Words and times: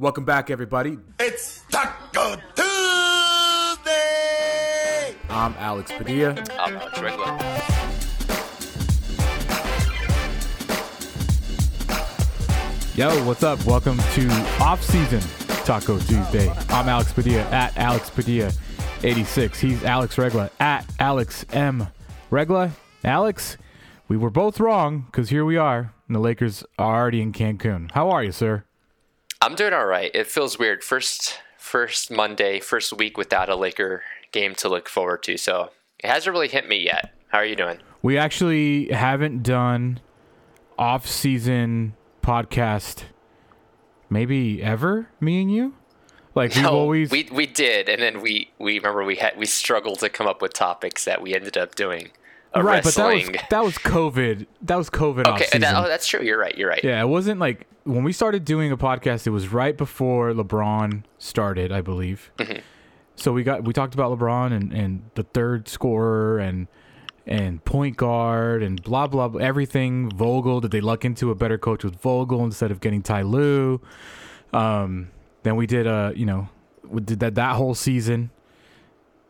Welcome 0.00 0.24
back, 0.24 0.50
everybody. 0.50 0.98
It's 1.20 1.62
Talk-O 1.70 2.34
Tuesday! 2.56 3.94
I'm 5.30 5.54
Alex 5.56 5.92
Padilla. 5.92 6.30
I'm 6.58 6.74
Alex 6.78 7.00
Regla. 7.00 7.38
Yo, 12.96 13.24
what's 13.24 13.44
up? 13.44 13.64
Welcome 13.64 13.98
to 14.14 14.28
off 14.60 14.82
season 14.82 15.20
Talk-O 15.64 16.00
Tuesday. 16.00 16.50
I'm 16.70 16.88
Alex 16.88 17.12
Padilla 17.12 17.42
at 17.50 17.76
Alex 17.76 18.10
Padilla 18.10 18.50
86. 19.04 19.60
He's 19.60 19.84
Alex 19.84 20.18
Regla 20.18 20.50
at 20.58 20.84
Alex 20.98 21.46
M 21.52 21.86
Regla. 22.30 22.72
Alex, 23.04 23.56
we 24.08 24.16
were 24.16 24.30
both 24.30 24.58
wrong 24.58 25.02
because 25.02 25.28
here 25.28 25.44
we 25.44 25.56
are, 25.56 25.94
and 26.08 26.16
the 26.16 26.20
Lakers 26.20 26.64
are 26.80 27.00
already 27.00 27.22
in 27.22 27.32
Cancun. 27.32 27.92
How 27.92 28.10
are 28.10 28.24
you, 28.24 28.32
sir? 28.32 28.64
I'm 29.44 29.56
doing 29.56 29.74
all 29.74 29.84
right. 29.84 30.10
It 30.14 30.26
feels 30.26 30.58
weird. 30.58 30.82
First, 30.82 31.38
first 31.58 32.10
Monday, 32.10 32.60
first 32.60 32.94
week 32.94 33.18
without 33.18 33.50
a 33.50 33.56
Laker 33.56 34.02
game 34.32 34.54
to 34.54 34.70
look 34.70 34.88
forward 34.88 35.22
to. 35.24 35.36
So 35.36 35.68
it 35.98 36.08
hasn't 36.08 36.32
really 36.32 36.48
hit 36.48 36.66
me 36.66 36.82
yet. 36.82 37.12
How 37.28 37.38
are 37.40 37.44
you 37.44 37.54
doing? 37.54 37.76
We 38.00 38.16
actually 38.16 38.88
haven't 38.88 39.42
done 39.42 40.00
off 40.78 41.06
season 41.06 41.94
podcast 42.22 43.02
maybe 44.08 44.62
ever, 44.62 45.10
me 45.20 45.42
and 45.42 45.52
you? 45.52 45.74
Like 46.34 46.54
we've 46.54 46.64
always 46.64 47.10
we 47.10 47.28
we 47.30 47.46
did, 47.46 47.90
and 47.90 48.00
then 48.00 48.22
we 48.22 48.50
we 48.58 48.78
remember 48.78 49.04
we 49.04 49.16
had 49.16 49.36
we 49.36 49.44
struggled 49.44 49.98
to 49.98 50.08
come 50.08 50.26
up 50.26 50.40
with 50.40 50.54
topics 50.54 51.04
that 51.04 51.20
we 51.20 51.34
ended 51.34 51.58
up 51.58 51.74
doing. 51.74 52.12
A 52.54 52.62
right, 52.62 52.84
but 52.84 52.94
that 52.94 53.12
was 53.12 53.30
that 53.50 53.64
was 53.64 53.78
COVID. 53.78 54.46
That 54.62 54.76
was 54.76 54.88
COVID 54.88 55.26
okay. 55.26 55.58
That, 55.58 55.74
oh, 55.76 55.88
that's 55.88 56.06
true. 56.06 56.22
You're 56.22 56.38
right. 56.38 56.56
You're 56.56 56.68
right. 56.68 56.82
Yeah, 56.84 57.00
it 57.00 57.08
wasn't 57.08 57.40
like 57.40 57.66
when 57.82 58.04
we 58.04 58.12
started 58.12 58.44
doing 58.44 58.70
a 58.70 58.76
podcast. 58.76 59.26
It 59.26 59.30
was 59.30 59.48
right 59.48 59.76
before 59.76 60.32
LeBron 60.32 61.02
started, 61.18 61.72
I 61.72 61.80
believe. 61.80 62.30
Mm-hmm. 62.38 62.60
So 63.16 63.32
we 63.32 63.42
got 63.42 63.64
we 63.64 63.72
talked 63.72 63.94
about 63.94 64.16
LeBron 64.16 64.52
and, 64.52 64.72
and 64.72 65.10
the 65.14 65.24
third 65.24 65.68
scorer 65.68 66.38
and 66.38 66.68
and 67.26 67.64
point 67.64 67.96
guard 67.96 68.62
and 68.62 68.82
blah 68.82 69.08
blah 69.08 69.28
blah 69.28 69.40
everything. 69.40 70.10
Vogel 70.10 70.60
did 70.60 70.70
they 70.70 70.80
luck 70.80 71.04
into 71.04 71.30
a 71.30 71.34
better 71.34 71.58
coach 71.58 71.82
with 71.82 71.96
Vogel 71.96 72.44
instead 72.44 72.70
of 72.70 72.80
getting 72.80 73.02
Ty 73.02 73.22
Lue? 73.22 73.80
Um, 74.52 75.10
then 75.42 75.56
we 75.56 75.66
did 75.66 75.86
uh 75.86 76.12
you 76.14 76.26
know 76.26 76.48
we 76.86 77.00
did 77.00 77.20
that 77.20 77.34
that 77.34 77.56
whole 77.56 77.74
season. 77.74 78.30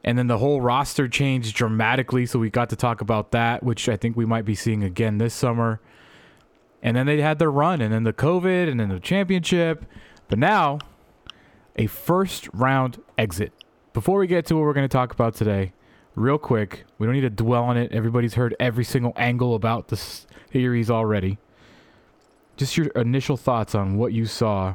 And 0.04 0.18
then 0.18 0.26
the 0.26 0.36
whole 0.36 0.60
roster 0.60 1.08
changed 1.08 1.56
dramatically, 1.56 2.26
so 2.26 2.38
we 2.38 2.50
got 2.50 2.68
to 2.70 2.76
talk 2.76 3.00
about 3.00 3.30
that, 3.32 3.62
which 3.62 3.88
I 3.88 3.96
think 3.96 4.16
we 4.16 4.26
might 4.26 4.44
be 4.44 4.54
seeing 4.54 4.84
again 4.84 5.16
this 5.16 5.32
summer. 5.32 5.80
And 6.82 6.94
then 6.94 7.06
they 7.06 7.22
had 7.22 7.38
their 7.38 7.50
run 7.50 7.80
and 7.80 7.92
then 7.92 8.04
the 8.04 8.12
covid 8.12 8.70
and 8.70 8.78
then 8.78 8.90
the 8.90 9.00
championship. 9.00 9.86
But 10.28 10.38
now 10.38 10.78
a 11.76 11.86
first 11.86 12.48
round 12.52 13.00
exit. 13.16 13.52
Before 13.94 14.18
we 14.18 14.26
get 14.26 14.44
to 14.46 14.54
what 14.54 14.62
we're 14.62 14.74
going 14.74 14.88
to 14.88 14.92
talk 14.92 15.12
about 15.12 15.34
today 15.34 15.72
real 16.16 16.38
quick 16.38 16.84
we 16.98 17.06
don't 17.06 17.14
need 17.14 17.22
to 17.22 17.30
dwell 17.30 17.64
on 17.64 17.76
it. 17.76 17.90
Everybody's 17.90 18.34
heard 18.34 18.54
every 18.60 18.84
single 18.84 19.14
angle 19.16 19.54
about 19.54 19.88
this 19.88 20.26
series 20.52 20.90
already. 20.90 21.38
Just 22.56 22.76
your 22.76 22.86
initial 22.88 23.36
thoughts 23.36 23.74
on 23.74 23.96
what 23.96 24.12
you 24.12 24.26
saw 24.26 24.74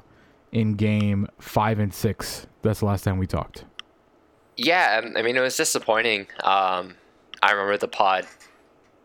in 0.52 0.74
game 0.74 1.28
five 1.38 1.78
and 1.78 1.94
six. 1.94 2.48
That's 2.64 2.80
the 2.80 2.88
last 2.88 3.04
time 3.04 3.20
we 3.20 3.28
talked 3.28 3.64
Yeah, 4.62 5.02
um, 5.02 5.16
I 5.16 5.22
mean 5.22 5.38
it 5.38 5.40
was 5.40 5.56
disappointing. 5.56 6.28
Um, 6.44 6.96
I 7.42 7.52
remember 7.52 7.78
the 7.78 7.88
pod, 7.88 8.28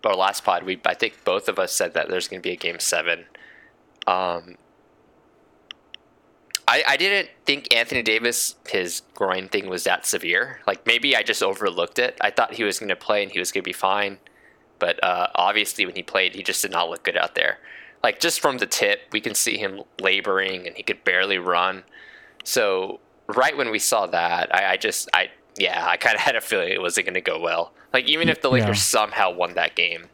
our 0.05 0.17
last 0.17 0.43
pod, 0.45 0.65
we 0.65 0.81
I 0.85 0.95
think 0.95 1.25
both 1.25 1.49
of 1.49 1.61
us 1.61 1.73
said 1.73 1.95
that 1.95 2.09
there's 2.09 2.27
going 2.27 2.43
to 2.43 2.47
be 2.47 2.53
a 2.53 2.57
game 2.57 2.81
seven. 2.81 3.27
Um, 4.09 4.57
I 6.67 6.83
I 6.89 6.97
didn't 6.97 7.31
think 7.47 7.73
Anthony 7.73 8.03
Davis 8.03 8.57
his 8.69 9.03
groin 9.15 9.49
thing 9.49 9.69
was 9.69 9.85
that 9.85 10.07
severe. 10.07 10.59
Like 10.67 10.85
maybe 10.89 11.15
I 11.15 11.23
just 11.23 11.41
overlooked 11.41 12.01
it. 12.01 12.19
I 12.21 12.33
thought 12.33 12.55
he 12.55 12.65
was 12.65 12.81
going 12.81 12.89
to 12.89 12.97
play 12.97 13.23
and 13.23 13.31
he 13.31 13.39
was 13.39 13.53
going 13.53 13.63
to 13.63 13.69
be 13.69 13.73
fine, 13.73 14.19
but 14.81 15.03
uh, 15.05 15.29
obviously 15.37 15.87
when 15.87 15.95
he 15.95 16.03
played, 16.03 16.35
he 16.35 16.43
just 16.43 16.63
did 16.63 16.73
not 16.73 16.91
look 16.91 17.05
good 17.05 17.17
out 17.17 17.37
there. 17.37 17.59
Like 18.03 18.19
just 18.19 18.41
from 18.41 18.59
the 18.59 18.67
tip, 18.67 19.03
we 19.13 19.21
can 19.21 19.37
see 19.37 19.57
him 19.57 19.83
laboring 20.01 20.67
and 20.67 20.77
he 20.77 20.83
could 20.83 21.05
barely 21.05 21.39
run. 21.39 21.85
So 22.43 22.99
right 23.29 23.57
when 23.57 23.71
we 23.71 23.79
saw 23.79 24.09
that, 24.09 24.53
I, 24.53 24.73
I 24.73 24.77
just 24.77 25.09
I 25.15 25.31
yeah, 25.57 25.87
I 25.87 25.97
kind 25.97 26.15
of 26.17 26.21
had 26.21 26.37
a 26.37 26.41
feeling 26.41 26.69
it 26.73 26.81
wasn't 26.81 27.07
going 27.07 27.15
to 27.15 27.21
go 27.21 27.39
well. 27.39 27.73
Like 27.93 28.07
even 28.07 28.29
if 28.29 28.41
the 28.43 28.49
Yeah. 28.49 28.61
Lakers 28.63 28.83
somehow 28.83 29.33
won 29.33 29.55
that 29.55 29.75
game, 29.75 30.07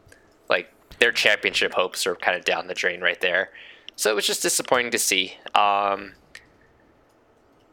like 0.49 0.71
their 0.99 1.11
championship 1.11 1.73
hopes 1.73 2.05
are 2.05 2.15
kind 2.15 2.37
of 2.37 2.45
down 2.45 2.67
the 2.67 2.73
drain 2.73 3.01
right 3.01 3.19
there. 3.21 3.49
So 3.95 4.11
it 4.11 4.15
was 4.15 4.25
just 4.25 4.41
disappointing 4.41 4.91
to 4.91 4.99
see. 4.99 5.33
Um, 5.55 6.13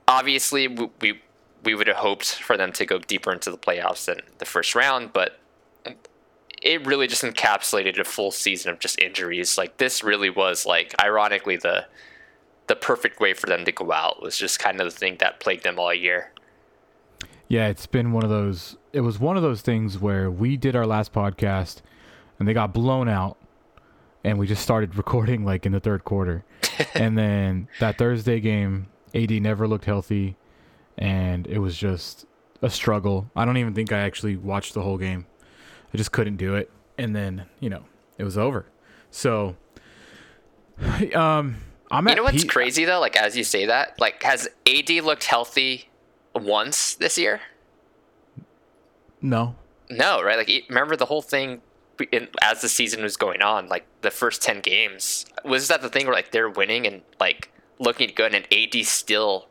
obviously, 0.06 0.68
we, 0.68 0.88
we 1.00 1.20
we 1.64 1.74
would 1.74 1.86
have 1.88 1.96
hoped 1.96 2.34
for 2.34 2.56
them 2.56 2.72
to 2.72 2.86
go 2.86 2.98
deeper 2.98 3.32
into 3.32 3.50
the 3.50 3.58
playoffs 3.58 4.06
than 4.06 4.20
the 4.38 4.44
first 4.44 4.74
round, 4.74 5.12
but 5.12 5.38
it 6.62 6.86
really 6.86 7.06
just 7.06 7.22
encapsulated 7.22 7.98
a 7.98 8.04
full 8.04 8.30
season 8.30 8.70
of 8.70 8.78
just 8.78 8.98
injuries. 9.00 9.58
Like 9.58 9.76
this 9.78 10.02
really 10.02 10.30
was 10.30 10.64
like 10.66 10.94
ironically 11.02 11.56
the 11.56 11.86
the 12.68 12.76
perfect 12.76 13.18
way 13.20 13.32
for 13.32 13.46
them 13.46 13.64
to 13.64 13.72
go 13.72 13.92
out 13.92 14.22
was 14.22 14.36
just 14.36 14.58
kind 14.58 14.80
of 14.80 14.84
the 14.92 14.98
thing 14.98 15.16
that 15.18 15.40
plagued 15.40 15.64
them 15.64 15.78
all 15.78 15.92
year. 15.94 16.32
Yeah, 17.48 17.68
it's 17.68 17.86
been 17.86 18.12
one 18.12 18.24
of 18.24 18.30
those. 18.30 18.76
It 18.92 19.00
was 19.00 19.18
one 19.18 19.36
of 19.36 19.42
those 19.42 19.62
things 19.62 19.98
where 19.98 20.30
we 20.30 20.56
did 20.58 20.76
our 20.76 20.86
last 20.86 21.12
podcast, 21.14 21.80
and 22.38 22.46
they 22.46 22.52
got 22.52 22.74
blown 22.74 23.08
out, 23.08 23.38
and 24.22 24.38
we 24.38 24.46
just 24.46 24.62
started 24.62 24.96
recording 24.96 25.44
like 25.44 25.64
in 25.64 25.72
the 25.72 25.80
third 25.80 26.04
quarter, 26.04 26.44
and 26.94 27.16
then 27.16 27.68
that 27.80 27.96
Thursday 27.96 28.38
game, 28.38 28.88
AD 29.14 29.30
never 29.30 29.66
looked 29.66 29.86
healthy, 29.86 30.36
and 30.98 31.46
it 31.46 31.58
was 31.58 31.76
just 31.76 32.26
a 32.60 32.68
struggle. 32.68 33.30
I 33.34 33.46
don't 33.46 33.56
even 33.56 33.72
think 33.74 33.92
I 33.92 34.00
actually 34.00 34.36
watched 34.36 34.74
the 34.74 34.82
whole 34.82 34.98
game. 34.98 35.26
I 35.92 35.96
just 35.96 36.12
couldn't 36.12 36.36
do 36.36 36.54
it, 36.54 36.70
and 36.98 37.16
then 37.16 37.46
you 37.60 37.70
know 37.70 37.84
it 38.18 38.24
was 38.24 38.36
over. 38.36 38.66
So, 39.10 39.56
um, 41.14 41.56
I'm 41.90 42.06
You 42.08 42.14
know 42.16 42.24
what's 42.24 42.42
pe- 42.42 42.48
crazy 42.48 42.84
though? 42.84 43.00
Like 43.00 43.16
as 43.16 43.38
you 43.38 43.44
say 43.44 43.64
that, 43.64 43.98
like 43.98 44.22
has 44.22 44.48
AD 44.66 44.90
looked 44.90 45.24
healthy 45.24 45.88
once 46.34 46.94
this 46.94 47.18
year? 47.18 47.40
No, 49.20 49.56
No, 49.90 50.22
right? 50.22 50.36
Like 50.36 50.64
remember 50.68 50.94
the 50.96 51.06
whole 51.06 51.22
thing 51.22 51.60
in, 52.12 52.28
as 52.42 52.60
the 52.60 52.68
season 52.68 53.02
was 53.02 53.16
going 53.16 53.42
on, 53.42 53.68
like 53.68 53.84
the 54.02 54.10
first 54.10 54.42
ten 54.42 54.60
games 54.60 55.26
was 55.44 55.68
that 55.68 55.82
the 55.82 55.88
thing 55.88 56.06
where 56.06 56.14
like 56.14 56.30
they're 56.30 56.50
winning 56.50 56.86
and 56.86 57.02
like 57.18 57.50
looking 57.78 58.10
good, 58.14 58.34
and 58.34 58.46
AD 58.52 58.84
still 58.86 59.48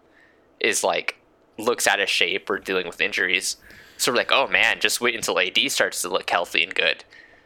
is 0.59 0.83
like 0.83 1.19
looks 1.57 1.87
out 1.87 1.99
of 1.99 2.09
shape 2.09 2.49
or 2.49 2.59
dealing 2.59 2.87
with 2.87 3.01
injuries. 3.01 3.57
So 3.97 4.11
we're 4.11 4.17
like, 4.17 4.31
oh 4.31 4.47
man, 4.47 4.79
just 4.79 5.01
wait 5.01 5.15
until 5.15 5.39
AD 5.39 5.57
starts 5.71 6.01
to 6.03 6.09
look 6.09 6.29
healthy 6.29 6.63
and 6.63 6.73
good. 6.73 7.03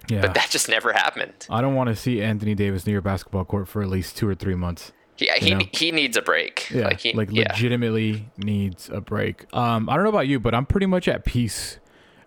yeah. 0.07 0.21
But 0.21 0.33
that 0.33 0.49
just 0.49 0.67
never 0.69 0.93
happened. 0.93 1.47
I 1.49 1.61
don't 1.61 1.75
want 1.75 1.87
to 1.89 1.95
see 1.95 2.21
Anthony 2.21 2.55
Davis 2.55 2.85
near 2.85 3.01
basketball 3.01 3.45
court 3.45 3.67
for 3.67 3.81
at 3.81 3.87
least 3.87 4.17
two 4.17 4.27
or 4.27 4.35
three 4.35 4.55
months. 4.55 4.91
Yeah, 5.21 5.35
he 5.35 5.53
know? 5.53 5.65
he 5.71 5.91
needs 5.91 6.17
a 6.17 6.21
break. 6.21 6.69
Yeah, 6.71 6.85
like 6.85 6.99
he, 6.99 7.13
like 7.13 7.29
yeah. 7.31 7.51
legitimately 7.51 8.29
needs 8.37 8.89
a 8.89 9.01
break. 9.01 9.45
Um, 9.55 9.89
I 9.89 9.95
don't 9.95 10.03
know 10.03 10.09
about 10.09 10.27
you, 10.27 10.39
but 10.39 10.55
I'm 10.55 10.65
pretty 10.65 10.87
much 10.87 11.07
at 11.07 11.25
peace 11.25 11.79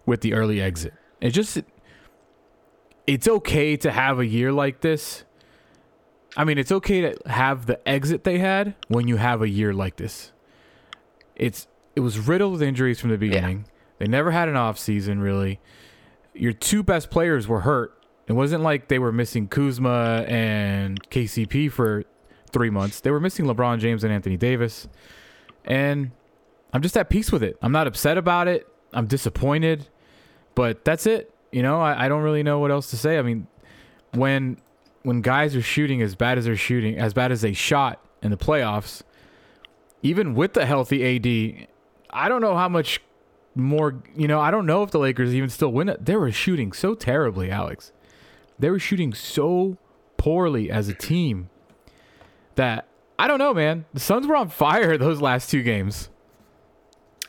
with 0.07 0.21
the 0.21 0.35
early 0.35 0.61
exit. 0.61 0.95
It 1.21 1.31
just, 1.31 1.59
it's 3.07 3.27
okay 3.27 3.77
to 3.79 3.91
have 3.91 4.19
a 4.19 4.27
year 4.27 4.53
like 4.53 4.81
this. 4.81 5.25
I 6.37 6.45
mean, 6.45 6.59
it's 6.59 6.73
okay 6.73 7.01
to 7.01 7.17
have 7.29 7.67
the 7.67 7.87
exit 7.89 8.25
they 8.25 8.39
had 8.39 8.75
when 8.89 9.09
you 9.09 9.17
have 9.17 9.43
a 9.43 9.49
year 9.49 9.73
like 9.73 9.97
this. 9.97 10.33
It's 11.37 11.67
it 11.97 12.01
was 12.01 12.19
riddled 12.19 12.53
with 12.53 12.63
injuries 12.63 13.01
from 13.01 13.11
the 13.11 13.19
beginning. 13.19 13.67
They 13.99 14.07
never 14.07 14.33
had 14.33 14.49
an 14.49 14.57
off 14.57 14.79
season 14.79 15.21
really. 15.21 15.61
Your 16.33 16.53
two 16.53 16.83
best 16.83 17.11
players 17.11 17.47
were 17.47 17.61
hurt. 17.61 18.05
It 18.27 18.33
wasn't 18.33 18.63
like 18.63 18.89
they 18.89 18.99
were 18.99 19.13
missing 19.13 19.49
Kuzma 19.49 20.25
and 20.27 21.01
KCP 21.11 21.71
for 21.71 22.05
three 22.55 22.71
months. 22.71 23.01
They 23.01 23.11
were 23.11 23.21
missing 23.21 23.45
LeBron 23.45 23.81
James 23.81 24.05
and 24.05 24.13
Anthony 24.13 24.39
Davis. 24.39 24.89
And 25.67 26.13
I'm 26.73 26.81
just 26.81 26.97
at 26.97 27.11
peace 27.11 27.31
with 27.31 27.43
it. 27.43 27.59
I'm 27.61 27.73
not 27.73 27.87
upset 27.87 28.17
about 28.17 28.49
it. 28.49 28.67
I'm 28.95 29.07
disappointed. 29.07 29.89
But 30.55 30.85
that's 30.85 31.07
it. 31.07 31.35
You 31.53 31.63
know, 31.63 31.81
I, 31.81 32.07
I 32.07 32.09
don't 32.09 32.23
really 32.23 32.43
know 32.43 32.61
what 32.61 32.71
else 32.71 32.89
to 32.91 32.97
say. 32.97 33.19
I 33.19 33.23
mean, 33.23 33.47
when 34.13 34.59
when 35.03 35.21
guys 35.21 35.55
are 35.55 35.63
shooting 35.63 36.01
as 36.01 36.15
bad 36.15 36.39
as 36.39 36.47
they're 36.47 36.57
shooting, 36.57 36.99
as 36.99 37.13
bad 37.13 37.31
as 37.31 37.43
they 37.43 37.53
shot 37.53 38.03
in 38.23 38.31
the 38.31 38.39
playoffs, 38.39 39.03
even 40.03 40.35
with 40.35 40.55
the 40.55 40.65
healthy 40.65 41.17
AD, 41.17 41.69
I 42.09 42.29
don't 42.29 42.41
know 42.41 42.57
how 42.57 42.69
much 42.71 43.01
more, 43.55 44.03
you 44.17 44.27
know, 44.27 44.41
I 44.41 44.51
don't 44.51 44.65
know 44.65 44.83
if 44.83 44.91
the 44.91 44.99
Lakers 44.99 45.35
even 45.35 45.51
still 45.51 45.73
win 45.73 45.89
it. 45.91 46.05
They 46.05 46.17
were 46.17 46.33
shooting 46.33 46.73
so 46.73 46.95
terribly, 46.95 47.51
Alex. 47.51 47.93
They 48.59 48.71
were 48.71 48.79
shooting 48.79 49.13
so 49.13 49.77
poorly 50.17 50.71
as 50.71 50.89
a 50.89 50.95
team 50.95 51.51
that 52.57 52.87
I 53.19 53.29
don't 53.29 53.39
know, 53.39 53.55
man. 53.55 53.85
The 53.95 54.01
Suns 54.01 54.27
were 54.27 54.37
on 54.37 54.49
fire 54.49 54.99
those 54.99 55.21
last 55.21 55.51
two 55.51 55.63
games. 55.63 56.09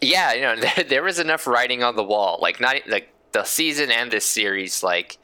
Yeah, 0.01 0.33
you 0.33 0.41
know, 0.41 0.55
there, 0.87 1.03
was 1.03 1.19
enough 1.19 1.47
writing 1.47 1.83
on 1.83 1.95
the 1.95 2.03
wall. 2.03 2.39
Like 2.41 2.59
not 2.59 2.75
like 2.87 3.09
the 3.31 3.43
season 3.43 3.91
and 3.91 4.11
this 4.11 4.25
series. 4.25 4.83
Like, 4.83 5.17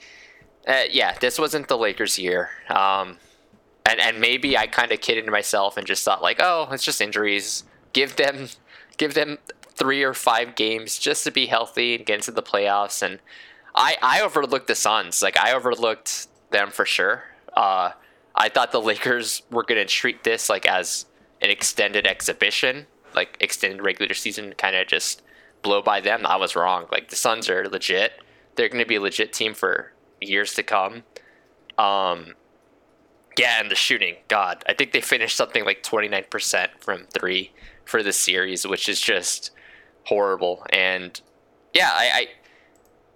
uh, 0.68 0.83
yeah, 0.89 1.18
this 1.19 1.39
wasn't 1.39 1.68
the 1.68 1.77
Lakers' 1.77 2.18
year. 2.19 2.50
Um, 2.69 3.18
and 3.86 4.00
and 4.00 4.19
maybe 4.19 4.57
I 4.57 4.68
kind 4.68 4.92
of 4.92 5.01
kidded 5.01 5.25
myself 5.27 5.77
and 5.77 5.88
just 5.88 6.06
thought 6.06 6.21
like, 6.21 6.39
oh, 6.39 6.69
it's 6.71 6.83
just 6.83 7.01
injuries. 7.01 7.63
Give 7.94 8.15
them, 8.15 8.48
give 8.98 9.13
them 9.13 9.38
three 9.74 10.03
or 10.03 10.13
five 10.13 10.56
games 10.56 11.00
just 11.00 11.24
to 11.24 11.31
be 11.31 11.48
healthy 11.48 11.95
and 11.95 12.06
get 12.06 12.15
into 12.15 12.31
the 12.31 12.44
playoffs. 12.44 13.01
And 13.01 13.19
I 13.75 13.98
I 14.01 14.21
overlooked 14.21 14.68
the 14.68 14.75
Suns. 14.75 15.21
Like 15.21 15.38
I 15.38 15.53
overlooked 15.53 16.27
them 16.51 16.69
for 16.69 16.86
sure. 16.86 17.24
Uh, 17.56 17.92
I 18.36 18.50
thought 18.50 18.72
the 18.72 18.81
Lakers 18.81 19.44
were 19.51 19.63
gonna 19.63 19.86
treat 19.86 20.24
this 20.24 20.50
like 20.50 20.66
as 20.66 21.06
an 21.42 21.50
extended 21.50 22.06
exhibition, 22.07 22.88
like 23.16 23.38
extended 23.39 23.81
regular 23.81 24.13
season, 24.13 24.54
kind 24.57 24.75
of 24.75 24.88
just 24.88 25.22
blow 25.62 25.81
by 25.81 26.00
them. 26.00 26.25
I 26.25 26.38
was 26.38 26.56
wrong. 26.56 26.88
Like 26.92 27.10
the 27.10 27.16
Suns 27.16 27.50
are 27.50 27.68
legit. 27.68 28.13
They're 28.56 28.69
gonna 28.69 28.86
be 28.86 28.95
a 28.95 29.01
legit 29.01 29.33
team 29.33 29.54
for 29.54 29.94
years 30.19 30.54
to 30.56 30.63
come. 30.63 31.04
Um, 31.78 32.36
yeah, 33.38 33.60
and 33.60 33.72
the 33.72 33.75
shooting, 33.75 34.16
God, 34.28 34.63
I 34.68 34.74
think 34.74 34.92
they 34.92 35.01
finished 35.01 35.36
something 35.36 35.66
like 35.66 35.84
29% 35.84 36.69
from 36.80 37.06
three 37.13 37.51
for 37.86 38.04
the 38.04 38.12
series, 38.12 38.68
which 38.68 38.89
is 38.89 39.00
just 39.00 39.51
horrible. 40.06 40.66
And 40.72 41.19
yeah, 41.74 41.89
I, 41.92 42.27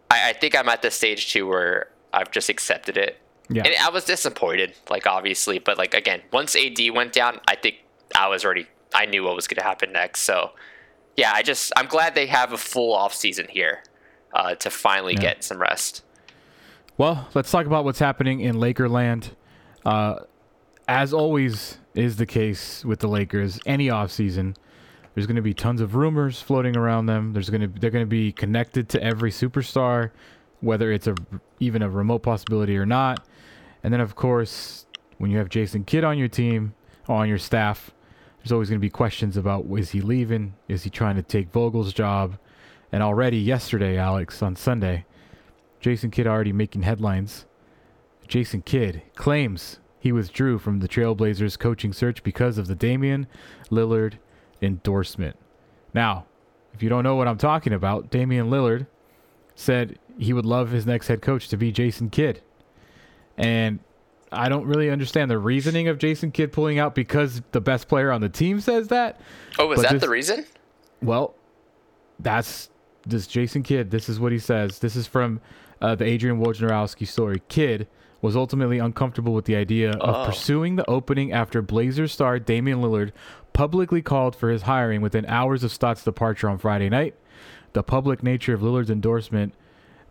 I, 0.09 0.29
I 0.29 0.33
think 0.33 0.55
I'm 0.55 0.69
at 0.69 0.81
the 0.81 0.91
stage 0.91 1.31
too 1.31 1.47
where 1.47 1.89
I've 2.13 2.31
just 2.31 2.49
accepted 2.49 2.97
it. 2.97 3.19
Yeah. 3.49 3.63
And 3.65 3.75
I 3.81 3.89
was 3.89 4.05
disappointed, 4.05 4.73
like 4.89 5.05
obviously, 5.07 5.59
but 5.59 5.77
like 5.77 5.93
again, 5.93 6.21
once 6.31 6.55
AD 6.55 6.79
went 6.93 7.13
down, 7.13 7.39
I 7.47 7.55
think 7.55 7.75
I 8.17 8.27
was 8.27 8.43
already, 8.45 8.67
I 8.93 9.05
knew 9.05 9.23
what 9.23 9.35
was 9.35 9.47
going 9.47 9.57
to 9.57 9.63
happen 9.63 9.91
next. 9.91 10.21
So 10.21 10.51
yeah, 11.15 11.31
I 11.33 11.43
just, 11.43 11.71
I'm 11.75 11.87
glad 11.87 12.15
they 12.15 12.27
have 12.27 12.53
a 12.53 12.57
full 12.57 12.93
off 12.93 13.13
season 13.13 13.47
here 13.49 13.83
uh, 14.33 14.55
to 14.55 14.69
finally 14.69 15.13
Yeah. 15.13 15.21
get 15.21 15.43
some 15.43 15.59
rest. 15.59 16.03
Well, 16.97 17.27
let's 17.33 17.51
talk 17.51 17.65
about 17.65 17.83
what's 17.83 17.99
happening 17.99 18.39
in 18.39 18.55
Lakerland. 18.55 19.31
Uh, 19.85 20.19
as 20.87 21.13
always 21.13 21.77
is 21.93 22.15
the 22.17 22.25
case 22.25 22.83
with 22.85 22.99
the 22.99 23.07
Lakers, 23.07 23.59
any 23.65 23.89
off 23.89 24.11
season, 24.11 24.55
there's 25.13 25.27
going 25.27 25.35
to 25.37 25.41
be 25.41 25.53
tons 25.53 25.81
of 25.81 25.95
rumors 25.95 26.41
floating 26.41 26.75
around 26.75 27.05
them. 27.05 27.31
There's 27.33 27.49
going 27.49 27.61
to 27.61 27.79
they're 27.79 27.89
going 27.91 28.03
to 28.05 28.09
be 28.09 28.31
connected 28.31 28.89
to 28.89 29.03
every 29.03 29.31
superstar, 29.31 30.11
whether 30.65 30.91
it's 30.91 31.05
a 31.05 31.15
even 31.59 31.81
a 31.83 31.89
remote 31.89 32.23
possibility 32.23 32.75
or 32.75 32.85
not. 32.85 33.25
And 33.83 33.93
then 33.93 34.01
of 34.01 34.15
course, 34.15 34.87
when 35.19 35.29
you 35.29 35.37
have 35.37 35.47
Jason 35.47 35.83
Kidd 35.83 36.03
on 36.03 36.17
your 36.17 36.27
team, 36.27 36.73
on 37.07 37.29
your 37.29 37.37
staff, 37.37 37.91
there's 38.39 38.51
always 38.51 38.69
going 38.69 38.79
to 38.79 38.85
be 38.85 38.89
questions 38.89 39.37
about 39.37 39.65
is 39.77 39.91
he 39.91 40.01
leaving? 40.01 40.55
Is 40.67 40.83
he 40.83 40.89
trying 40.89 41.15
to 41.17 41.21
take 41.21 41.51
Vogel's 41.51 41.93
job? 41.93 42.37
And 42.91 43.03
already 43.03 43.37
yesterday, 43.37 43.97
Alex, 43.97 44.41
on 44.41 44.55
Sunday, 44.55 45.05
Jason 45.79 46.09
Kidd 46.09 46.27
already 46.27 46.51
making 46.51 46.81
headlines. 46.81 47.45
Jason 48.27 48.63
Kidd 48.63 49.03
claims 49.13 49.79
he 49.99 50.11
withdrew 50.11 50.57
from 50.57 50.79
the 50.79 50.87
Trailblazers 50.87 51.59
coaching 51.59 51.93
search 51.93 52.23
because 52.23 52.57
of 52.57 52.67
the 52.67 52.75
Damian 52.75 53.27
Lillard 53.69 54.15
endorsement. 54.61 55.37
Now, 55.93 56.25
if 56.73 56.81
you 56.81 56.89
don't 56.89 57.03
know 57.03 57.15
what 57.15 57.27
I'm 57.27 57.37
talking 57.37 57.73
about, 57.73 58.09
Damian 58.09 58.49
Lillard 58.49 58.87
said 59.55 59.97
he 60.17 60.33
would 60.33 60.45
love 60.45 60.71
his 60.71 60.85
next 60.85 61.07
head 61.07 61.21
coach 61.21 61.47
to 61.49 61.57
be 61.57 61.71
Jason 61.71 62.09
Kidd. 62.09 62.41
And 63.37 63.79
I 64.31 64.49
don't 64.49 64.65
really 64.65 64.89
understand 64.89 65.29
the 65.31 65.37
reasoning 65.37 65.87
of 65.87 65.97
Jason 65.97 66.31
Kidd 66.31 66.51
pulling 66.51 66.79
out 66.79 66.95
because 66.95 67.41
the 67.51 67.61
best 67.61 67.87
player 67.87 68.11
on 68.11 68.21
the 68.21 68.29
team 68.29 68.59
says 68.59 68.87
that. 68.89 69.19
Oh, 69.59 69.67
was 69.67 69.81
that 69.81 69.93
this- 69.93 70.01
the 70.01 70.09
reason? 70.09 70.45
Well, 71.01 71.35
that's 72.19 72.69
this 73.05 73.27
Jason 73.27 73.63
Kidd. 73.63 73.91
This 73.91 74.09
is 74.09 74.19
what 74.19 74.31
he 74.31 74.39
says. 74.39 74.79
This 74.79 74.95
is 74.95 75.07
from 75.07 75.41
uh, 75.81 75.95
the 75.95 76.05
Adrian 76.05 76.39
Wojnarowski 76.43 77.07
story. 77.07 77.41
Kidd 77.49 77.87
was 78.21 78.35
ultimately 78.35 78.79
uncomfortable 78.79 79.33
with 79.33 79.45
the 79.45 79.55
idea 79.55 79.91
of 79.91 80.15
Oh. 80.15 80.25
pursuing 80.25 80.77
the 80.77 80.89
opening 80.89 81.31
after 81.31 81.61
Blazers 81.61 82.11
star 82.11 82.39
Damian 82.39 82.81
Lillard 82.81 83.11
publicly 83.53 84.01
called 84.01 84.35
for 84.35 84.49
his 84.49 84.63
hiring 84.63 85.01
within 85.01 85.25
hours 85.27 85.63
of 85.63 85.71
Stotts' 85.71 86.03
departure 86.03 86.49
on 86.49 86.57
Friday 86.57 86.89
night. 86.89 87.13
The 87.75 87.83
public 87.83 88.23
nature 88.23 88.53
of 88.53 88.61
Lillard's 88.61 88.89
endorsement 88.89 89.53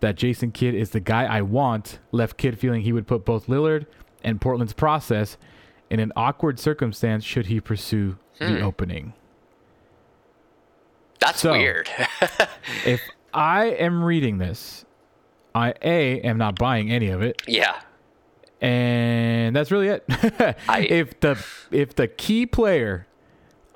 that 0.01 0.17
Jason 0.17 0.53
Kidd 0.53 0.75
is 0.75 0.91
the 0.91 1.01
guy 1.01 1.25
I 1.25 1.41
want 1.41 1.99
left 2.13 2.37
Kidd 2.37 2.59
feeling 2.59 2.83
he 2.83 2.93
would 2.93 3.07
put 3.07 3.25
both 3.25 3.47
Lillard 3.47 3.87
and 4.23 4.39
Portland's 4.39 4.75
process 4.75 5.39
in 5.89 5.99
an 5.99 6.13
awkward 6.15 6.61
circumstance 6.61 7.25
should 7.25 7.47
he 7.47 7.63
pursue 7.63 8.19
the 8.39 8.59
hmm. 8.59 8.63
opening. 8.63 9.15
That's 11.21 11.41
So- 11.41 11.53
weird. 11.53 11.89
if 12.85 13.01
I 13.33 13.69
am 13.69 14.05
reading 14.05 14.37
this, 14.37 14.85
I 15.55 15.73
a 15.81 16.21
am 16.21 16.37
not 16.37 16.59
buying 16.59 16.93
any 16.93 17.09
of 17.09 17.23
it, 17.23 17.41
yeah. 17.49 17.81
and 18.61 19.57
that's 19.57 19.71
really 19.71 19.89
it. 19.89 20.05
I- 20.69 20.81
if 20.83 21.19
the 21.21 21.43
if 21.71 21.95
the 21.95 22.09
key 22.09 22.45
player 22.45 23.07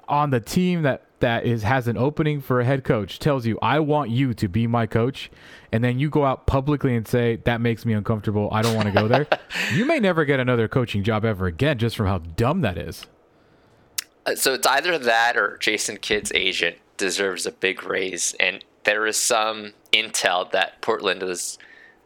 on 0.06 0.28
the 0.28 0.40
team 0.40 0.82
that 0.82 1.06
that 1.20 1.44
is 1.44 1.62
has 1.62 1.88
an 1.88 1.96
opening 1.96 2.40
for 2.40 2.60
a 2.60 2.64
head 2.64 2.84
coach 2.84 3.18
tells 3.18 3.46
you 3.46 3.58
I 3.60 3.80
want 3.80 4.10
you 4.10 4.34
to 4.34 4.48
be 4.48 4.66
my 4.66 4.86
coach, 4.86 5.30
and 5.72 5.82
then 5.82 5.98
you 5.98 6.10
go 6.10 6.24
out 6.24 6.46
publicly 6.46 6.94
and 6.94 7.06
say 7.06 7.36
that 7.44 7.60
makes 7.60 7.84
me 7.84 7.92
uncomfortable, 7.92 8.48
I 8.52 8.62
don't 8.62 8.74
want 8.74 8.86
to 8.88 8.94
go 8.94 9.08
there, 9.08 9.26
you 9.72 9.84
may 9.84 9.98
never 9.98 10.24
get 10.24 10.40
another 10.40 10.68
coaching 10.68 11.02
job 11.02 11.24
ever 11.24 11.46
again 11.46 11.78
just 11.78 11.96
from 11.96 12.06
how 12.06 12.18
dumb 12.18 12.60
that 12.62 12.78
is. 12.78 13.06
Uh, 14.26 14.34
So 14.34 14.54
it's 14.54 14.66
either 14.66 14.98
that 14.98 15.36
or 15.36 15.56
Jason 15.58 15.96
Kidd's 15.96 16.32
agent 16.34 16.76
deserves 16.96 17.46
a 17.46 17.52
big 17.52 17.84
raise, 17.84 18.34
and 18.38 18.64
there 18.84 19.06
is 19.06 19.16
some 19.16 19.72
intel 19.92 20.50
that 20.50 20.80
Portland 20.80 21.22
was 21.22 21.58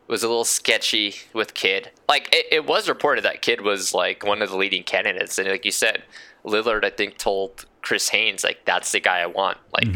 was 0.08 0.22
a 0.22 0.28
little 0.28 0.44
sketchy 0.44 1.14
with 1.32 1.54
Kidd. 1.54 1.90
Like 2.08 2.28
it, 2.32 2.46
it 2.50 2.66
was 2.66 2.88
reported 2.88 3.24
that 3.24 3.40
Kidd 3.40 3.62
was 3.62 3.94
like 3.94 4.26
one 4.26 4.42
of 4.42 4.50
the 4.50 4.56
leading 4.56 4.82
candidates, 4.82 5.38
and 5.38 5.48
like 5.48 5.64
you 5.64 5.70
said, 5.70 6.02
Lillard 6.44 6.84
I 6.84 6.90
think 6.90 7.18
told 7.18 7.66
Chris 7.82 8.08
Haynes 8.08 8.44
like 8.44 8.64
that's 8.64 8.92
the 8.92 9.00
guy 9.00 9.18
I 9.18 9.26
want. 9.26 9.58
Like 9.72 9.88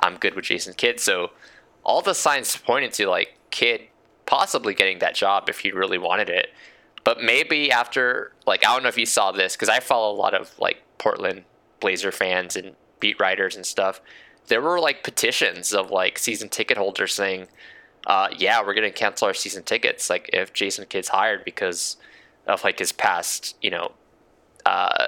I'm 0.00 0.16
good 0.16 0.34
with 0.34 0.44
Jason 0.44 0.74
Kidd. 0.74 1.00
So 1.00 1.30
all 1.82 2.02
the 2.02 2.14
signs 2.14 2.56
pointed 2.56 2.92
to 2.94 3.08
like 3.08 3.34
Kidd 3.50 3.82
possibly 4.26 4.74
getting 4.74 5.00
that 5.00 5.14
job 5.14 5.48
if 5.48 5.58
he 5.58 5.72
really 5.72 5.98
wanted 5.98 6.30
it. 6.30 6.50
But 7.02 7.22
maybe 7.22 7.72
after, 7.72 8.32
like, 8.46 8.64
I 8.64 8.72
don't 8.72 8.82
know 8.82 8.88
if 8.88 8.98
you 8.98 9.06
saw 9.06 9.32
this 9.32 9.56
because 9.56 9.68
I 9.68 9.80
follow 9.80 10.14
a 10.14 10.16
lot 10.16 10.34
of 10.34 10.56
like 10.58 10.82
Portland 10.98 11.44
Blazer 11.80 12.12
fans 12.12 12.56
and 12.56 12.76
beat 13.00 13.18
writers 13.18 13.56
and 13.56 13.64
stuff. 13.64 14.00
There 14.46 14.60
were 14.60 14.78
like 14.78 15.02
petitions 15.02 15.72
of 15.72 15.90
like 15.90 16.18
season 16.18 16.48
ticket 16.48 16.76
holders 16.76 17.14
saying, 17.14 17.48
uh, 18.06 18.28
"Yeah, 18.36 18.64
we're 18.64 18.74
gonna 18.74 18.90
cancel 18.90 19.28
our 19.28 19.34
season 19.34 19.62
tickets." 19.62 20.10
Like 20.10 20.28
if 20.32 20.52
Jason 20.52 20.86
Kidd's 20.86 21.08
hired 21.08 21.44
because 21.44 21.96
of 22.46 22.62
like 22.64 22.78
his 22.78 22.92
past, 22.92 23.56
you 23.62 23.70
know, 23.70 23.92
uh, 24.66 25.06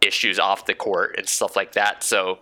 issues 0.00 0.38
off 0.38 0.66
the 0.66 0.74
court 0.74 1.14
and 1.18 1.28
stuff 1.28 1.56
like 1.56 1.72
that. 1.72 2.02
So 2.02 2.38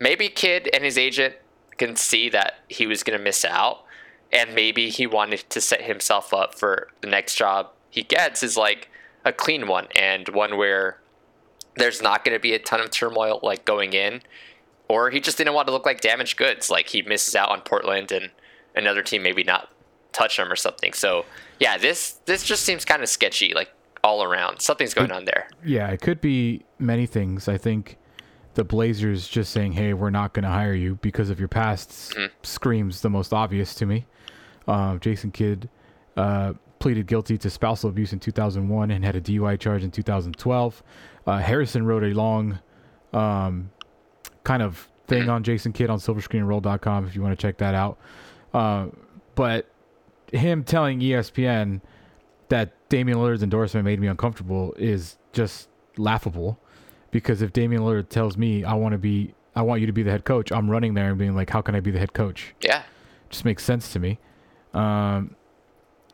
maybe 0.00 0.28
Kidd 0.28 0.68
and 0.72 0.84
his 0.84 0.98
agent 0.98 1.34
can 1.76 1.96
see 1.96 2.28
that 2.30 2.54
he 2.68 2.86
was 2.86 3.02
going 3.02 3.18
to 3.18 3.22
miss 3.22 3.44
out, 3.44 3.84
and 4.32 4.54
maybe 4.54 4.90
he 4.90 5.06
wanted 5.06 5.48
to 5.50 5.60
set 5.60 5.82
himself 5.82 6.34
up 6.34 6.54
for 6.58 6.88
the 7.00 7.06
next 7.06 7.36
job 7.36 7.70
he 7.90 8.02
gets 8.02 8.42
is 8.42 8.56
like 8.56 8.90
a 9.24 9.32
clean 9.32 9.66
one 9.66 9.88
and 9.96 10.28
one 10.28 10.56
where 10.56 11.00
there's 11.76 12.02
not 12.02 12.24
going 12.24 12.36
to 12.36 12.40
be 12.40 12.52
a 12.52 12.58
ton 12.58 12.80
of 12.80 12.90
turmoil 12.90 13.40
like 13.42 13.64
going 13.64 13.92
in, 13.92 14.22
or 14.88 15.10
he 15.10 15.20
just 15.20 15.38
didn't 15.38 15.54
want 15.54 15.66
to 15.68 15.72
look 15.72 15.86
like 15.86 16.00
damaged 16.00 16.36
goods, 16.36 16.70
like 16.70 16.88
he 16.88 17.02
misses 17.02 17.34
out 17.34 17.50
on 17.50 17.60
Portland 17.60 18.12
and 18.12 18.30
another 18.74 19.02
team 19.02 19.22
maybe 19.22 19.42
not 19.42 19.70
touch 20.12 20.38
him 20.38 20.50
or 20.50 20.56
something. 20.56 20.92
So 20.92 21.24
yeah, 21.60 21.78
this 21.78 22.12
this 22.26 22.44
just 22.44 22.64
seems 22.64 22.84
kind 22.84 23.02
of 23.02 23.08
sketchy, 23.08 23.54
like 23.54 23.70
all 24.04 24.22
around. 24.22 24.60
Something's 24.60 24.94
going 24.94 25.12
on 25.12 25.24
there. 25.24 25.48
Yeah, 25.64 25.88
it 25.88 26.00
could 26.00 26.20
be 26.20 26.64
many 26.78 27.06
things. 27.06 27.48
I 27.48 27.58
think 27.58 27.98
the 28.54 28.64
Blazers 28.64 29.28
just 29.28 29.52
saying, 29.52 29.72
"Hey, 29.72 29.92
we're 29.94 30.10
not 30.10 30.32
going 30.34 30.44
to 30.44 30.48
hire 30.50 30.74
you 30.74 30.96
because 30.96 31.30
of 31.30 31.38
your 31.38 31.48
past," 31.48 31.90
s- 32.16 32.30
screams 32.42 33.00
the 33.02 33.10
most 33.10 33.32
obvious 33.32 33.74
to 33.76 33.86
me. 33.86 34.06
Um, 34.66 35.00
Jason 35.00 35.30
Kidd 35.30 35.68
uh, 36.16 36.54
pleaded 36.78 37.06
guilty 37.06 37.38
to 37.38 37.50
spousal 37.50 37.88
abuse 37.90 38.12
in 38.12 38.20
2001 38.20 38.90
and 38.90 39.04
had 39.04 39.16
a 39.16 39.20
DUI 39.20 39.58
charge 39.58 39.82
in 39.84 39.90
2012. 39.90 40.82
Uh, 41.26 41.38
Harrison 41.38 41.84
wrote 41.86 42.02
a 42.04 42.08
long 42.14 42.58
um, 43.12 43.70
kind 44.44 44.62
of 44.62 44.88
thing 45.06 45.28
on 45.28 45.42
Jason 45.42 45.72
Kidd 45.72 45.88
on 45.90 45.98
silverscreenroll.com 45.98 47.06
if 47.06 47.14
you 47.14 47.22
want 47.22 47.38
to 47.38 47.40
check 47.40 47.58
that 47.58 47.74
out. 47.74 47.98
Uh, 48.52 48.86
but 49.34 49.70
him 50.32 50.62
telling 50.64 51.00
ESPN 51.00 51.80
that 52.48 52.72
Damian 52.88 53.18
Lillard's 53.18 53.42
endorsement 53.42 53.84
made 53.84 54.00
me 54.00 54.06
uncomfortable 54.06 54.74
is 54.78 55.16
just 55.32 55.68
laughable 55.96 56.58
because 57.10 57.42
if 57.42 57.52
Damian 57.52 57.82
Lillard 57.82 58.08
tells 58.08 58.36
me 58.36 58.64
I 58.64 58.74
want 58.74 58.92
to 58.92 58.98
be 58.98 59.34
I 59.54 59.62
want 59.62 59.80
you 59.80 59.86
to 59.86 59.92
be 59.92 60.02
the 60.02 60.10
head 60.10 60.24
coach, 60.24 60.52
I'm 60.52 60.70
running 60.70 60.94
there 60.94 61.08
and 61.08 61.18
being 61.18 61.34
like, 61.34 61.50
how 61.50 61.60
can 61.60 61.74
I 61.74 61.80
be 61.80 61.90
the 61.90 61.98
head 61.98 62.12
coach? 62.12 62.54
Yeah. 62.60 62.84
just 63.28 63.44
makes 63.44 63.64
sense 63.64 63.92
to 63.92 63.98
me. 63.98 64.18
Um, 64.72 65.34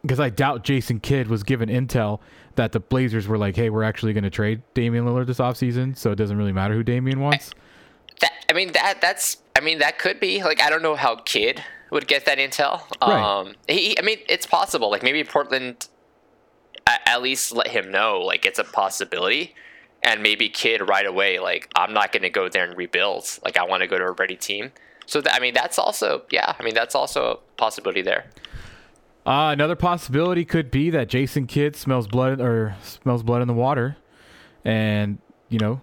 because 0.00 0.20
I 0.20 0.28
doubt 0.28 0.64
Jason 0.64 1.00
Kidd 1.00 1.28
was 1.28 1.42
given 1.42 1.68
intel 1.68 2.20
that 2.56 2.72
the 2.72 2.80
Blazers 2.80 3.26
were 3.26 3.38
like, 3.38 3.56
hey, 3.56 3.70
we're 3.70 3.82
actually 3.82 4.12
going 4.12 4.24
to 4.24 4.30
trade 4.30 4.62
Damian 4.74 5.06
Lillard 5.06 5.26
this 5.26 5.38
offseason, 5.38 5.96
so 5.96 6.12
it 6.12 6.16
doesn't 6.16 6.36
really 6.36 6.52
matter 6.52 6.74
who 6.74 6.82
Damian 6.82 7.20
wants. 7.20 7.52
That 8.20 8.32
I 8.48 8.52
mean 8.52 8.72
that 8.72 9.00
that's 9.00 9.38
I 9.56 9.60
mean 9.60 9.78
that 9.78 9.98
could 9.98 10.20
be 10.20 10.42
like 10.42 10.62
I 10.62 10.70
don't 10.70 10.82
know 10.82 10.94
how 10.94 11.16
Kidd 11.16 11.62
would 11.90 12.06
get 12.06 12.26
that 12.26 12.38
intel. 12.38 12.82
Right. 13.00 13.40
Um, 13.40 13.54
he 13.66 13.98
I 13.98 14.02
mean 14.02 14.18
it's 14.28 14.46
possible 14.46 14.90
like 14.90 15.02
maybe 15.02 15.24
Portland. 15.24 15.88
At 16.86 17.22
least 17.22 17.52
let 17.52 17.68
him 17.68 17.90
know 17.90 18.20
like 18.20 18.44
it's 18.44 18.58
a 18.58 18.64
possibility. 18.64 19.54
And 20.02 20.22
maybe 20.22 20.50
Kidd 20.50 20.86
right 20.86 21.06
away, 21.06 21.38
like 21.38 21.70
I'm 21.74 21.94
not 21.94 22.12
going 22.12 22.24
to 22.24 22.30
go 22.30 22.48
there 22.48 22.64
and 22.64 22.76
rebuild. 22.76 23.38
Like 23.42 23.56
I 23.56 23.64
want 23.64 23.80
to 23.82 23.86
go 23.86 23.96
to 23.98 24.04
a 24.04 24.12
ready 24.12 24.36
team. 24.36 24.70
So 25.06 25.20
that, 25.20 25.34
I 25.34 25.40
mean, 25.40 25.54
that's 25.54 25.78
also 25.78 26.22
yeah. 26.30 26.54
I 26.58 26.62
mean, 26.62 26.74
that's 26.74 26.94
also 26.94 27.24
a 27.24 27.36
possibility 27.56 28.02
there. 28.02 28.26
Uh, 29.26 29.50
another 29.52 29.76
possibility 29.76 30.44
could 30.44 30.70
be 30.70 30.90
that 30.90 31.08
Jason 31.08 31.46
Kidd 31.46 31.76
smells 31.76 32.06
blood 32.06 32.40
or 32.40 32.76
smells 32.82 33.22
blood 33.22 33.40
in 33.40 33.48
the 33.48 33.54
water, 33.54 33.96
and 34.64 35.18
you 35.48 35.58
know, 35.58 35.80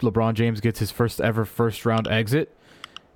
LeBron 0.00 0.34
James 0.34 0.60
gets 0.60 0.78
his 0.78 0.92
first 0.92 1.20
ever 1.20 1.44
first 1.44 1.84
round 1.84 2.06
exit, 2.06 2.56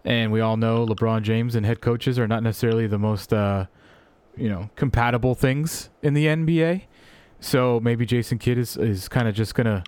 and 0.04 0.32
we 0.32 0.40
all 0.40 0.56
know 0.56 0.84
LeBron 0.86 1.22
James 1.22 1.54
and 1.54 1.64
head 1.64 1.80
coaches 1.80 2.18
are 2.18 2.26
not 2.26 2.42
necessarily 2.42 2.88
the 2.88 2.98
most 2.98 3.32
uh, 3.32 3.66
you 4.36 4.48
know 4.48 4.70
compatible 4.74 5.36
things 5.36 5.88
in 6.02 6.14
the 6.14 6.26
NBA. 6.26 6.82
So 7.40 7.80
maybe 7.80 8.06
Jason 8.06 8.38
Kidd 8.38 8.58
is 8.58 8.76
is 8.76 9.08
kind 9.08 9.26
of 9.28 9.34
just 9.34 9.54
gonna 9.54 9.82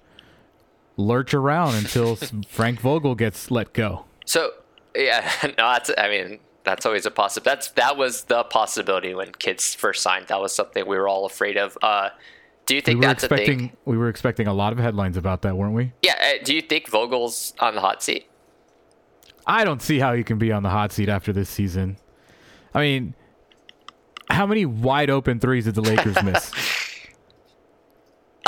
lurch 0.97 1.35
around 1.35 1.75
until 1.75 2.17
Frank 2.49 2.81
Vogel 2.81 3.15
gets 3.15 3.51
let 3.51 3.73
go. 3.73 4.05
So 4.25 4.51
yeah, 4.97 5.31
no, 5.45 5.51
that's 5.57 5.91
I 5.97 6.09
mean 6.09 6.39
that's 6.65 6.87
always 6.87 7.07
a 7.07 7.11
possibility. 7.11 7.51
That's 7.51 7.69
that 7.73 7.97
was 7.97 8.25
the 8.25 8.45
possibility 8.45 9.15
when 9.15 9.33
Kidd's 9.33 9.75
first 9.75 10.03
signed. 10.03 10.29
That 10.29 10.41
was 10.41 10.55
something 10.55 10.87
we 10.87 10.97
were 10.97 11.09
all 11.09 11.27
afraid 11.27 11.57
of. 11.57 11.77
Uh, 11.83 12.11
do 12.65 12.75
you 12.77 12.81
think 12.81 13.01
we 13.01 13.07
that's 13.07 13.25
expecting 13.25 13.59
a 13.59 13.69
thing? 13.69 13.77
we 13.85 13.97
were 13.99 14.09
expecting 14.09 14.47
a 14.47 14.55
lot 14.55 14.73
of 14.73 14.79
headlines 14.79 15.17
about 15.17 15.43
that, 15.43 15.57
weren't 15.57 15.75
we? 15.75 15.93
Yeah. 16.03 16.15
Uh, 16.19 16.45
do 16.45 16.55
you 16.55 16.63
think 16.63 16.89
Vogel's 16.89 17.55
on 17.59 17.75
the 17.75 17.81
hot 17.81 18.03
seat? 18.03 18.29
I 19.47 19.65
don't 19.65 19.83
see 19.83 19.99
how 19.99 20.15
he 20.15 20.23
can 20.23 20.39
be 20.39 20.53
on 20.53 20.63
the 20.63 20.71
hot 20.71 20.93
seat 20.93 21.09
after 21.09 21.33
this 21.33 21.49
season. 21.49 21.97
I 22.73 22.81
mean, 22.81 23.15
how 24.31 24.47
many 24.47 24.65
wide 24.65 25.11
open 25.11 25.41
threes 25.41 25.65
did 25.65 25.75
the 25.75 25.83
Lakers 25.83 26.23
miss? 26.23 26.53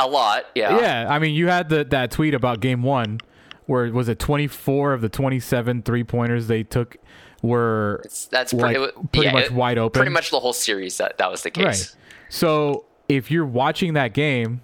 A 0.05 0.07
lot. 0.07 0.45
Yeah. 0.53 0.79
yeah, 0.79 1.07
I 1.09 1.17
mean, 1.19 1.33
you 1.33 1.47
had 1.47 1.69
the 1.69 1.83
that 1.85 2.11
tweet 2.11 2.33
about 2.35 2.59
game 2.59 2.83
1 2.83 3.19
where 3.65 3.91
was 3.91 4.07
it 4.07 4.19
24 4.19 4.93
of 4.93 5.01
the 5.01 5.09
27 5.09 5.81
three-pointers 5.81 6.45
they 6.47 6.61
took 6.61 6.97
were 7.41 8.01
It's- 8.05 8.27
That's 8.31 8.53
like, 8.53 8.75
pretty, 8.75 8.91
pretty 9.11 9.25
yeah, 9.27 9.33
much 9.33 9.45
it- 9.45 9.51
wide 9.53 9.77
open. 9.79 9.97
Pretty 9.99 10.11
much 10.13 10.29
the 10.29 10.39
whole 10.39 10.53
series 10.53 10.97
that 10.97 11.17
that 11.17 11.31
was 11.31 11.41
the 11.41 11.49
case. 11.49 11.65
Right. 11.65 11.95
So 12.29 12.85
if 13.09 13.31
you're 13.31 13.45
watching 13.45 13.93
that 13.93 14.13
game, 14.13 14.61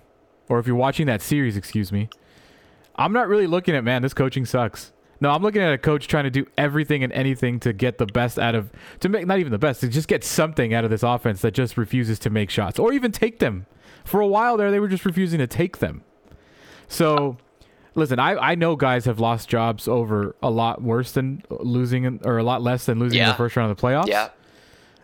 or 0.49 0.59
if 0.59 0.67
you're 0.67 0.75
watching 0.75 1.07
that 1.07 1.21
series, 1.23 1.57
excuse 1.57 1.91
me, 1.91 2.09
I'm 2.95 3.13
not 3.13 3.27
really 3.27 3.47
looking 3.47 3.75
at 3.75 3.83
man. 3.83 4.01
This 4.03 4.13
coaching 4.13 4.45
sucks. 4.45 4.91
No, 5.19 5.29
I'm 5.31 5.43
looking 5.43 5.61
at 5.61 5.71
a 5.73 5.77
coach 5.77 6.07
trying 6.07 6.23
to 6.25 6.31
do 6.31 6.45
everything 6.57 7.03
and 7.03 7.13
anything 7.13 7.59
to 7.61 7.73
get 7.73 7.97
the 7.99 8.07
best 8.07 8.37
out 8.39 8.55
of 8.55 8.71
to 9.01 9.09
make 9.09 9.25
not 9.27 9.37
even 9.39 9.51
the 9.51 9.59
best 9.59 9.81
to 9.81 9.87
just 9.87 10.07
get 10.07 10.23
something 10.23 10.73
out 10.73 10.83
of 10.83 10.89
this 10.89 11.03
offense 11.03 11.41
that 11.41 11.53
just 11.53 11.77
refuses 11.77 12.17
to 12.19 12.29
make 12.29 12.49
shots 12.49 12.77
or 12.79 12.91
even 12.93 13.11
take 13.11 13.39
them. 13.39 13.65
For 14.03 14.19
a 14.21 14.27
while 14.27 14.57
there, 14.57 14.71
they 14.71 14.79
were 14.79 14.87
just 14.87 15.05
refusing 15.05 15.39
to 15.39 15.47
take 15.47 15.77
them. 15.79 16.03
So, 16.87 17.37
listen, 17.95 18.19
I 18.19 18.35
I 18.35 18.55
know 18.55 18.75
guys 18.75 19.05
have 19.05 19.19
lost 19.19 19.47
jobs 19.49 19.87
over 19.87 20.35
a 20.43 20.49
lot 20.49 20.81
worse 20.81 21.11
than 21.11 21.43
losing 21.49 22.03
in- 22.03 22.19
or 22.25 22.37
a 22.37 22.43
lot 22.43 22.61
less 22.61 22.85
than 22.85 22.99
losing 22.99 23.19
in 23.19 23.25
Yeah. 23.25 23.31
the 23.31 23.37
first 23.37 23.55
round 23.55 23.71
of 23.71 23.77
the 23.77 23.81
playoffs. 23.81 24.07
Yeah. 24.07 24.29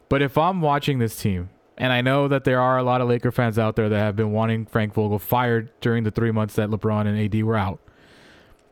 But 0.10 0.22
if 0.22 0.38
I'm 0.38 0.62
watching 0.62 1.00
this 1.00 1.16
team, 1.22 1.50
and 1.78 1.94
I 1.94 2.02
know 2.02 2.28
that 2.28 2.44
there 2.44 2.60
are 2.60 2.78
a 2.78 2.84
lot 2.84 3.02
of 3.02 3.08
Laker 3.08 3.32
fans 3.32 3.60
out 3.60 3.76
there 3.76 3.88
that 3.90 3.98
have 4.00 4.16
been 4.16 4.32
wanting 4.32 4.66
Frank 4.66 4.94
Vogel 4.94 5.20
fired 5.20 5.70
during 5.82 6.04
the 6.04 6.12
three 6.12 6.32
months 6.32 6.56
that 6.56 6.70
LeBron 6.70 7.06
and 7.08 7.18
AD 7.20 7.44
were 7.44 7.56
out. 7.58 7.80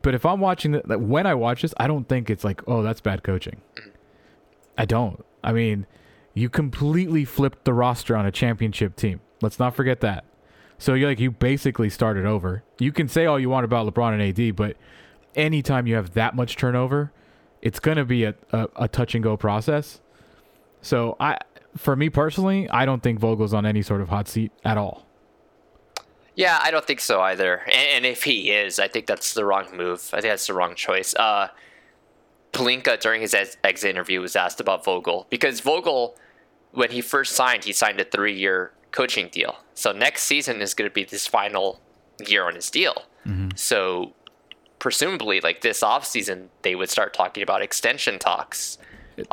But 0.02 0.14
if 0.14 0.24
I'm 0.26 0.40
watching 0.40 0.72
like, 0.84 0.98
when 0.98 1.26
I 1.26 1.34
watch 1.34 1.62
this, 1.62 1.74
I 1.78 1.86
don't 1.86 2.08
think 2.08 2.30
it's 2.30 2.42
like, 2.44 2.62
oh, 2.66 2.82
that's 2.82 3.00
bad 3.00 3.22
coaching. 3.22 3.60
I 4.78 4.84
don't. 4.84 5.24
I 5.42 5.52
mean, 5.52 5.86
you 6.34 6.48
completely 6.48 7.24
flipped 7.24 7.64
the 7.64 7.72
roster 7.72 8.16
on 8.16 8.26
a 8.26 8.30
championship 8.30 8.96
team. 8.96 9.20
Let's 9.40 9.58
not 9.58 9.74
forget 9.74 10.00
that. 10.00 10.24
So 10.78 10.94
you 10.94 11.06
like 11.06 11.20
you 11.20 11.30
basically 11.30 11.90
started 11.90 12.26
over. 12.26 12.62
You 12.78 12.92
can 12.92 13.08
say 13.08 13.26
all 13.26 13.38
you 13.38 13.48
want 13.48 13.64
about 13.64 13.92
LeBron 13.92 14.12
and 14.12 14.22
AD, 14.22 14.56
but 14.56 14.76
anytime 15.34 15.86
you 15.86 15.94
have 15.94 16.12
that 16.14 16.34
much 16.34 16.56
turnover, 16.56 17.12
it's 17.62 17.80
gonna 17.80 18.04
be 18.04 18.24
a, 18.24 18.34
a, 18.52 18.68
a 18.76 18.88
touch 18.88 19.14
and 19.14 19.24
go 19.24 19.36
process. 19.36 20.00
So 20.82 21.16
I, 21.18 21.38
for 21.76 21.96
me 21.96 22.10
personally, 22.10 22.68
I 22.68 22.84
don't 22.84 23.02
think 23.02 23.18
Vogel's 23.18 23.54
on 23.54 23.64
any 23.66 23.82
sort 23.82 24.00
of 24.00 24.08
hot 24.08 24.28
seat 24.28 24.52
at 24.64 24.76
all. 24.76 25.06
Yeah, 26.34 26.58
I 26.62 26.70
don't 26.70 26.86
think 26.86 27.00
so 27.00 27.20
either. 27.22 27.62
And, 27.66 27.88
and 27.94 28.06
if 28.06 28.24
he 28.24 28.50
is, 28.50 28.78
I 28.78 28.88
think 28.88 29.06
that's 29.06 29.32
the 29.32 29.44
wrong 29.44 29.74
move. 29.74 30.10
I 30.12 30.20
think 30.20 30.32
that's 30.32 30.46
the 30.46 30.54
wrong 30.54 30.74
choice. 30.74 31.14
Uh, 31.14 31.48
Pelinka 32.52 33.00
during 33.00 33.22
his 33.22 33.34
ex- 33.34 33.56
exit 33.64 33.90
interview 33.90 34.20
was 34.20 34.36
asked 34.36 34.60
about 34.60 34.84
Vogel 34.84 35.26
because 35.30 35.60
Vogel, 35.60 36.16
when 36.72 36.90
he 36.90 37.00
first 37.00 37.34
signed, 37.34 37.64
he 37.64 37.72
signed 37.72 38.00
a 38.00 38.04
three-year 38.04 38.72
coaching 38.96 39.28
deal. 39.28 39.56
So 39.74 39.92
next 39.92 40.22
season 40.22 40.62
is 40.62 40.72
going 40.72 40.88
to 40.90 40.94
be 40.94 41.04
this 41.04 41.26
final 41.26 41.80
year 42.26 42.46
on 42.46 42.54
his 42.54 42.70
deal. 42.70 43.04
So 43.56 44.12
presumably, 44.78 45.40
like 45.40 45.60
this 45.60 45.82
offseason, 45.82 46.46
they 46.62 46.74
would 46.76 46.88
start 46.88 47.12
talking 47.12 47.42
about 47.42 47.60
extension 47.60 48.18
talks. 48.18 48.78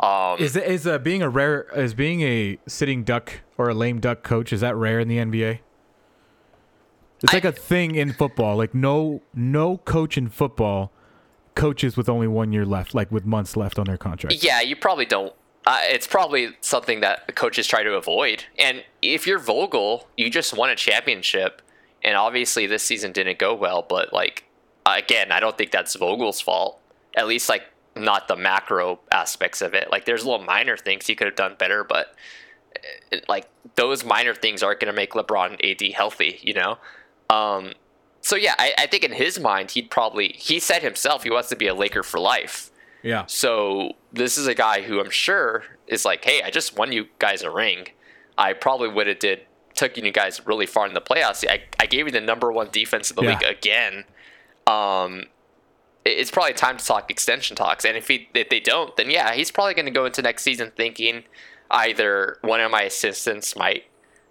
Um, 0.00 0.38
Is 0.38 0.56
is 0.56 0.86
uh, 0.86 0.98
being 0.98 1.22
a 1.22 1.28
rare 1.28 1.66
is 1.76 1.94
being 1.94 2.22
a 2.22 2.58
sitting 2.66 3.04
duck 3.04 3.40
or 3.56 3.68
a 3.68 3.74
lame 3.74 4.00
duck 4.00 4.22
coach 4.22 4.52
is 4.52 4.62
that 4.62 4.74
rare 4.74 4.98
in 4.98 5.08
the 5.08 5.18
NBA? 5.18 5.60
It's 7.22 7.32
like 7.32 7.44
a 7.44 7.52
thing 7.52 7.94
in 7.94 8.12
football. 8.12 8.56
Like 8.56 8.74
no 8.74 9.22
no 9.34 9.78
coach 9.78 10.18
in 10.18 10.28
football 10.28 10.90
coaches 11.54 11.96
with 11.96 12.08
only 12.08 12.26
one 12.26 12.52
year 12.52 12.66
left, 12.66 12.94
like 12.94 13.12
with 13.12 13.24
months 13.24 13.56
left 13.56 13.78
on 13.78 13.86
their 13.86 13.96
contract. 13.98 14.42
Yeah, 14.42 14.60
you 14.60 14.74
probably 14.74 15.06
don't. 15.06 15.32
Uh, 15.66 15.80
it's 15.84 16.06
probably 16.06 16.50
something 16.60 17.00
that 17.00 17.34
coaches 17.36 17.66
try 17.66 17.82
to 17.82 17.94
avoid. 17.94 18.44
And 18.58 18.84
if 19.00 19.26
you're 19.26 19.38
Vogel, 19.38 20.08
you 20.16 20.28
just 20.30 20.54
won 20.54 20.70
a 20.70 20.76
championship, 20.76 21.62
and 22.02 22.16
obviously 22.16 22.66
this 22.66 22.82
season 22.82 23.12
didn't 23.12 23.38
go 23.38 23.54
well. 23.54 23.84
But 23.88 24.12
like 24.12 24.44
again, 24.84 25.32
I 25.32 25.40
don't 25.40 25.56
think 25.56 25.70
that's 25.70 25.94
Vogel's 25.96 26.40
fault. 26.40 26.80
At 27.16 27.26
least 27.26 27.48
like 27.48 27.64
not 27.96 28.28
the 28.28 28.36
macro 28.36 28.98
aspects 29.10 29.62
of 29.62 29.74
it. 29.74 29.90
Like 29.90 30.04
there's 30.04 30.24
little 30.24 30.44
minor 30.44 30.76
things 30.76 31.06
he 31.06 31.14
could 31.14 31.26
have 31.26 31.36
done 31.36 31.56
better, 31.58 31.82
but 31.82 32.14
uh, 33.12 33.18
like 33.28 33.48
those 33.76 34.04
minor 34.04 34.34
things 34.34 34.62
aren't 34.62 34.80
going 34.80 34.92
to 34.92 34.96
make 34.96 35.12
LeBron 35.12 35.64
AD 35.64 35.92
healthy. 35.94 36.40
You 36.42 36.54
know. 36.54 36.78
Um, 37.30 37.72
so 38.20 38.36
yeah, 38.36 38.54
I, 38.58 38.74
I 38.78 38.86
think 38.86 39.04
in 39.04 39.12
his 39.12 39.40
mind, 39.40 39.70
he'd 39.72 39.90
probably 39.90 40.34
he 40.36 40.60
said 40.60 40.82
himself 40.82 41.22
he 41.22 41.30
wants 41.30 41.48
to 41.50 41.56
be 41.56 41.68
a 41.68 41.74
Laker 41.74 42.02
for 42.02 42.20
life. 42.20 42.70
Yeah. 43.04 43.26
So 43.26 43.92
this 44.12 44.36
is 44.38 44.46
a 44.48 44.54
guy 44.54 44.82
who 44.82 44.98
I'm 44.98 45.10
sure 45.10 45.62
is 45.86 46.04
like, 46.04 46.24
hey, 46.24 46.42
I 46.42 46.50
just 46.50 46.76
won 46.76 46.90
you 46.90 47.06
guys 47.20 47.42
a 47.42 47.50
ring. 47.50 47.88
I 48.36 48.52
probably 48.54 48.88
would 48.88 49.06
have 49.06 49.18
did 49.20 49.42
took 49.74 49.96
you 49.96 50.10
guys 50.10 50.44
really 50.46 50.66
far 50.66 50.86
in 50.86 50.94
the 50.94 51.00
playoffs. 51.00 51.44
I, 51.48 51.62
I 51.78 51.86
gave 51.86 52.06
you 52.06 52.12
the 52.12 52.20
number 52.20 52.50
one 52.50 52.68
defense 52.72 53.10
in 53.10 53.16
the 53.16 53.22
Yeah. 53.22 53.30
league 53.38 53.42
again. 53.42 54.04
Um, 54.66 55.24
it's 56.04 56.30
probably 56.30 56.54
time 56.54 56.76
to 56.78 56.84
talk 56.84 57.10
extension 57.10 57.56
talks. 57.56 57.84
And 57.84 57.96
if 57.96 58.08
he 58.08 58.28
if 58.34 58.48
they 58.48 58.60
don't, 58.60 58.96
then 58.96 59.10
yeah, 59.10 59.32
he's 59.34 59.50
probably 59.50 59.74
going 59.74 59.86
to 59.86 59.92
go 59.92 60.06
into 60.06 60.22
next 60.22 60.42
season 60.42 60.72
thinking 60.76 61.24
either 61.70 62.38
one 62.42 62.60
of 62.60 62.70
my 62.70 62.82
assistants 62.82 63.54
might 63.56 63.84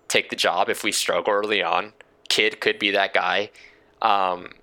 take 0.07 0.29
the 0.29 0.35
job 0.35 0.69
if 0.69 0.83
we 0.83 0.91
struggle 0.91 1.33
early 1.33 1.61
on. 1.63 1.93
Kidd 2.29 2.59
could 2.59 2.79
be 2.79 2.91
that 2.91 3.13
guy. 3.13 3.49
Um, 4.01 4.53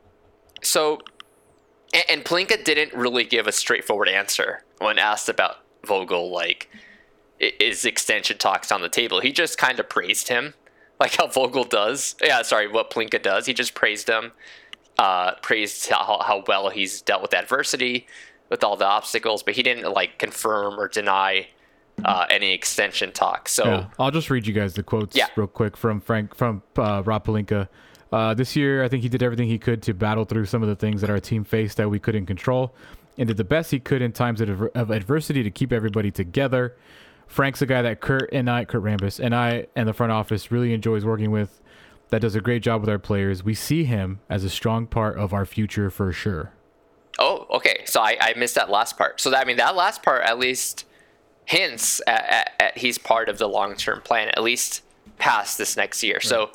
so 0.62 1.00
and, 1.92 2.04
and 2.08 2.24
Pelinka 2.24 2.64
didn't 2.64 2.92
really 2.94 3.24
give 3.24 3.46
a 3.46 3.52
straightforward 3.52 4.08
answer 4.08 4.62
when 4.78 4.98
asked 4.98 5.28
about 5.28 5.56
Vogel, 5.86 6.30
like, 6.30 6.68
is 7.38 7.84
extension 7.84 8.36
talks 8.38 8.70
on 8.70 8.82
the 8.82 8.88
table? 8.88 9.20
He 9.20 9.32
just 9.32 9.56
kind 9.58 9.80
of 9.80 9.88
praised 9.88 10.28
him, 10.28 10.54
like 10.98 11.16
how 11.16 11.26
Vogel 11.26 11.64
does. 11.64 12.14
Yeah, 12.22 12.42
sorry, 12.42 12.68
what 12.68 12.90
Pelinka 12.90 13.22
does. 13.22 13.46
He 13.46 13.54
just 13.54 13.74
praised 13.74 14.08
him, 14.08 14.32
uh, 14.98 15.32
praised 15.42 15.88
how, 15.88 16.20
how 16.24 16.44
well 16.46 16.68
he's 16.68 17.00
dealt 17.02 17.22
with 17.22 17.32
adversity, 17.34 18.06
with 18.50 18.62
all 18.64 18.76
the 18.76 18.84
obstacles, 18.86 19.42
but 19.42 19.54
he 19.54 19.62
didn't, 19.62 19.90
like, 19.92 20.18
confirm 20.18 20.78
or 20.78 20.88
deny 20.88 21.48
uh, 22.04 22.26
any 22.30 22.52
extension 22.52 23.12
talks. 23.12 23.52
So, 23.52 23.64
Yeah. 23.64 23.84
I'll 23.98 24.10
just 24.10 24.28
read 24.30 24.46
you 24.46 24.52
guys 24.52 24.74
the 24.74 24.82
quotes 24.82 25.16
Yeah. 25.16 25.26
real 25.36 25.46
quick 25.46 25.76
from 25.76 26.00
Frank 26.00 26.34
from 26.34 26.62
uh, 26.76 27.02
Rob 27.04 27.24
Pelinka. 27.26 27.68
Uh, 28.12 28.34
this 28.34 28.56
year, 28.56 28.82
I 28.82 28.88
think 28.88 29.02
he 29.02 29.08
did 29.08 29.22
everything 29.22 29.48
he 29.48 29.58
could 29.58 29.82
to 29.82 29.94
battle 29.94 30.24
through 30.24 30.46
some 30.46 30.62
of 30.62 30.68
the 30.68 30.76
things 30.76 31.00
that 31.00 31.10
our 31.10 31.20
team 31.20 31.44
faced 31.44 31.76
that 31.76 31.88
we 31.88 31.98
couldn't 31.98 32.26
control, 32.26 32.74
and 33.16 33.28
did 33.28 33.36
the 33.36 33.44
best 33.44 33.70
he 33.70 33.78
could 33.78 34.02
in 34.02 34.12
times 34.12 34.40
of, 34.40 34.62
of 34.74 34.90
adversity 34.90 35.42
to 35.42 35.50
keep 35.50 35.72
everybody 35.72 36.10
together. 36.10 36.76
Frank's 37.26 37.62
a 37.62 37.66
guy 37.66 37.82
that 37.82 38.00
Kurt 38.00 38.28
and 38.32 38.50
I, 38.50 38.64
Kurt 38.64 38.82
Rambis, 38.82 39.20
and 39.20 39.34
I, 39.34 39.66
and 39.76 39.88
the 39.88 39.92
front 39.92 40.10
office 40.10 40.50
really 40.50 40.74
enjoys 40.74 41.04
working 41.04 41.30
with. 41.30 41.60
That 42.08 42.20
does 42.22 42.34
a 42.34 42.40
great 42.40 42.62
job 42.64 42.80
with 42.80 42.90
our 42.90 42.98
players. 42.98 43.44
We 43.44 43.54
see 43.54 43.84
him 43.84 44.18
as 44.28 44.42
a 44.42 44.50
strong 44.50 44.88
part 44.88 45.16
of 45.16 45.32
our 45.32 45.46
future 45.46 45.90
for 45.90 46.12
sure. 46.12 46.52
Oh, 47.20 47.46
okay. 47.50 47.84
So 47.84 48.00
I, 48.00 48.16
I 48.20 48.34
missed 48.36 48.56
that 48.56 48.68
last 48.68 48.98
part. 48.98 49.20
So 49.20 49.30
that, 49.30 49.42
I 49.42 49.44
mean, 49.44 49.58
that 49.58 49.76
last 49.76 50.02
part 50.02 50.22
at 50.24 50.36
least 50.36 50.86
hints 51.44 52.00
at, 52.08 52.24
at, 52.28 52.52
at 52.58 52.78
he's 52.78 52.98
part 52.98 53.28
of 53.28 53.38
the 53.38 53.46
long 53.46 53.76
term 53.76 54.00
plan, 54.00 54.28
at 54.30 54.42
least 54.42 54.82
past 55.18 55.56
this 55.56 55.76
next 55.76 56.02
year. 56.02 56.20
So, 56.20 56.50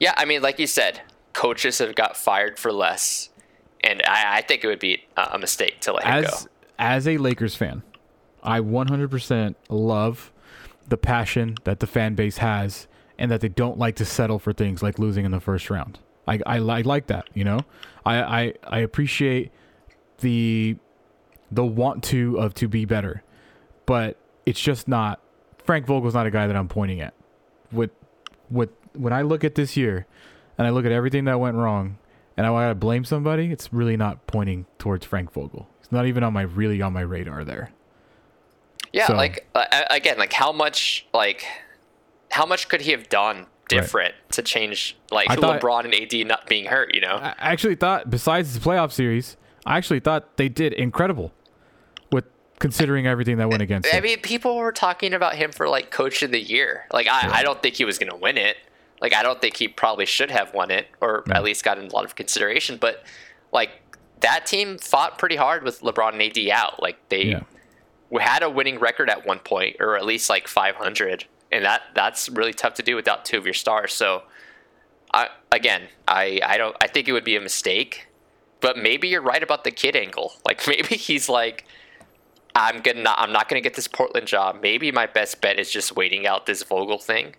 yeah, 0.00 0.14
I 0.16 0.24
mean, 0.24 0.42
like 0.42 0.58
you 0.58 0.66
said, 0.66 1.02
coaches 1.32 1.78
have 1.78 1.94
got 1.94 2.16
fired 2.16 2.58
for 2.58 2.72
less, 2.72 3.30
and 3.82 4.02
I, 4.06 4.38
I 4.38 4.40
think 4.42 4.64
it 4.64 4.66
would 4.66 4.78
be 4.78 5.04
a 5.16 5.38
mistake 5.38 5.80
to 5.80 5.92
let 5.92 6.04
him 6.04 6.22
go. 6.22 6.28
as 6.28 6.48
as 6.78 7.08
a 7.08 7.18
Lakers 7.18 7.54
fan, 7.54 7.82
I 8.42 8.60
100% 8.60 9.54
love 9.68 10.32
the 10.86 10.96
passion 10.96 11.56
that 11.64 11.80
the 11.80 11.86
fan 11.86 12.14
base 12.14 12.38
has 12.38 12.86
and 13.18 13.30
that 13.30 13.40
they 13.40 13.48
don't 13.48 13.78
like 13.78 13.96
to 13.96 14.04
settle 14.04 14.38
for 14.38 14.52
things 14.52 14.82
like 14.82 14.98
losing 14.98 15.24
in 15.24 15.32
the 15.32 15.40
first 15.40 15.70
round. 15.70 15.98
I 16.26 16.40
I, 16.46 16.56
I 16.56 16.80
like 16.82 17.08
that, 17.08 17.28
you 17.34 17.44
know. 17.44 17.60
I, 18.06 18.22
I 18.22 18.54
I 18.64 18.78
appreciate 18.78 19.50
the 20.18 20.76
the 21.50 21.64
want 21.64 22.04
to 22.04 22.38
of 22.38 22.54
to 22.54 22.68
be 22.68 22.84
better, 22.84 23.22
but 23.86 24.16
it's 24.46 24.60
just 24.60 24.88
not. 24.88 25.20
Frank 25.64 25.86
Vogel's 25.86 26.14
not 26.14 26.26
a 26.26 26.30
guy 26.30 26.46
that 26.46 26.56
I'm 26.56 26.68
pointing 26.68 27.00
at. 27.00 27.14
With 27.72 27.90
with 28.50 28.70
when 28.98 29.12
I 29.12 29.22
look 29.22 29.44
at 29.44 29.54
this 29.54 29.76
year, 29.76 30.06
and 30.56 30.66
I 30.66 30.70
look 30.70 30.84
at 30.84 30.92
everything 30.92 31.24
that 31.26 31.38
went 31.40 31.56
wrong, 31.56 31.98
and 32.36 32.46
I 32.46 32.50
gotta 32.50 32.74
blame 32.74 33.04
somebody, 33.04 33.50
it's 33.52 33.72
really 33.72 33.96
not 33.96 34.26
pointing 34.26 34.66
towards 34.78 35.06
Frank 35.06 35.32
Vogel. 35.32 35.68
It's 35.80 35.92
not 35.92 36.06
even 36.06 36.22
on 36.22 36.32
my 36.32 36.42
really 36.42 36.82
on 36.82 36.92
my 36.92 37.00
radar 37.02 37.44
there. 37.44 37.70
Yeah, 38.92 39.06
So- 39.06 39.14
like 39.16 39.46
uh, 39.54 39.64
again, 39.90 40.18
like 40.18 40.32
how 40.32 40.52
much 40.52 41.06
like 41.12 41.44
how 42.30 42.44
much 42.46 42.68
could 42.68 42.80
he 42.82 42.90
have 42.92 43.08
done 43.08 43.46
different 43.68 44.14
to 44.32 44.42
change 44.42 44.96
like 45.10 45.30
I 45.30 45.36
thought- 45.36 45.60
LeBron 45.60 45.84
and 45.84 45.94
AD 45.94 46.26
not 46.26 46.46
being 46.46 46.66
hurt? 46.66 46.94
You 46.94 47.00
know, 47.02 47.16
I 47.16 47.34
I 47.38 47.52
actually 47.52 47.74
thought, 47.76 48.10
besides 48.10 48.54
the 48.54 48.60
playoff 48.60 48.92
series, 48.92 49.36
I 49.66 49.76
actually 49.76 50.00
thought 50.00 50.36
they 50.36 50.48
did 50.48 50.72
incredible 50.72 51.32
with 52.10 52.24
considering 52.58 53.06
everything 53.06 53.36
that 53.38 53.48
went 53.48 53.62
against 53.62 53.88
I 53.88 53.92
them. 53.96 54.04
mean, 54.04 54.20
people 54.20 54.56
were 54.56 54.72
talking 54.72 55.12
about 55.12 55.34
him 55.36 55.52
for 55.52 55.68
like 55.68 55.90
coach 55.90 56.22
of 56.22 56.30
the 56.30 56.40
year. 56.40 56.86
Like, 56.92 57.06
I, 57.08 57.40
I 57.40 57.42
don't 57.42 57.62
think 57.62 57.76
he 57.76 57.84
was 57.84 57.98
going 57.98 58.10
to 58.10 58.16
win 58.16 58.36
it. 58.38 58.56
Like, 59.00 59.14
I 59.14 59.22
don't 59.22 59.40
think 59.40 59.56
he 59.56 59.68
probably 59.68 60.06
should 60.06 60.30
have 60.30 60.52
won 60.54 60.70
it, 60.70 60.88
or 61.00 61.24
at 61.32 61.42
least 61.44 61.64
gotten 61.64 61.86
a 61.86 61.92
lot 61.94 62.04
of 62.04 62.14
consideration. 62.16 62.76
But 62.78 63.04
like, 63.52 63.70
that 64.20 64.46
team 64.46 64.78
fought 64.78 65.18
pretty 65.18 65.36
hard 65.36 65.62
with 65.62 65.80
LeBron 65.82 66.14
and 66.14 66.22
AD 66.22 66.48
out. 66.50 66.82
Like, 66.82 67.08
they 67.08 67.22
Yeah. 67.24 67.42
we 68.10 68.22
had 68.22 68.42
a 68.42 68.50
winning 68.50 68.78
record 68.80 69.08
at 69.08 69.24
one 69.26 69.38
point, 69.38 69.76
or 69.80 69.96
at 69.96 70.04
least 70.04 70.28
like 70.28 70.48
500, 70.48 71.24
and 71.52 71.64
that 71.64 71.82
that's 71.94 72.28
really 72.28 72.52
tough 72.52 72.74
to 72.74 72.82
do 72.82 72.96
without 72.96 73.24
two 73.24 73.38
of 73.38 73.44
your 73.44 73.54
stars. 73.54 73.92
So, 73.94 74.24
I 75.14 75.28
again, 75.52 75.82
I 76.06 76.40
I 76.44 76.58
don't 76.58 76.76
I 76.82 76.86
think 76.88 77.08
it 77.08 77.12
would 77.12 77.24
be 77.24 77.36
a 77.36 77.40
mistake. 77.40 78.06
But 78.60 78.76
maybe 78.76 79.06
you're 79.06 79.22
right 79.22 79.42
about 79.42 79.62
the 79.62 79.70
Kidd 79.70 79.94
angle. 79.94 80.32
Like 80.44 80.66
maybe 80.66 80.96
he's 80.96 81.28
like, 81.28 81.64
I'm 82.56 82.80
gonna 82.80 83.14
I'm 83.16 83.32
not 83.32 83.48
gonna 83.48 83.60
get 83.60 83.74
this 83.74 83.86
Portland 83.86 84.26
job. 84.26 84.58
Maybe 84.60 84.90
my 84.90 85.06
best 85.06 85.40
bet 85.40 85.58
is 85.60 85.70
just 85.70 85.94
waiting 85.94 86.26
out 86.26 86.46
this 86.46 86.62
Vogel 86.64 86.98
thing, 86.98 87.36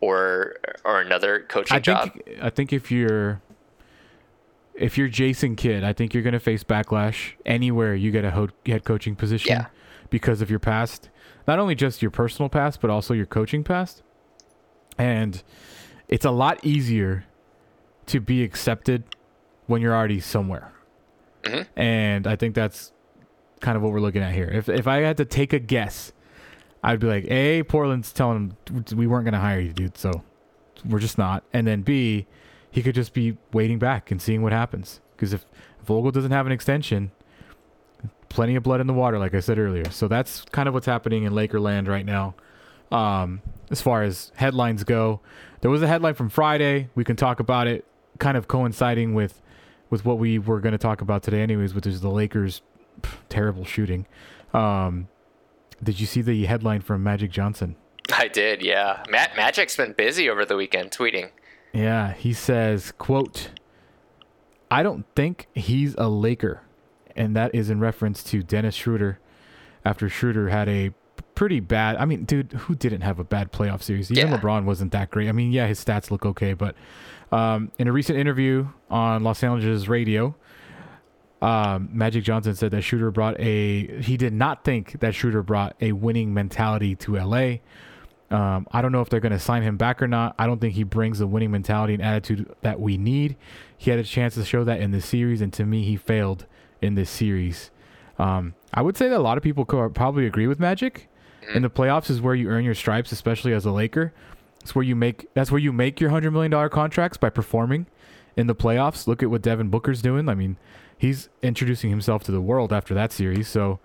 or 0.00 0.56
or 0.84 1.00
another 1.00 1.40
coaching 1.48 1.76
I 1.76 1.80
job. 1.80 2.12
think 2.12 2.38
I 2.42 2.50
think 2.50 2.72
if 2.72 2.90
you're 2.90 3.40
if 4.74 4.98
you're 4.98 5.08
Jason 5.08 5.56
Kidd, 5.56 5.82
I 5.84 5.92
think 5.92 6.12
you're 6.12 6.22
going 6.22 6.34
to 6.34 6.40
face 6.40 6.62
backlash 6.62 7.32
anywhere 7.46 7.94
you 7.94 8.10
get 8.10 8.24
a 8.24 8.30
ho- 8.32 8.48
head 8.66 8.84
coaching 8.84 9.16
position 9.16 9.50
Yeah. 9.52 9.66
because 10.10 10.42
of 10.42 10.50
your 10.50 10.58
past, 10.58 11.08
not 11.48 11.58
only 11.58 11.74
just 11.74 12.02
your 12.02 12.10
personal 12.10 12.48
past 12.50 12.80
but 12.82 12.90
also 12.90 13.14
your 13.14 13.24
coaching 13.26 13.64
past. 13.64 14.02
And 14.98 15.42
it's 16.08 16.24
a 16.26 16.30
lot 16.30 16.64
easier 16.64 17.24
to 18.06 18.20
be 18.20 18.42
accepted 18.44 19.04
when 19.66 19.80
you're 19.82 19.94
already 19.94 20.20
somewhere. 20.20 20.72
Mhm. 21.42 21.66
And 21.76 22.26
I 22.26 22.36
think 22.36 22.54
that's 22.54 22.92
kind 23.60 23.76
of 23.76 23.82
what 23.82 23.92
we're 23.92 24.00
looking 24.00 24.22
at 24.22 24.32
here. 24.34 24.48
If 24.52 24.68
if 24.68 24.86
I 24.86 24.98
had 24.98 25.16
to 25.16 25.24
take 25.24 25.52
a 25.54 25.58
guess, 25.58 26.12
I'd 26.86 27.00
be 27.00 27.08
like, 27.08 27.24
A, 27.24 27.64
Portland's 27.64 28.12
telling 28.12 28.56
him 28.68 28.84
we 28.94 29.08
weren't 29.08 29.24
going 29.24 29.34
to 29.34 29.40
hire 29.40 29.58
you, 29.58 29.72
dude. 29.72 29.98
So 29.98 30.22
we're 30.88 31.00
just 31.00 31.18
not. 31.18 31.42
And 31.52 31.66
then 31.66 31.82
B, 31.82 32.28
he 32.70 32.80
could 32.80 32.94
just 32.94 33.12
be 33.12 33.36
waiting 33.52 33.80
back 33.80 34.12
and 34.12 34.22
seeing 34.22 34.40
what 34.40 34.52
happens. 34.52 35.00
Because 35.16 35.32
if 35.32 35.44
Vogel 35.84 36.12
doesn't 36.12 36.30
have 36.30 36.46
an 36.46 36.52
extension, 36.52 37.10
plenty 38.28 38.54
of 38.54 38.62
blood 38.62 38.80
in 38.80 38.86
the 38.86 38.92
water, 38.92 39.18
like 39.18 39.34
I 39.34 39.40
said 39.40 39.58
earlier. 39.58 39.90
So 39.90 40.06
that's 40.06 40.44
kind 40.52 40.68
of 40.68 40.74
what's 40.74 40.86
happening 40.86 41.24
in 41.24 41.32
Lakerland 41.32 41.88
right 41.88 42.06
now. 42.06 42.36
Um, 42.92 43.42
as 43.68 43.80
far 43.80 44.04
as 44.04 44.30
headlines 44.36 44.84
go, 44.84 45.20
there 45.62 45.72
was 45.72 45.82
a 45.82 45.88
headline 45.88 46.14
from 46.14 46.28
Friday. 46.28 46.88
We 46.94 47.02
can 47.02 47.16
talk 47.16 47.40
about 47.40 47.66
it, 47.66 47.84
kind 48.20 48.36
of 48.36 48.46
coinciding 48.46 49.12
with 49.12 49.42
with 49.90 50.04
what 50.04 50.18
we 50.18 50.38
were 50.38 50.60
going 50.60 50.72
to 50.72 50.78
talk 50.78 51.00
about 51.00 51.24
today, 51.24 51.42
anyways, 51.42 51.74
which 51.74 51.86
is 51.86 52.00
the 52.00 52.10
Lakers' 52.10 52.62
pff, 53.00 53.14
terrible 53.28 53.64
shooting. 53.64 54.06
Um, 54.52 55.08
did 55.82 56.00
you 56.00 56.06
see 56.06 56.22
the 56.22 56.44
headline 56.46 56.80
from 56.80 57.02
Magic 57.02 57.30
Johnson? 57.30 57.76
I 58.12 58.28
did, 58.28 58.62
yeah. 58.62 59.02
Matt 59.10 59.36
Magic's 59.36 59.76
been 59.76 59.92
busy 59.92 60.30
over 60.30 60.44
the 60.44 60.56
weekend 60.56 60.90
tweeting. 60.90 61.30
Yeah, 61.72 62.12
he 62.12 62.32
says, 62.32 62.92
quote, 62.98 63.50
I 64.70 64.82
don't 64.82 65.04
think 65.14 65.48
he's 65.54 65.94
a 65.96 66.08
Laker. 66.08 66.62
And 67.14 67.34
that 67.34 67.54
is 67.54 67.70
in 67.70 67.80
reference 67.80 68.22
to 68.24 68.42
Dennis 68.42 68.74
Schroeder 68.74 69.18
after 69.84 70.08
Schroeder 70.08 70.48
had 70.50 70.68
a 70.68 70.92
pretty 71.34 71.60
bad 71.60 71.96
I 71.96 72.04
mean, 72.04 72.24
dude, 72.24 72.52
who 72.52 72.74
didn't 72.74 73.02
have 73.02 73.18
a 73.18 73.24
bad 73.24 73.52
playoff 73.52 73.82
series? 73.82 74.10
Even 74.10 74.30
Yeah. 74.30 74.36
LeBron 74.36 74.64
wasn't 74.64 74.92
that 74.92 75.10
great. 75.10 75.28
I 75.28 75.32
mean, 75.32 75.52
yeah, 75.52 75.66
his 75.66 75.82
stats 75.82 76.10
look 76.10 76.26
okay, 76.26 76.52
but 76.52 76.74
um, 77.32 77.70
in 77.78 77.88
a 77.88 77.92
recent 77.92 78.18
interview 78.18 78.68
on 78.90 79.22
Los 79.22 79.42
Angeles 79.42 79.88
radio, 79.88 80.34
um, 81.42 81.90
Magic 81.92 82.24
Johnson 82.24 82.54
said 82.54 82.70
that 82.70 82.82
Schroeder 82.82 83.10
brought 83.10 83.38
a. 83.38 84.00
He 84.00 84.16
did 84.16 84.32
not 84.32 84.64
think 84.64 85.00
that 85.00 85.14
Schroeder 85.14 85.42
brought 85.42 85.76
a 85.80 85.92
winning 85.92 86.32
mentality 86.32 86.96
to 86.96 87.16
LA. 87.16 87.56
Um, 88.30 88.66
I 88.72 88.82
don't 88.82 88.90
know 88.90 89.02
if 89.02 89.08
they're 89.08 89.20
going 89.20 89.32
to 89.32 89.38
sign 89.38 89.62
him 89.62 89.76
back 89.76 90.02
or 90.02 90.08
not. 90.08 90.34
I 90.38 90.46
don't 90.46 90.60
think 90.60 90.74
he 90.74 90.82
brings 90.82 91.18
the 91.18 91.26
winning 91.26 91.50
mentality 91.50 91.94
and 91.94 92.02
attitude 92.02 92.52
that 92.62 92.80
we 92.80 92.96
need. 92.96 93.36
He 93.76 93.90
had 93.90 94.00
a 94.00 94.04
chance 94.04 94.34
to 94.34 94.44
show 94.44 94.64
that 94.64 94.80
in 94.80 94.90
this 94.90 95.06
series, 95.06 95.40
and 95.40 95.52
to 95.52 95.64
me, 95.64 95.84
he 95.84 95.96
failed 95.96 96.46
in 96.82 96.94
this 96.94 97.10
series. 97.10 97.70
Um, 98.18 98.54
I 98.72 98.82
would 98.82 98.96
say 98.96 99.08
that 99.08 99.18
a 99.18 99.22
lot 99.22 99.36
of 99.36 99.44
people 99.44 99.64
probably 99.64 100.26
agree 100.26 100.46
with 100.46 100.58
Magic. 100.58 101.08
In 101.54 101.62
the 101.62 101.70
playoffs 101.70 102.10
is 102.10 102.20
where 102.20 102.34
you 102.34 102.48
earn 102.48 102.64
your 102.64 102.74
stripes, 102.74 103.12
especially 103.12 103.52
as 103.52 103.64
a 103.64 103.70
Laker. 103.70 104.12
It's 104.62 104.74
where 104.74 104.82
you 104.82 104.96
make. 104.96 105.32
That's 105.34 105.52
where 105.52 105.60
you 105.60 105.72
make 105.72 106.00
your 106.00 106.10
hundred 106.10 106.32
million 106.32 106.50
dollar 106.50 106.68
contracts 106.68 107.16
by 107.16 107.30
performing 107.30 107.86
in 108.36 108.48
the 108.48 108.54
playoffs. 108.54 109.06
Look 109.06 109.22
at 109.22 109.30
what 109.30 109.42
Devin 109.42 109.68
Booker's 109.68 110.02
doing. 110.02 110.28
I 110.28 110.34
mean, 110.34 110.56
he's 110.98 111.28
introducing 111.42 111.90
himself 111.90 112.22
to 112.24 112.32
the 112.32 112.40
world 112.40 112.72
after 112.72 112.94
that 112.94 113.12
series. 113.12 113.48
So 113.48 113.78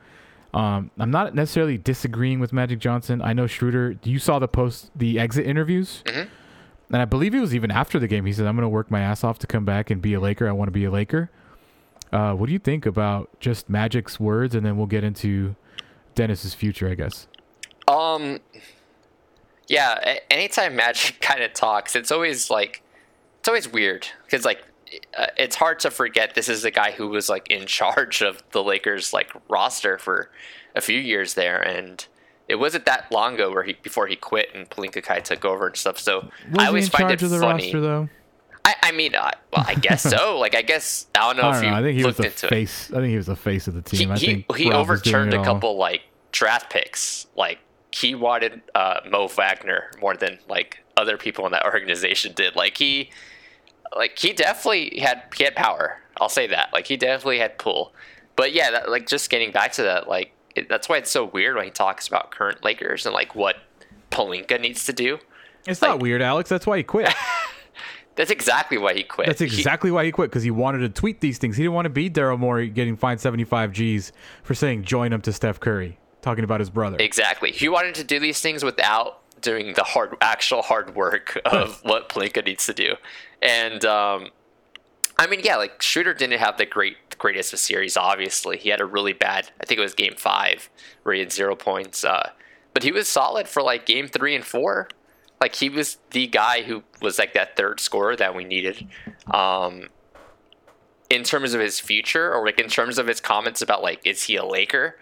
um, 0.54 0.92
I'm 1.00 1.12
not 1.12 1.34
necessarily 1.36 1.78
disagreeing 1.78 2.40
with 2.40 2.52
Magic 2.54 2.80
Johnson. 2.80 3.22
I 3.22 3.34
know 3.34 3.48
Schroeder. 3.48 3.96
You 4.04 4.20
saw 4.20 4.40
the 4.40 4.48
post, 4.48 4.92
the 4.96 5.20
exit 5.20 5.46
interviews, 5.46 6.04
Mhm. 6.06 6.28
and 6.92 7.02
I 7.02 7.06
believe 7.06 7.34
it 7.34 7.40
was 7.40 7.56
even 7.56 7.72
after 7.72 8.00
the 8.00 8.08
game. 8.08 8.26
He 8.26 8.34
said, 8.34 8.48
"I'm 8.48 8.56
going 8.56 8.64
to 8.66 8.70
work 8.70 8.92
my 8.92 9.00
ass 9.02 9.24
off 9.24 9.40
to 9.40 9.48
come 9.48 9.64
back 9.64 9.90
and 9.90 10.02
be 10.02 10.14
a 10.14 10.20
Laker. 10.20 10.48
I 10.50 10.52
want 10.52 10.68
to 10.68 10.74
be 10.74 10.84
a 10.86 10.92
Laker." 10.92 11.30
Uh, 12.12 12.34
what 12.34 12.48
do 12.48 12.52
you 12.54 12.60
think 12.60 12.86
about 12.86 13.30
just 13.40 13.70
Magic's 13.70 14.20
words, 14.20 14.54
and 14.54 14.66
then 14.66 14.76
we'll 14.76 14.88
get 14.88 15.04
into 15.06 15.56
Dennis's 16.16 16.54
future, 16.54 16.90
I 16.90 16.96
guess. 16.96 17.28
Um, 17.88 18.40
yeah. 19.68 20.18
Anytime 20.30 20.76
Magic 20.76 21.22
kind 21.22 21.42
of 21.42 21.54
talks, 21.54 21.96
it's 21.96 22.12
always 22.12 22.50
like, 22.50 22.82
it's 23.40 23.48
always 23.48 23.70
weird 23.72 24.08
because 24.26 24.44
like, 24.44 24.62
uh, 25.18 25.28
it's 25.38 25.56
hard 25.56 25.80
to 25.82 25.92
forget 25.92 26.36
this 26.36 26.50
is 26.50 26.62
the 26.64 26.72
guy 26.72 26.92
who 26.92 27.08
was 27.08 27.30
like 27.30 27.50
in 27.50 27.66
charge 27.66 28.22
of 28.22 28.44
the 28.52 28.64
Lakers 28.64 29.14
like 29.14 29.32
roster 29.50 29.98
for 29.98 30.30
a 30.76 30.82
few 30.82 31.00
years 31.00 31.34
there, 31.36 31.62
and 31.62 32.06
it 32.48 32.56
wasn't 32.56 32.86
that 32.86 33.12
long 33.12 33.36
ago 33.36 33.52
where 33.52 33.64
he 33.64 33.74
before 33.82 34.08
he 34.08 34.16
quit 34.16 34.50
and 34.54 34.70
Pelinka 34.70 35.02
Kai 35.04 35.20
took 35.20 35.46
over 35.46 35.68
and 35.68 35.76
stuff. 35.76 35.98
So 36.00 36.22
Was 36.50 36.58
I 36.58 36.62
he 36.64 36.68
always 36.68 36.86
in 36.86 36.92
find 36.92 37.12
it 37.12 37.20
funny. 37.20 37.40
roster, 37.42 37.82
though? 37.82 38.10
I, 38.64 38.76
I 38.84 38.92
mean, 38.92 39.16
uh, 39.16 39.32
well, 39.52 39.66
I 39.68 39.74
guess 39.76 40.04
so. 40.04 40.38
Like, 40.40 40.54
I 40.56 40.62
guess 40.62 41.08
I 41.16 41.34
don't 41.34 41.38
know 41.38 41.50
I 41.50 41.50
if 41.50 41.56
don't 41.56 41.64
you 41.66 41.72
know. 41.72 41.78
I 41.78 41.82
think 41.82 41.98
he 41.98 42.06
was 42.06 42.18
the 42.18 42.26
into 42.26 42.46
it. 42.46 42.50
face. 42.50 42.92
I 42.92 42.96
think 42.96 43.08
he 43.08 43.18
was 43.18 43.26
the 43.28 43.36
face 43.36 43.68
of 43.68 43.74
the 43.74 43.90
He 43.90 43.98
team. 43.98 44.12
I 44.12 44.18
he, 44.18 44.26
think 44.26 44.56
he 44.56 44.72
overturned 44.72 45.34
it 45.34 45.38
a 45.38 45.40
all. 45.40 45.46
couple 45.46 45.78
like 45.78 46.02
draft 46.32 46.70
picks. 46.72 47.26
Like 47.36 47.58
he 47.92 48.14
wanted 48.16 48.62
uh, 48.76 49.00
Mo 49.10 49.28
Wagner 49.30 49.92
more 50.00 50.16
than 50.16 50.38
like 50.48 50.84
other 50.96 51.18
people 51.18 51.46
in 51.48 51.52
that 51.54 51.66
organization 51.74 52.34
did. 52.34 52.56
Like 52.56 52.78
he, 52.78 53.10
like 53.96 54.18
he 54.20 54.34
definitely 54.34 55.00
had 55.00 55.24
he 55.36 55.44
had 55.44 55.56
power. 55.56 55.98
I'll 56.20 56.30
say 56.30 56.48
that. 56.48 56.70
Like 56.74 56.88
he 56.88 56.98
definitely 56.98 57.40
had 57.40 57.58
pull. 57.58 57.94
But 58.36 58.54
yeah, 58.54 58.72
that, 58.72 58.90
like 58.90 59.08
just 59.08 59.30
getting 59.30 59.52
back 59.52 59.74
to 59.74 59.84
that, 59.84 60.08
like 60.08 60.32
it, 60.56 60.70
that's 60.70 60.88
why 60.90 60.98
it's 60.98 61.12
so 61.12 61.26
weird 61.26 61.56
when 61.56 61.66
he 61.66 61.72
talks 61.72 62.08
about 62.08 62.32
current 62.32 62.64
Lakers 62.64 63.06
and 63.06 63.14
like 63.14 63.36
what 63.36 63.56
Pelinka 64.12 64.60
needs 64.60 64.86
to 64.86 64.94
do. 64.94 65.20
It's 65.68 65.82
like- 65.82 65.92
not 65.92 66.00
weird, 66.00 66.22
Alex. 66.22 66.50
That's 66.50 66.66
why 66.68 66.78
he 66.78 66.84
quit. 66.84 67.14
That's 68.16 68.30
exactly 68.30 68.78
why 68.78 68.94
he 68.94 69.04
quit. 69.04 69.28
That's 69.28 69.40
He- 69.40 69.46
exactly 69.46 69.90
why 69.90 70.04
he 70.04 70.12
quit 70.12 70.30
because 70.30 70.44
he 70.44 70.52
wanted 70.52 70.80
to 70.80 70.90
tweet 70.90 71.22
these 71.22 71.38
things. 71.38 71.56
He 71.56 71.64
didn't 71.64 71.76
want 71.76 71.86
to 71.86 71.90
be 71.90 72.10
Daryl 72.10 72.38
Morey 72.38 72.70
getting 72.70 72.98
fined 72.98 73.22
75 73.22 73.72
G's 73.72 74.12
for 74.44 74.54
saying 74.54 74.84
join 74.84 75.14
him 75.14 75.22
to 75.22 75.32
Steph 75.32 75.62
Curry, 75.62 75.98
talking 76.22 76.44
about 76.44 76.60
his 76.60 76.70
brother. 76.70 76.98
Exactly. 77.00 77.52
He 77.52 77.70
wanted 77.70 77.96
to 77.96 78.04
do 78.04 78.20
these 78.20 78.42
things 78.42 78.66
without 78.66 79.21
doing 79.42 79.74
the 79.74 79.84
hard, 79.84 80.16
actual 80.22 80.62
hard 80.62 80.96
work 80.96 81.40
of 81.46 81.84
what 81.84 82.10
Pelinka 82.10 82.46
needs 82.46 82.66
to 82.68 82.74
do. 82.74 82.96
And 83.42 83.84
um, 83.86 84.30
I 85.18 85.28
mean, 85.28 85.42
yeah, 85.44 85.58
like 85.58 85.82
Schroeder 85.82 86.14
didn't 86.14 86.40
have 86.40 86.58
the 86.58 86.66
great 86.66 86.98
greatest 87.18 87.54
of 87.54 87.60
series. 87.60 87.96
Obviously, 87.96 88.58
he 88.58 88.70
had 88.70 88.82
a 88.82 88.86
really 88.86 89.14
bad. 89.14 89.52
I 89.62 89.66
think 89.66 89.78
it 89.80 89.84
was 89.84 89.94
Game 89.94 90.16
Five 90.18 90.70
where 91.04 91.14
he 91.14 91.20
had 91.20 91.32
zero 91.32 91.56
points. 91.56 92.04
Uh, 92.04 92.32
but 92.74 92.84
he 92.84 92.92
was 92.92 93.08
solid 93.08 93.48
for 93.48 93.62
like 93.62 93.86
Game 93.86 94.08
Three 94.08 94.36
and 94.36 94.46
Four. 94.46 94.90
Like 95.40 95.56
he 95.56 95.70
was 95.70 95.98
the 96.12 96.28
guy 96.28 96.62
who 96.62 96.84
was 97.02 97.20
like 97.20 97.34
that 97.34 97.56
third 97.56 97.80
scorer 97.80 98.16
that 98.16 98.36
we 98.36 98.44
needed. 98.44 98.88
Um, 99.32 99.90
in 101.10 101.24
terms 101.24 101.54
of 101.54 101.60
his 101.60 101.80
future, 101.80 102.34
or 102.34 102.46
like 102.46 102.60
in 102.60 102.70
terms 102.70 102.98
of 102.98 103.08
his 103.08 103.20
comments 103.20 103.62
about 103.62 103.82
like, 103.82 104.00
is 104.06 104.24
he 104.24 104.38
a 104.38 104.46
Laker? 104.46 104.96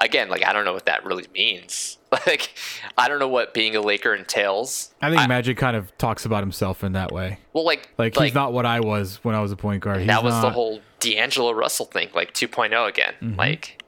Again, 0.00 0.28
like 0.28 0.44
I 0.44 0.52
don't 0.52 0.64
know 0.64 0.72
what 0.72 0.86
that 0.86 1.04
really 1.04 1.26
means. 1.34 1.96
Like 2.26 2.52
I 2.98 3.06
don't 3.06 3.20
know 3.20 3.28
what 3.28 3.54
being 3.54 3.76
a 3.76 3.80
Laker 3.80 4.12
entails. 4.16 4.92
I 5.00 5.14
think 5.14 5.28
Magic 5.28 5.56
kind 5.56 5.76
of 5.76 5.96
talks 5.96 6.24
about 6.24 6.42
himself 6.42 6.82
in 6.82 6.94
that 6.94 7.12
way. 7.12 7.38
Well, 7.52 7.64
like 7.64 7.88
Like, 7.98 8.18
he's 8.18 8.34
not 8.34 8.52
what 8.52 8.66
I 8.66 8.80
was 8.80 9.18
when 9.22 9.36
I 9.36 9.40
was 9.40 9.52
a 9.52 9.56
point 9.56 9.80
guard. 9.84 9.98
He's 9.98 10.08
that 10.08 10.24
was 10.24 10.34
the 10.42 10.50
whole 10.50 10.80
D'Angelo 10.98 11.52
Russell 11.52 11.86
thing, 11.86 12.08
like 12.12 12.34
2.0 12.34 12.88
again. 12.88 13.14
Mm-hmm. 13.22 13.38
Like 13.38 13.84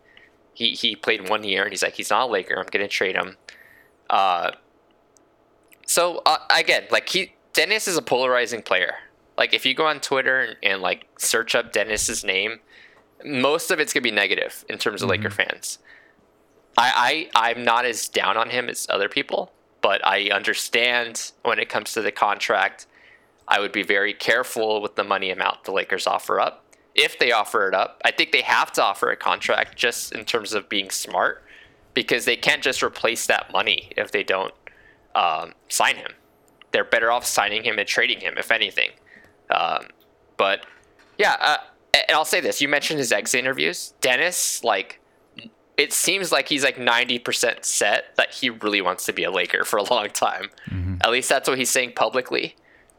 he 0.54 0.70
he 0.74 0.94
played 0.94 1.28
one 1.28 1.42
year 1.42 1.62
and 1.64 1.72
he's 1.72 1.82
like 1.82 1.94
he's 1.94 2.10
not 2.10 2.28
a 2.28 2.30
Laker. 2.30 2.54
I'm 2.60 2.66
gonna 2.70 2.86
trade 2.86 3.16
him. 3.16 3.36
Uh, 4.08 4.52
so 5.86 6.22
uh, 6.24 6.38
again, 6.56 6.84
like 6.90 7.08
he 7.08 7.32
Dennis 7.52 7.88
is 7.88 7.96
a 7.96 8.02
polarizing 8.02 8.62
player. 8.62 8.94
Like 9.36 9.52
if 9.52 9.66
you 9.66 9.74
go 9.74 9.86
on 9.86 9.98
Twitter 10.00 10.40
and, 10.40 10.56
and 10.62 10.82
like 10.82 11.06
search 11.18 11.54
up 11.56 11.72
Dennis's 11.72 12.22
name, 12.24 12.60
most 13.24 13.70
of 13.70 13.80
it's 13.80 13.92
gonna 13.92 14.02
be 14.02 14.10
negative 14.10 14.64
in 14.68 14.78
terms 14.78 15.02
of 15.02 15.08
Laker 15.08 15.28
Mm-hmm. 15.28 15.50
fans. 15.50 15.78
I, 16.76 17.28
I 17.34 17.52
I'm 17.54 17.64
not 17.64 17.84
as 17.84 18.08
down 18.08 18.36
on 18.36 18.50
him 18.50 18.68
as 18.68 18.86
other 18.88 19.08
people, 19.08 19.52
but 19.80 20.04
I 20.06 20.30
understand 20.30 21.32
when 21.42 21.58
it 21.58 21.68
comes 21.68 21.92
to 21.92 22.02
the 22.02 22.12
contract. 22.12 22.86
I 23.48 23.60
would 23.60 23.72
be 23.72 23.82
very 23.82 24.14
careful 24.14 24.80
with 24.80 24.94
the 24.94 25.04
money 25.04 25.30
amount 25.30 25.64
the 25.64 25.72
Lakers 25.72 26.06
offer 26.06 26.40
up. 26.40 26.64
If 26.94 27.18
they 27.18 27.32
offer 27.32 27.68
it 27.68 27.74
up, 27.74 28.00
I 28.04 28.10
think 28.10 28.32
they 28.32 28.42
have 28.42 28.72
to 28.72 28.82
offer 28.82 29.10
a 29.10 29.16
contract 29.16 29.76
just 29.76 30.12
in 30.12 30.24
terms 30.24 30.54
of 30.54 30.68
being 30.68 30.90
smart, 30.90 31.42
because 31.94 32.24
they 32.24 32.36
can't 32.36 32.62
just 32.62 32.82
replace 32.82 33.26
that 33.26 33.52
money 33.52 33.92
if 33.96 34.12
they 34.12 34.22
don't 34.22 34.54
um, 35.14 35.52
sign 35.68 35.96
him. 35.96 36.12
They're 36.70 36.84
better 36.84 37.10
off 37.10 37.26
signing 37.26 37.64
him 37.64 37.78
and 37.78 37.86
trading 37.86 38.20
him, 38.20 38.34
if 38.38 38.50
anything. 38.50 38.90
Um, 39.50 39.88
but 40.38 40.64
yeah, 41.18 41.36
uh, 41.40 41.56
and 41.92 42.16
I'll 42.16 42.24
say 42.24 42.40
this: 42.40 42.62
you 42.62 42.68
mentioned 42.68 42.98
his 42.98 43.12
exit 43.12 43.40
interviews, 43.40 43.92
Dennis. 44.00 44.64
Like, 44.64 45.00
it 45.76 45.92
seems 45.92 46.30
like 46.32 46.48
he's 46.48 46.64
like 46.64 46.78
ninety 46.78 47.18
percent 47.18 47.64
set 47.64 48.14
that 48.16 48.32
he 48.32 48.50
really 48.50 48.80
wants 48.80 49.04
to 49.06 49.12
be 49.12 49.24
a 49.24 49.30
Laker 49.30 49.64
for 49.64 49.78
a 49.78 49.82
long 49.82 50.08
time. 50.08 50.50
At 51.02 51.10
least 51.10 51.28
that's 51.28 51.48
what 51.48 51.58
he's 51.58 51.70
saying 51.70 51.92
publicly. 51.94 52.56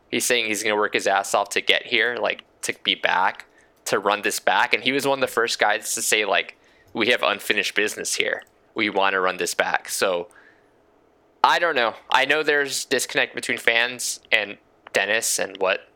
He's 0.10 0.26
saying 0.26 0.46
he's 0.46 0.64
going 0.64 0.76
to 0.76 0.80
work 0.80 0.94
his 0.94 1.08
ass 1.08 1.34
off 1.34 1.50
to 1.50 1.62
get 1.62 1.86
here, 1.88 2.18
like 2.20 2.44
to 2.64 2.74
be 2.84 2.96
back, 2.96 3.46
to 3.86 4.00
run 4.00 4.22
this 4.22 4.40
back. 4.40 4.74
And 4.74 4.84
he 4.84 4.92
was 4.92 5.08
one 5.08 5.20
of 5.20 5.22
the 5.22 5.34
first 5.34 5.60
guys 5.60 5.94
to 5.96 6.02
say 6.02 6.26
like, 6.26 6.58
"We 6.94 7.10
have 7.10 7.24
unfinished 7.24 7.76
business 7.76 8.16
here. 8.16 8.44
We 8.76 8.90
want 8.90 9.14
to 9.14 9.20
run 9.20 9.38
this 9.38 9.54
back." 9.54 9.90
So. 9.90 10.30
I 11.46 11.60
don't 11.60 11.76
know. 11.76 11.96
I 12.10 12.24
know 12.24 12.42
there's 12.42 12.86
disconnect 12.86 13.36
between 13.36 13.58
fans 13.58 14.22
and 14.32 14.58
Dennis 14.94 15.40
and 15.40 15.58
what 15.58 15.90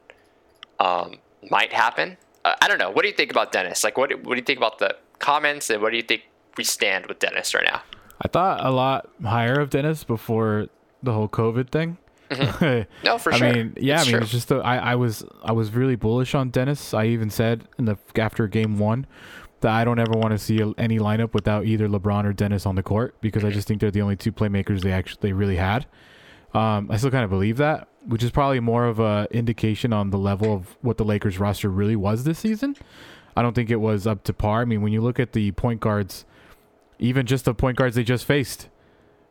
um, 0.78 1.20
might 1.50 1.72
happen. 1.72 2.18
Uh, 2.44 2.56
I 2.62 2.68
don't 2.68 2.78
know. 2.78 2.92
What 2.92 3.04
do 3.04 3.08
you 3.08 3.14
think 3.14 3.32
about 3.32 3.54
Dennis? 3.54 3.82
Like, 3.82 3.98
what 3.98 4.12
what 4.26 4.34
do 4.34 4.36
you 4.36 4.44
think 4.44 4.58
about 4.58 4.80
the 4.80 4.98
comments, 5.20 5.70
and 5.70 5.82
what 5.82 5.92
do 5.92 5.96
you 5.96 6.04
think 6.04 6.24
we 6.58 6.64
stand 6.64 7.06
with 7.08 7.20
Dennis 7.20 7.54
right 7.54 7.66
now? 7.66 7.82
I 8.22 8.28
thought 8.28 8.66
a 8.66 8.72
lot 8.72 9.10
higher 9.24 9.60
of 9.60 9.70
Dennis 9.70 10.04
before 10.04 10.68
the 11.04 11.14
whole 11.14 11.30
COVID 11.30 11.70
thing. 11.70 11.98
No, 13.04 13.18
for 13.18 13.32
I 13.32 13.38
sure. 13.38 13.48
I 13.48 13.54
mean, 13.54 13.74
yeah, 13.78 14.02
It's 14.02 14.04
I 14.04 14.06
mean, 14.06 14.12
true. 14.16 14.22
it's 14.24 14.32
just 14.32 14.50
the, 14.50 14.58
I, 14.58 14.78
I 14.78 14.96
was 14.96 15.24
I 15.44 15.54
was 15.54 15.72
really 15.72 15.96
bullish 15.96 16.36
on 16.36 16.50
Dennis. 16.50 16.94
I 16.94 17.06
even 17.06 17.30
said 17.30 17.68
in 17.78 17.86
the 17.86 17.98
after 18.18 18.48
game 18.48 18.80
one 18.80 19.06
that 19.62 19.72
I 19.72 19.86
don't 19.86 19.98
ever 19.98 20.12
want 20.12 20.32
to 20.32 20.38
see 20.38 20.60
any 20.78 21.00
lineup 21.00 21.34
without 21.34 21.66
either 21.66 21.88
LeBron 21.88 22.26
or 22.26 22.34
Dennis 22.34 22.66
on 22.66 22.76
the 22.76 22.84
court 22.84 23.16
because 23.22 23.46
I 23.46 23.50
just 23.50 23.68
think 23.68 23.80
they're 23.80 23.92
the 23.92 24.02
only 24.02 24.18
two 24.18 24.32
playmakers 24.34 24.82
they 24.82 24.92
actually 24.92 25.20
they 25.22 25.32
really 25.34 25.56
had. 25.56 25.86
Um, 26.54 26.90
I 26.92 26.98
still 26.98 27.12
kind 27.12 27.24
of 27.24 27.30
believe 27.30 27.58
that, 27.58 27.88
which 28.06 28.24
is 28.24 28.32
probably 28.32 28.60
more 28.60 28.86
of 28.86 29.00
a 29.00 29.28
indication 29.32 29.94
on 29.94 30.10
the 30.10 30.18
level 30.18 30.54
of 30.54 30.76
what 30.82 30.98
the 30.98 31.06
Lakers 31.06 31.40
roster 31.40 31.70
really 31.70 31.96
was 31.96 32.24
this 32.26 32.40
season. 32.40 32.76
I 33.38 33.42
don't 33.42 33.54
think 33.54 33.70
it 33.70 33.78
was 33.78 34.06
up 34.06 34.24
to 34.26 34.34
par. 34.34 34.62
I 34.62 34.66
mean, 34.66 34.82
when 34.82 34.92
you 34.92 35.00
look 35.02 35.20
at 35.20 35.32
the 35.34 35.52
point 35.54 35.80
guards, 35.80 36.26
even 37.00 37.26
just 37.26 37.46
the 37.46 37.54
point 37.54 37.78
guards 37.78 37.96
they 37.96 38.04
just 38.04 38.26
faced, 38.26 38.70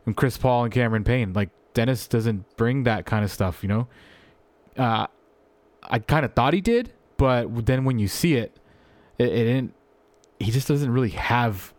and 0.04 0.16
Chris 0.16 0.38
Paul 0.38 0.64
and 0.64 0.72
Cameron 0.72 1.04
Payne, 1.04 1.32
like 1.32 1.50
Dennis 1.74 2.06
doesn't 2.06 2.56
bring 2.56 2.84
that 2.84 3.06
kind 3.06 3.24
of 3.24 3.30
stuff, 3.30 3.62
you 3.62 3.68
know. 3.68 3.88
Uh, 4.76 5.06
I 5.82 5.98
kind 5.98 6.24
of 6.24 6.34
thought 6.34 6.54
he 6.54 6.60
did, 6.60 6.92
but 7.16 7.66
then 7.66 7.84
when 7.84 7.98
you 7.98 8.08
see 8.08 8.34
it, 8.34 8.58
it, 9.18 9.28
it 9.28 9.44
didn't. 9.44 9.74
He 10.38 10.50
just 10.50 10.68
doesn't 10.68 10.90
really 10.90 11.10
have 11.10 11.72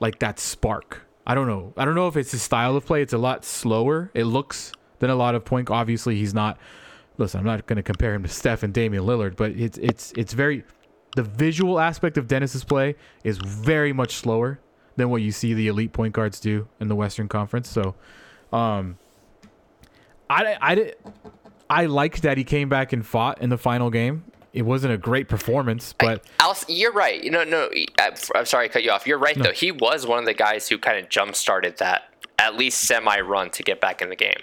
like 0.00 0.18
that 0.20 0.38
spark. 0.38 1.06
I 1.26 1.34
don't 1.34 1.46
know. 1.46 1.72
I 1.76 1.84
don't 1.84 1.94
know 1.94 2.08
if 2.08 2.16
it's 2.16 2.32
his 2.32 2.42
style 2.42 2.76
of 2.76 2.86
play. 2.86 3.02
It's 3.02 3.12
a 3.12 3.18
lot 3.18 3.44
slower. 3.44 4.10
It 4.14 4.24
looks 4.24 4.72
than 4.98 5.10
a 5.10 5.14
lot 5.14 5.34
of 5.34 5.44
point. 5.44 5.70
Obviously, 5.70 6.16
he's 6.16 6.34
not. 6.34 6.58
Listen, 7.18 7.40
I'm 7.40 7.46
not 7.46 7.66
going 7.66 7.76
to 7.76 7.82
compare 7.82 8.14
him 8.14 8.22
to 8.22 8.28
Steph 8.28 8.62
and 8.62 8.72
Damian 8.72 9.04
Lillard, 9.04 9.36
but 9.36 9.52
it's 9.52 9.78
it's 9.78 10.12
it's 10.16 10.32
very. 10.32 10.64
The 11.16 11.24
visual 11.24 11.80
aspect 11.80 12.16
of 12.18 12.28
Dennis's 12.28 12.62
play 12.62 12.94
is 13.24 13.38
very 13.38 13.92
much 13.92 14.14
slower 14.14 14.60
than 15.00 15.10
what 15.10 15.22
you 15.22 15.32
see 15.32 15.54
the 15.54 15.66
elite 15.68 15.92
point 15.92 16.12
guards 16.12 16.38
do 16.38 16.68
in 16.78 16.88
the 16.88 16.94
Western 16.94 17.26
Conference. 17.28 17.68
So, 17.68 17.94
um, 18.52 18.98
I 20.28 20.56
I 20.60 20.92
I 21.68 21.86
liked 21.86 22.22
that 22.22 22.36
he 22.38 22.44
came 22.44 22.68
back 22.68 22.92
and 22.92 23.04
fought 23.04 23.40
in 23.42 23.50
the 23.50 23.58
final 23.58 23.90
game. 23.90 24.24
It 24.52 24.62
wasn't 24.62 24.92
a 24.92 24.98
great 24.98 25.28
performance, 25.28 25.92
but 25.92 26.24
I'll, 26.40 26.56
you're 26.68 26.92
right. 26.92 27.22
You 27.22 27.30
know, 27.30 27.44
no, 27.44 27.70
I- 27.98 28.10
I'm 28.34 28.44
sorry 28.46 28.64
I 28.64 28.68
cut 28.68 28.82
you 28.82 28.90
off. 28.90 29.06
You're 29.06 29.18
right 29.18 29.36
though. 29.36 29.52
He 29.52 29.70
was 29.70 30.06
one 30.06 30.18
of 30.18 30.24
the 30.24 30.34
guys 30.34 30.68
who 30.68 30.76
kind 30.78 30.98
of 30.98 31.08
jump 31.08 31.36
started 31.36 31.76
that 31.78 32.12
at 32.38 32.56
least 32.56 32.80
semi 32.80 33.20
run 33.20 33.50
to 33.50 33.62
get 33.62 33.80
back 33.80 34.02
in 34.02 34.08
the 34.08 34.16
game. 34.16 34.40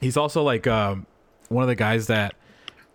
he's 0.00 0.16
also 0.16 0.42
like 0.42 0.66
um, 0.66 1.06
one 1.48 1.62
of 1.62 1.68
the 1.68 1.74
guys 1.74 2.06
that 2.06 2.34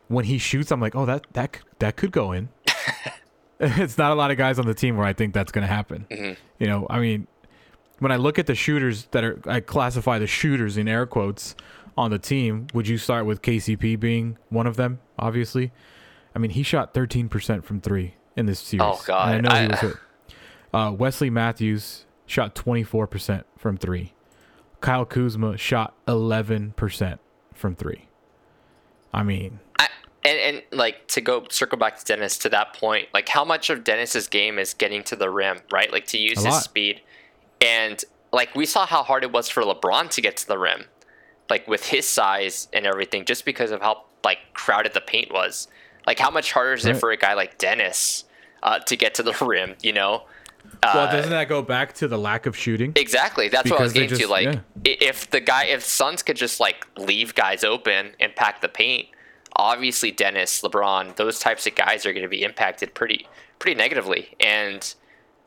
when 0.07 0.25
he 0.25 0.37
shoots, 0.37 0.71
I'm 0.71 0.79
like, 0.79 0.95
oh, 0.95 1.05
that 1.05 1.25
that 1.33 1.59
that 1.79 1.95
could 1.95 2.11
go 2.11 2.31
in. 2.31 2.49
it's 3.82 3.97
not 3.97 4.12
a 4.12 4.15
lot 4.15 4.32
of 4.32 4.38
guys 4.38 4.60
on 4.60 4.65
the 4.65 4.73
team 4.73 4.97
where 4.97 5.06
I 5.06 5.13
think 5.13 5.34
that's 5.34 5.52
going 5.52 5.63
to 5.63 5.73
happen. 5.73 6.06
You 6.60 6.67
know, 6.67 6.88
I 6.89 6.99
mean, 6.99 7.28
when 7.99 8.12
I 8.12 8.17
look 8.17 8.38
at 8.38 8.47
the 8.47 8.56
shooters 8.56 9.06
that 9.12 9.23
are, 9.23 9.39
I 9.45 9.60
classify 9.60 10.19
the 10.19 10.28
shooters 10.28 10.78
in 10.78 10.88
air 10.88 11.06
quotes 11.06 11.56
on 11.97 12.12
the 12.12 12.19
team. 12.19 12.67
Would 12.73 12.88
you 12.88 12.97
start 12.97 13.26
with 13.26 13.41
KCP 13.41 13.99
being 13.99 14.38
one 14.49 14.67
of 14.67 14.76
them? 14.76 14.99
Obviously, 15.17 15.71
I 16.36 16.39
mean, 16.39 16.52
he 16.52 16.63
shot 16.63 16.93
13% 16.93 17.63
from 17.63 17.80
three 17.82 18.15
in 18.36 18.45
this 18.45 18.60
series. 18.60 18.82
Oh, 18.84 19.02
God. 19.06 19.36
And 19.36 19.47
I 19.47 19.54
know 19.54 19.62
he 19.62 19.67
was 19.67 19.80
hurt. 19.80 19.99
Uh, 20.73 20.91
Wesley 20.91 21.30
Matthews 21.30 22.06
shot 22.26 22.56
24% 22.56 23.43
from 23.58 23.78
three. 23.78 24.13
Kyle 24.82 25.06
Kuzma 25.06 25.58
shot 25.58 25.95
11% 26.08 27.19
from 27.54 27.76
three. 27.76 28.08
I 29.13 29.23
mean, 29.23 29.60
I, 29.80 29.88
and 30.25 30.38
and 30.39 30.63
like 30.71 31.07
to 31.09 31.21
go 31.21 31.45
circle 31.49 31.77
back 31.77 31.97
to 31.99 32.05
Dennis 32.05 32.38
to 32.39 32.49
that 32.49 32.73
point, 32.73 33.07
like 33.13 33.29
how 33.29 33.43
much 33.45 33.69
of 33.69 33.83
Dennis's 33.83 34.27
game 34.27 34.57
is 34.59 34.73
getting 34.73 35.03
to 35.03 35.15
the 35.15 35.29
rim, 35.29 35.59
right? 35.71 35.91
Like 35.91 36.05
to 36.07 36.17
use 36.17 36.38
A 36.39 36.45
his 36.45 36.53
lot. 36.55 36.63
speed, 36.63 37.01
and 37.62 38.03
like 38.31 38.55
we 38.55 38.65
saw 38.65 38.86
how 38.86 39.03
hard 39.03 39.23
it 39.23 39.31
was 39.31 39.49
for 39.49 39.63
LeBron 39.63 40.09
to 40.12 40.21
get 40.21 40.38
to 40.38 40.47
the 40.47 40.57
rim, 40.57 40.86
like 41.49 41.67
with 41.67 41.86
his 41.88 42.07
size 42.07 42.67
and 42.73 42.86
everything, 42.86 43.25
just 43.25 43.45
because 43.45 43.71
of 43.71 43.81
how 43.81 44.03
like 44.23 44.39
crowded 44.53 44.93
the 44.93 45.01
paint 45.01 45.31
was. 45.31 45.67
Like 46.07 46.19
how 46.19 46.29
much 46.31 46.51
harder 46.51 46.73
is 46.73 46.86
it 46.86 46.97
for 46.97 47.12
a 47.12 47.17
guy 47.17 47.33
like 47.33 47.57
Dennis 47.57 48.25
uh, 48.62 48.79
to 48.79 48.95
get 48.97 49.15
to 49.15 49.23
the 49.23 49.33
rim? 49.45 49.75
You 49.81 49.93
know, 49.93 50.23
well, 50.83 51.07
Uh, 51.07 51.12
doesn't 51.12 51.31
that 51.31 51.47
go 51.47 51.62
back 51.62 51.93
to 51.95 52.07
the 52.09 52.17
lack 52.17 52.45
of 52.45 52.57
shooting? 52.57 52.91
Exactly. 52.95 53.47
That's 53.49 53.69
what 53.69 53.79
I 53.79 53.83
was 53.83 53.93
Because 53.93 54.09
they 54.12 54.17
getting 54.17 54.17
to. 54.17 54.21
just- 54.21 54.31
Like, 54.31 54.62
yeah. 54.86 54.95
if 55.09 55.29
the 55.29 55.39
guy, 55.39 55.65
if 55.65 55.83
Suns 55.83 56.21
could 56.23 56.36
just 56.38 56.59
like 56.59 56.86
leave 56.97 57.36
guys 57.36 57.63
open 57.63 58.15
and 58.19 58.36
pack 58.36 58.59
the 58.62 58.67
paint, 58.67 59.07
obviously 59.55 60.11
Dennis, 60.11 60.61
LeBron, 60.61 61.15
those 61.15 61.39
types 61.39 61.65
of 61.67 61.75
guys 61.75 62.05
are 62.05 62.13
going 62.13 62.23
to 62.23 62.29
be 62.29 62.43
impacted 62.43 62.93
pretty, 62.93 63.27
pretty 63.59 63.75
negatively. 63.77 64.35
And 64.39 64.93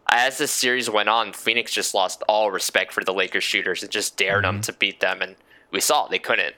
as 0.08 0.38
the 0.38 0.46
series 0.46 0.88
went 0.88 1.08
on, 1.08 1.32
Phoenix 1.32 1.72
just 1.72 1.94
lost 1.94 2.22
all 2.28 2.50
respect 2.50 2.92
for 2.92 3.02
the 3.04 3.12
Lakers 3.12 3.44
shooters 3.44 3.82
and 3.82 3.90
just 3.90 4.16
dared 4.16 4.44
Mm-hmm. 4.44 4.56
them 4.56 4.62
to 4.62 4.72
beat 4.74 5.00
them, 5.00 5.20
and 5.22 5.36
we 5.70 5.80
saw 5.80 6.06
it. 6.06 6.10
they 6.10 6.18
couldn't. 6.18 6.54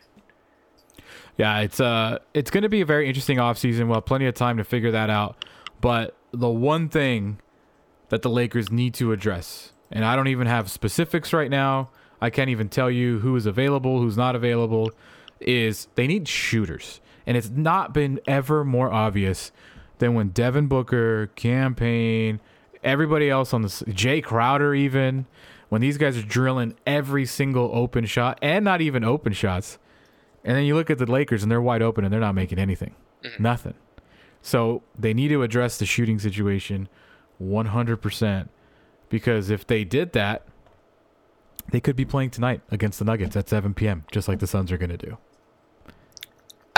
Yeah, 1.37 1.61
it's 1.61 1.78
uh 1.80 2.18
it's 2.34 2.50
going 2.50 2.62
to 2.64 2.68
be 2.68 2.80
a 2.80 2.84
very 2.84 3.06
interesting 3.06 3.38
offseason. 3.38 3.87
We'll 3.87 3.94
have 3.96 4.06
plenty 4.06 4.26
of 4.26 4.34
time 4.34 4.56
to 4.56 4.64
figure 4.64 4.90
that 4.90 5.08
out. 5.08 5.44
But 5.80 6.16
the 6.32 6.48
one 6.50 6.88
thing 6.88 7.38
that 8.08 8.22
the 8.22 8.30
Lakers 8.30 8.72
need 8.72 8.92
to 8.94 9.12
address, 9.12 9.72
and 9.92 10.04
I 10.04 10.16
don't 10.16 10.26
even 10.28 10.46
have 10.48 10.70
specifics 10.70 11.32
right 11.32 11.50
now. 11.50 11.90
I 12.20 12.30
can't 12.30 12.50
even 12.50 12.68
tell 12.68 12.90
you 12.90 13.20
who 13.20 13.37
is 13.37 13.46
available, 13.46 14.00
who's 14.00 14.16
not 14.16 14.34
available, 14.34 14.90
is 15.38 15.87
they 15.94 16.08
need 16.08 16.26
shooters. 16.26 17.00
And 17.28 17.36
it's 17.36 17.50
not 17.50 17.92
been 17.92 18.20
ever 18.26 18.64
more 18.64 18.90
obvious 18.90 19.52
than 19.98 20.14
when 20.14 20.30
Devin 20.30 20.66
Booker, 20.66 21.26
Cam 21.36 21.74
Payne, 21.74 22.40
everybody 22.82 23.28
else 23.28 23.52
on 23.52 23.60
the 23.60 23.68
Jae 23.68 24.24
Crowder 24.24 24.74
even 24.74 25.26
when 25.68 25.82
these 25.82 25.98
guys 25.98 26.16
are 26.16 26.22
drilling 26.22 26.74
every 26.86 27.26
single 27.26 27.70
open 27.74 28.06
shot 28.06 28.38
and 28.40 28.64
not 28.64 28.80
even 28.80 29.04
open 29.04 29.34
shots. 29.34 29.78
And 30.42 30.56
then 30.56 30.64
you 30.64 30.74
look 30.74 30.88
at 30.88 30.96
the 30.96 31.04
Lakers 31.04 31.42
and 31.42 31.52
they're 31.52 31.60
wide 31.60 31.82
open 31.82 32.02
and 32.02 32.10
they're 32.10 32.18
not 32.18 32.34
making 32.34 32.58
anything. 32.58 32.94
Mm-hmm. 33.22 33.42
Nothing. 33.42 33.74
So 34.40 34.82
they 34.98 35.12
need 35.12 35.28
to 35.28 35.42
address 35.42 35.78
the 35.78 35.84
shooting 35.84 36.18
situation 36.18 36.88
100% 37.42 38.48
because 39.10 39.50
if 39.50 39.66
they 39.66 39.84
did 39.84 40.14
that, 40.14 40.46
they 41.72 41.80
could 41.80 41.96
be 41.96 42.06
playing 42.06 42.30
tonight 42.30 42.62
against 42.70 42.98
the 42.98 43.04
Nuggets 43.04 43.36
at 43.36 43.50
7 43.50 43.74
p.m., 43.74 44.04
just 44.10 44.28
like 44.28 44.38
the 44.38 44.46
Suns 44.46 44.72
are 44.72 44.78
going 44.78 44.88
to 44.88 44.96
do. 44.96 45.18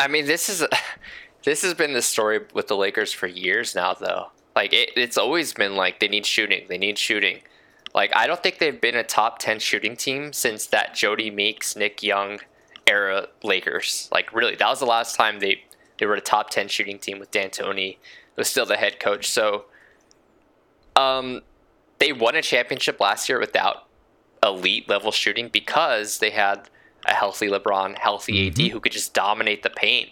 I 0.01 0.09
mean, 0.09 0.27
this 0.27 0.49
is 0.49 0.67
this 1.45 1.63
has 1.63 1.75
been 1.75 1.93
the 1.93 2.03
story 2.03 2.41
with 2.55 2.69
the 2.69 2.77
Lakers 2.77 3.13
for 3.13 3.27
years 3.27 3.75
now, 3.75 3.95
though. 3.95 4.31
Like 4.57 4.73
it, 4.73 4.91
it's 4.97 5.19
always 5.19 5.53
been 5.53 5.77
like 5.77 6.01
they 6.01 6.09
need 6.09 6.27
shooting, 6.27 6.67
they 6.69 6.79
need 6.79 6.99
shooting. 6.99 7.41
Like 7.95 8.15
I 8.17 8.27
don't 8.27 8.43
think 8.43 8.59
they've 8.59 8.81
been 8.81 8.97
a 8.97 9.05
top 9.05 9.39
ten 9.39 9.59
shooting 9.59 9.97
team 9.97 10.33
since 10.33 10.67
that 10.67 10.95
Jodie 10.95 11.33
Meeks, 11.33 11.77
Nick 11.77 12.03
Young 12.03 12.41
era 12.87 13.29
Lakers. 13.43 14.09
Like 14.11 14.33
really, 14.33 14.57
that 14.57 14.69
was 14.69 14.81
the 14.81 14.87
last 14.87 15.17
time 15.17 15.39
they 15.39 15.65
they 15.99 16.07
were 16.07 16.15
a 16.15 16.21
top 16.21 16.51
ten 16.51 16.69
shooting 16.69 16.99
team 16.99 17.19
with 17.19 17.31
D'Antoni 17.31 17.99
was 18.37 18.49
still 18.49 18.67
the 18.67 18.77
head 18.77 18.99
coach. 18.99 19.29
So, 19.29 19.67
um, 20.97 21.43
they 21.99 22.13
won 22.13 22.35
a 22.35 22.43
championship 22.43 22.99
last 22.99 23.29
year 23.29 23.39
without 23.39 23.87
elite 24.43 24.89
level 24.89 25.13
shooting 25.13 25.49
because 25.49 26.19
they 26.19 26.31
had 26.31 26.71
a 27.07 27.15
healthy 27.15 27.49
LeBron, 27.49 27.99
healthy 27.99 28.47
AD 28.49 28.55
mm-hmm. 28.55 28.73
who 28.73 28.81
could 28.81 28.93
just 28.93 29.15
dominate 29.15 29.63
the 29.63 29.71
paint. 29.71 30.11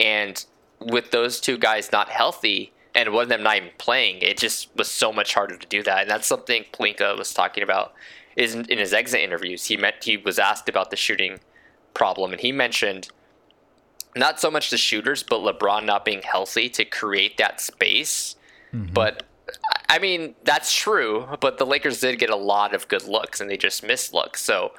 And 0.00 0.44
with 0.80 1.10
those 1.10 1.40
two 1.40 1.58
guys 1.58 1.92
not 1.92 2.08
healthy 2.08 2.72
and 2.94 3.12
one 3.12 3.24
of 3.24 3.28
them 3.28 3.42
not 3.42 3.56
even 3.56 3.70
playing, 3.78 4.22
it 4.22 4.38
just 4.38 4.68
was 4.76 4.90
so 4.90 5.12
much 5.12 5.34
harder 5.34 5.56
to 5.56 5.66
do 5.66 5.82
that. 5.82 6.02
And 6.02 6.10
that's 6.10 6.26
something 6.26 6.64
Pelinka 6.72 7.16
was 7.16 7.32
talking 7.32 7.62
about. 7.62 7.92
Is 8.36 8.54
in, 8.54 8.64
in 8.66 8.78
his 8.78 8.92
exit 8.92 9.20
interviews, 9.20 9.64
he 9.66 9.76
meant 9.76 9.96
he 10.02 10.16
was 10.16 10.38
asked 10.38 10.68
about 10.68 10.90
the 10.90 10.96
shooting 10.96 11.40
problem, 11.94 12.32
and 12.32 12.40
he 12.40 12.52
mentioned 12.52 13.08
not 14.14 14.40
so 14.40 14.50
much 14.50 14.70
the 14.70 14.76
shooters, 14.76 15.22
but 15.22 15.40
LeBron 15.40 15.84
not 15.84 16.04
being 16.04 16.22
healthy 16.22 16.68
to 16.70 16.84
create 16.84 17.36
that 17.38 17.60
space. 17.60 18.36
Mm-hmm. 18.74 18.92
But 18.92 19.22
I 19.88 19.98
mean, 19.98 20.34
that's 20.44 20.74
true. 20.74 21.26
But 21.40 21.58
the 21.58 21.66
Lakers 21.66 22.00
did 22.00 22.18
get 22.18 22.30
a 22.30 22.36
lot 22.36 22.74
of 22.74 22.88
good 22.88 23.04
looks, 23.04 23.40
and 23.40 23.48
they 23.48 23.56
just 23.56 23.82
missed 23.82 24.12
looks. 24.12 24.42
So 24.42 24.72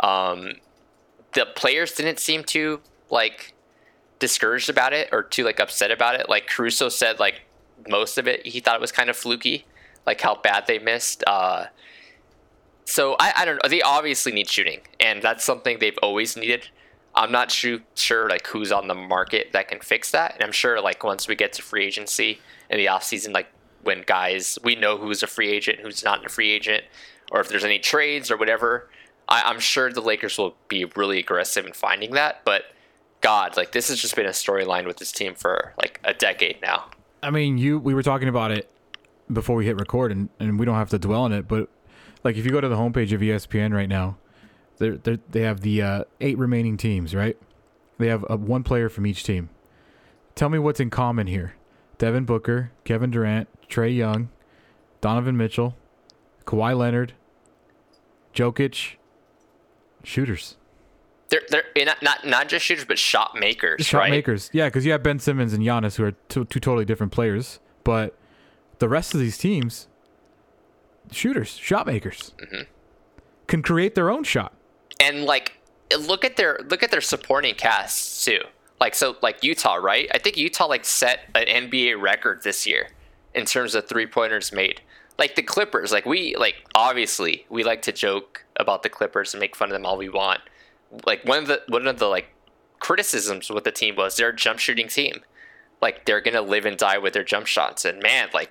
um, 0.00 0.54
the 1.34 1.46
players 1.54 1.92
didn't 1.92 2.18
seem 2.18 2.44
too 2.44 2.80
like 3.10 3.54
discouraged 4.18 4.70
about 4.70 4.92
it 4.92 5.08
or 5.12 5.22
too 5.22 5.44
like 5.44 5.60
upset 5.60 5.90
about 5.90 6.14
it. 6.14 6.28
Like 6.28 6.46
Caruso 6.46 6.88
said, 6.88 7.18
like 7.18 7.42
most 7.88 8.18
of 8.18 8.26
it, 8.26 8.46
he 8.46 8.60
thought 8.60 8.74
it 8.74 8.80
was 8.80 8.92
kind 8.92 9.10
of 9.10 9.16
fluky, 9.16 9.66
like 10.06 10.20
how 10.20 10.34
bad 10.34 10.66
they 10.66 10.78
missed. 10.78 11.22
Uh, 11.26 11.66
so 12.84 13.16
I, 13.18 13.32
I 13.38 13.44
don't 13.44 13.56
know. 13.56 13.68
They 13.68 13.82
obviously 13.82 14.32
need 14.32 14.48
shooting, 14.48 14.80
and 15.00 15.22
that's 15.22 15.44
something 15.44 15.78
they've 15.78 15.98
always 16.02 16.36
needed. 16.36 16.68
I'm 17.14 17.30
not 17.30 17.50
sure, 17.50 17.78
sure 17.94 18.28
like 18.28 18.46
who's 18.46 18.72
on 18.72 18.88
the 18.88 18.94
market 18.94 19.52
that 19.52 19.68
can 19.68 19.80
fix 19.80 20.10
that. 20.10 20.34
And 20.34 20.42
I'm 20.42 20.52
sure 20.52 20.80
like 20.80 21.04
once 21.04 21.28
we 21.28 21.36
get 21.36 21.52
to 21.54 21.62
free 21.62 21.84
agency 21.84 22.40
in 22.68 22.78
the 22.78 22.86
offseason, 22.86 23.32
like 23.32 23.46
when 23.82 24.02
guys 24.06 24.58
we 24.64 24.74
know 24.74 24.96
who's 24.96 25.22
a 25.22 25.26
free 25.26 25.50
agent, 25.50 25.80
who's 25.80 26.02
not 26.02 26.24
a 26.24 26.28
free 26.28 26.50
agent, 26.50 26.84
or 27.30 27.40
if 27.40 27.48
there's 27.48 27.64
any 27.64 27.78
trades 27.78 28.30
or 28.30 28.36
whatever, 28.36 28.88
I, 29.28 29.42
I'm 29.42 29.60
sure 29.60 29.92
the 29.92 30.00
Lakers 30.00 30.38
will 30.38 30.56
be 30.68 30.84
really 30.84 31.18
aggressive 31.18 31.66
in 31.66 31.72
finding 31.72 32.12
that. 32.12 32.44
But 32.44 32.64
God, 33.20 33.56
like 33.56 33.72
this 33.72 33.88
has 33.88 33.98
just 33.98 34.14
been 34.16 34.26
a 34.26 34.30
storyline 34.30 34.86
with 34.86 34.98
this 34.98 35.12
team 35.12 35.34
for 35.34 35.74
like 35.80 36.00
a 36.04 36.12
decade 36.14 36.60
now. 36.62 36.90
I 37.22 37.30
mean, 37.30 37.56
you 37.58 37.78
we 37.78 37.94
were 37.94 38.02
talking 38.02 38.28
about 38.28 38.50
it 38.50 38.70
before 39.32 39.56
we 39.56 39.64
hit 39.64 39.76
record, 39.78 40.12
and, 40.12 40.28
and 40.38 40.58
we 40.58 40.66
don't 40.66 40.74
have 40.74 40.90
to 40.90 40.98
dwell 40.98 41.22
on 41.22 41.32
it. 41.32 41.48
But 41.48 41.68
like, 42.22 42.36
if 42.36 42.44
you 42.44 42.52
go 42.52 42.60
to 42.60 42.68
the 42.68 42.76
homepage 42.76 43.12
of 43.12 43.20
ESPN 43.20 43.72
right 43.72 43.88
now, 43.88 44.18
they 44.78 45.18
they 45.30 45.40
have 45.42 45.60
the 45.60 45.82
uh, 45.82 46.04
eight 46.20 46.38
remaining 46.38 46.76
teams. 46.76 47.14
Right? 47.14 47.38
They 47.98 48.08
have 48.08 48.24
uh, 48.28 48.36
one 48.36 48.62
player 48.62 48.88
from 48.88 49.06
each 49.06 49.24
team. 49.24 49.48
Tell 50.34 50.48
me 50.48 50.58
what's 50.58 50.80
in 50.80 50.90
common 50.90 51.26
here: 51.26 51.54
Devin 51.98 52.24
Booker, 52.24 52.72
Kevin 52.84 53.10
Durant, 53.10 53.48
Trae 53.68 53.96
Young, 53.96 54.28
Donovan 55.00 55.36
Mitchell, 55.36 55.76
Kawhi 56.44 56.76
Leonard, 56.76 57.14
Jokic, 58.34 58.96
shooters, 60.04 60.56
They're 61.28 61.42
they're 61.48 61.64
eh, 61.76 61.84
not 61.84 62.02
not, 62.02 62.26
not 62.26 62.48
just 62.48 62.64
shooters, 62.64 62.84
but 62.84 62.98
shot 62.98 63.34
makers, 63.38 63.84
shot 63.86 63.98
right? 63.98 64.10
makers. 64.10 64.50
Yeah, 64.52 64.66
because 64.68 64.84
you 64.86 64.92
have 64.92 65.02
Ben 65.02 65.18
Simmons 65.18 65.52
and 65.52 65.62
Giannis, 65.62 65.96
who 65.96 66.04
are 66.04 66.12
two, 66.28 66.44
two 66.44 66.60
totally 66.60 66.84
different 66.84 67.12
players, 67.12 67.60
but 67.82 68.16
the 68.78 68.88
rest 68.88 69.14
of 69.14 69.20
these 69.20 69.38
teams, 69.38 69.88
shooters, 71.12 71.50
shot 71.56 71.86
makers, 71.86 72.32
Mm-hmm. 72.42 72.62
can 73.46 73.62
create 73.62 73.94
their 73.94 74.10
own 74.10 74.24
shot. 74.24 74.52
and 75.00 75.24
like 75.24 75.52
look 75.98 76.24
at 76.24 76.36
their 76.36 76.58
look 76.68 76.82
at 76.82 76.90
their 76.90 77.00
supporting 77.00 77.54
casts 77.54 78.24
too. 78.24 78.40
Like 78.80 78.94
so, 78.94 79.16
like 79.22 79.42
Utah, 79.44 79.74
right? 79.76 80.08
I 80.12 80.18
think 80.18 80.36
Utah 80.36 80.66
like 80.66 80.84
set 80.84 81.20
an 81.34 81.46
NBA 81.70 82.00
record 82.00 82.42
this 82.42 82.66
year 82.66 82.88
in 83.34 83.44
terms 83.46 83.74
of 83.74 83.88
three 83.88 84.06
pointers 84.06 84.52
made. 84.52 84.80
Like 85.18 85.36
the 85.36 85.42
Clippers, 85.42 85.92
like 85.92 86.06
we 86.06 86.34
like 86.36 86.56
obviously 86.74 87.46
we 87.48 87.62
like 87.64 87.82
to 87.82 87.92
joke 87.92 88.43
about 88.56 88.82
the 88.82 88.88
Clippers 88.88 89.34
and 89.34 89.40
make 89.40 89.54
fun 89.56 89.68
of 89.68 89.72
them 89.72 89.84
all 89.86 89.96
we 89.96 90.08
want. 90.08 90.40
Like 91.06 91.24
one 91.24 91.38
of 91.38 91.46
the 91.48 91.62
one 91.68 91.86
of 91.86 91.98
the 91.98 92.06
like 92.06 92.34
criticisms 92.80 93.50
with 93.50 93.64
the 93.64 93.72
team 93.72 93.96
was 93.96 94.16
they're 94.16 94.28
a 94.30 94.36
jump 94.36 94.58
shooting 94.58 94.88
team. 94.88 95.20
Like 95.80 96.04
they're 96.06 96.20
gonna 96.20 96.42
live 96.42 96.64
and 96.66 96.76
die 96.76 96.98
with 96.98 97.12
their 97.14 97.24
jump 97.24 97.46
shots, 97.46 97.84
and 97.84 98.02
man, 98.02 98.28
like 98.32 98.50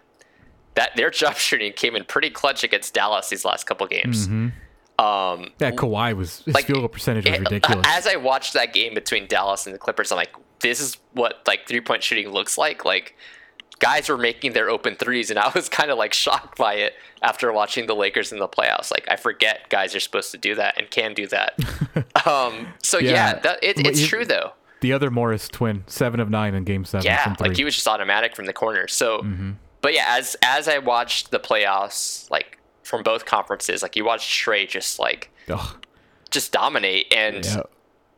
that 0.75 0.91
their 0.95 1.09
jump 1.09 1.37
shooting 1.37 1.71
came 1.73 1.95
in 1.95 2.03
pretty 2.03 2.29
clutch 2.29 2.63
against 2.63 2.93
Dallas 2.93 3.29
these 3.29 3.45
last 3.45 3.65
couple 3.65 3.87
games. 3.87 4.27
Um, 4.27 4.51
Yeah, 5.59 5.71
Kawhi 5.71 6.15
was 6.15 6.39
his 6.45 6.53
like, 6.53 6.65
field 6.65 6.79
goal 6.79 6.87
percentage 6.87 7.25
was 7.25 7.33
it- 7.35 7.39
ridiculous. 7.39 7.85
As 7.89 8.05
I 8.07 8.15
watched 8.17 8.53
that 8.53 8.73
game 8.73 8.93
between 8.93 9.25
Dallas 9.27 9.65
and 9.65 9.73
the 9.73 9.79
Clippers, 9.79 10.11
I'm 10.11 10.17
like, 10.17 10.33
this 10.59 10.79
is 10.79 10.97
what 11.13 11.41
like 11.47 11.67
three 11.67 11.81
point 11.81 12.03
shooting 12.03 12.29
looks 12.29 12.57
like. 12.57 12.85
Like 12.85 13.15
guys 13.79 14.09
were 14.09 14.17
making 14.17 14.53
their 14.53 14.69
open 14.69 14.95
threes, 14.95 15.29
and 15.29 15.37
I 15.39 15.51
was 15.53 15.69
kind 15.69 15.91
of 15.91 15.97
like 15.97 16.13
shocked 16.13 16.57
by 16.57 16.75
it 16.75 16.93
after 17.21 17.51
watching 17.51 17.87
the 17.87 17.95
Lakers 17.95 18.31
in 18.31 18.39
the 18.39 18.47
playoffs. 18.47 18.91
Like 18.91 19.05
I 19.09 19.15
forget 19.15 19.69
guys 19.69 19.95
are 19.95 19.99
supposed 19.99 20.31
to 20.31 20.37
do 20.37 20.55
that 20.55 20.77
and 20.77 20.89
can 20.89 21.13
do 21.13 21.27
that. 21.27 21.57
um, 22.27 22.67
so 22.81 22.97
yeah, 22.99 23.11
Yeah. 23.11 23.39
that, 23.39 23.63
it, 23.63 23.85
it's 23.85 24.01
you- 24.01 24.07
true 24.07 24.25
though. 24.25 24.51
the 24.81 24.93
other 24.93 25.09
Morris 25.11 25.47
twin, 25.47 25.83
seven 25.87 26.19
of 26.19 26.29
nine 26.29 26.53
in 26.55 26.63
Game 26.63 26.85
Seven. 26.85 27.05
Yeah, 27.05 27.35
like 27.39 27.55
he 27.57 27.63
was 27.63 27.75
just 27.75 27.87
automatic 27.87 28.35
from 28.35 28.45
the 28.45 28.53
corner. 28.53 28.87
So, 28.87 29.19
Mm-hmm. 29.19 29.51
but 29.81 29.93
yeah, 29.93 30.05
as 30.09 30.35
as 30.43 30.67
I 30.67 30.77
watched 30.79 31.31
the 31.31 31.39
playoffs, 31.39 32.29
like 32.31 32.57
from 32.83 33.01
both 33.03 33.25
conferences, 33.25 33.81
like 33.81 33.95
you 33.95 34.03
watched 34.05 34.29
Trae 34.45 34.67
just 34.67 34.99
like 34.99 35.29
Ugh, 35.49 35.85
just 36.31 36.51
dominate 36.51 37.13
and. 37.13 37.45
yeah. 37.45 37.61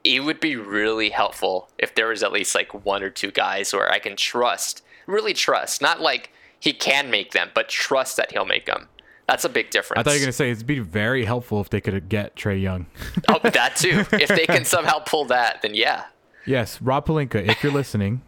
it 0.03 0.19
would 0.23 0.39
be 0.39 0.55
really 0.55 1.09
helpful 1.09 1.69
if 1.79 1.95
there 1.95 2.07
was 2.07 2.21
at 2.23 2.31
least 2.31 2.53
like 2.55 2.73
one 2.85 3.01
or 3.03 3.09
two 3.09 3.31
guys 3.31 3.73
where 3.73 3.91
I 3.91 3.97
can 3.99 4.15
trust, 4.15 4.83
really 5.07 5.33
trust, 5.33 5.81
not 5.81 6.01
like 6.01 6.31
he 6.59 6.73
can 6.73 7.09
make 7.09 7.31
them, 7.31 7.49
but 7.53 7.69
trust 7.69 8.17
that 8.17 8.31
he'll 8.31 8.45
make 8.45 8.65
them. 8.65 8.87
That's 9.27 9.43
a 9.43 9.49
big 9.49 9.71
difference. 9.71 9.99
I 9.99 10.03
thought 10.03 10.13
you 10.13 10.19
were 10.19 10.25
gonna 10.25 10.33
say 10.33 10.51
it'd 10.51 10.67
be 10.67 10.79
very 10.79 11.25
helpful 11.25 11.59
if 11.61 11.69
they 11.69 11.81
could 11.81 12.09
get 12.09 12.35
Trae 12.35 12.61
Young. 12.61 12.85
oh, 13.29 13.39
that 13.39 13.75
too. 13.75 14.05
If 14.11 14.29
they 14.29 14.45
can 14.45 14.65
somehow 14.65 14.99
pull 14.99 15.25
that, 15.25 15.61
then 15.61 15.73
yeah. 15.73 16.05
yes, 16.45 16.81
Rob 16.81 17.07
Pelinka, 17.07 17.47
if 17.47 17.63
you're 17.63 17.71
listening, 17.71 18.21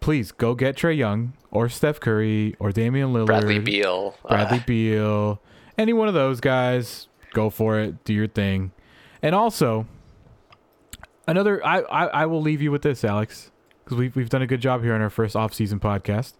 please 0.00 0.32
go 0.32 0.54
get 0.54 0.76
Trae 0.76 0.96
Young 0.96 1.32
or 1.50 1.68
Steph 1.68 1.98
Curry 2.00 2.54
or 2.58 2.72
Damian 2.72 3.12
Lillard, 3.12 3.26
Bradley 3.26 3.58
Beal. 3.58 4.16
uh, 4.24 4.28
Bradley 4.28 4.62
Beal, 4.66 5.40
any 5.78 5.92
one 5.94 6.08
of 6.08 6.14
those 6.14 6.40
guys. 6.40 7.08
Go 7.32 7.50
for 7.50 7.78
it. 7.78 8.04
Do 8.04 8.14
your 8.14 8.26
thing. 8.26 8.72
And 9.22 9.34
also, 9.34 9.86
another. 11.26 11.64
I 11.64 11.80
I, 11.80 12.06
I 12.06 12.26
will 12.26 12.42
leave 12.42 12.60
you 12.60 12.70
with 12.70 12.82
this, 12.82 13.02
Alex, 13.04 13.50
because 13.88 13.98
we've 13.98 14.14
we've 14.14 14.28
done 14.28 14.42
a 14.42 14.46
good 14.46 14.60
job 14.60 14.82
here 14.82 14.94
on 14.94 15.00
our 15.00 15.08
first 15.08 15.34
off-season 15.34 15.80
podcast. 15.80 16.34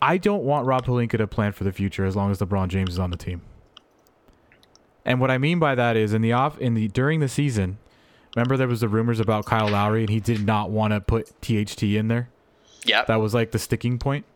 I 0.00 0.16
don't 0.16 0.44
want 0.44 0.66
Rob 0.66 0.86
Pelinka 0.86 1.18
to 1.18 1.26
plan 1.26 1.52
for 1.52 1.64
the 1.64 1.72
future 1.72 2.04
as 2.04 2.14
long 2.14 2.30
as 2.30 2.38
LeBron 2.38 2.68
James 2.68 2.90
is 2.90 2.98
on 3.00 3.10
the 3.10 3.16
team. 3.16 3.42
And 5.04 5.20
what 5.20 5.30
I 5.30 5.38
mean 5.38 5.58
by 5.58 5.74
that 5.74 5.96
is 5.96 6.12
in 6.12 6.22
the 6.22 6.32
off 6.32 6.58
in 6.58 6.74
the 6.74 6.86
during 6.88 7.18
the 7.18 7.28
season, 7.28 7.78
remember 8.36 8.56
there 8.56 8.68
was 8.68 8.80
the 8.80 8.88
rumors 8.88 9.18
about 9.18 9.44
Kyle 9.44 9.68
Lowry 9.68 10.02
and 10.02 10.10
he 10.10 10.20
did 10.20 10.46
not 10.46 10.70
want 10.70 10.92
to 10.92 11.00
put 11.00 11.32
THT 11.40 11.82
in 11.82 12.06
there. 12.06 12.28
Yeah. 12.84 13.04
That 13.04 13.16
was 13.16 13.34
like 13.34 13.50
the 13.50 13.58
sticking 13.58 13.98
point. 13.98 14.26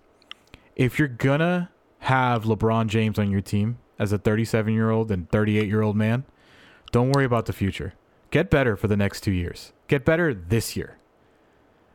If 0.74 0.98
you're 0.98 1.06
gonna 1.06 1.70
have 2.00 2.44
LeBron 2.44 2.88
James 2.88 3.18
on 3.18 3.30
your 3.30 3.40
team 3.40 3.78
as 4.00 4.12
a 4.12 4.18
37 4.18 4.72
year 4.74 4.90
old 4.90 5.12
and 5.12 5.30
38 5.30 5.68
year 5.68 5.82
old 5.82 5.96
man, 5.96 6.24
don't 6.90 7.12
worry 7.12 7.24
about 7.24 7.46
the 7.46 7.52
future. 7.52 7.94
Get 8.30 8.50
better 8.50 8.76
for 8.76 8.88
the 8.88 8.96
next 8.96 9.22
two 9.22 9.32
years. 9.32 9.72
Get 9.86 10.04
better 10.04 10.34
this 10.34 10.76
year. 10.76 10.98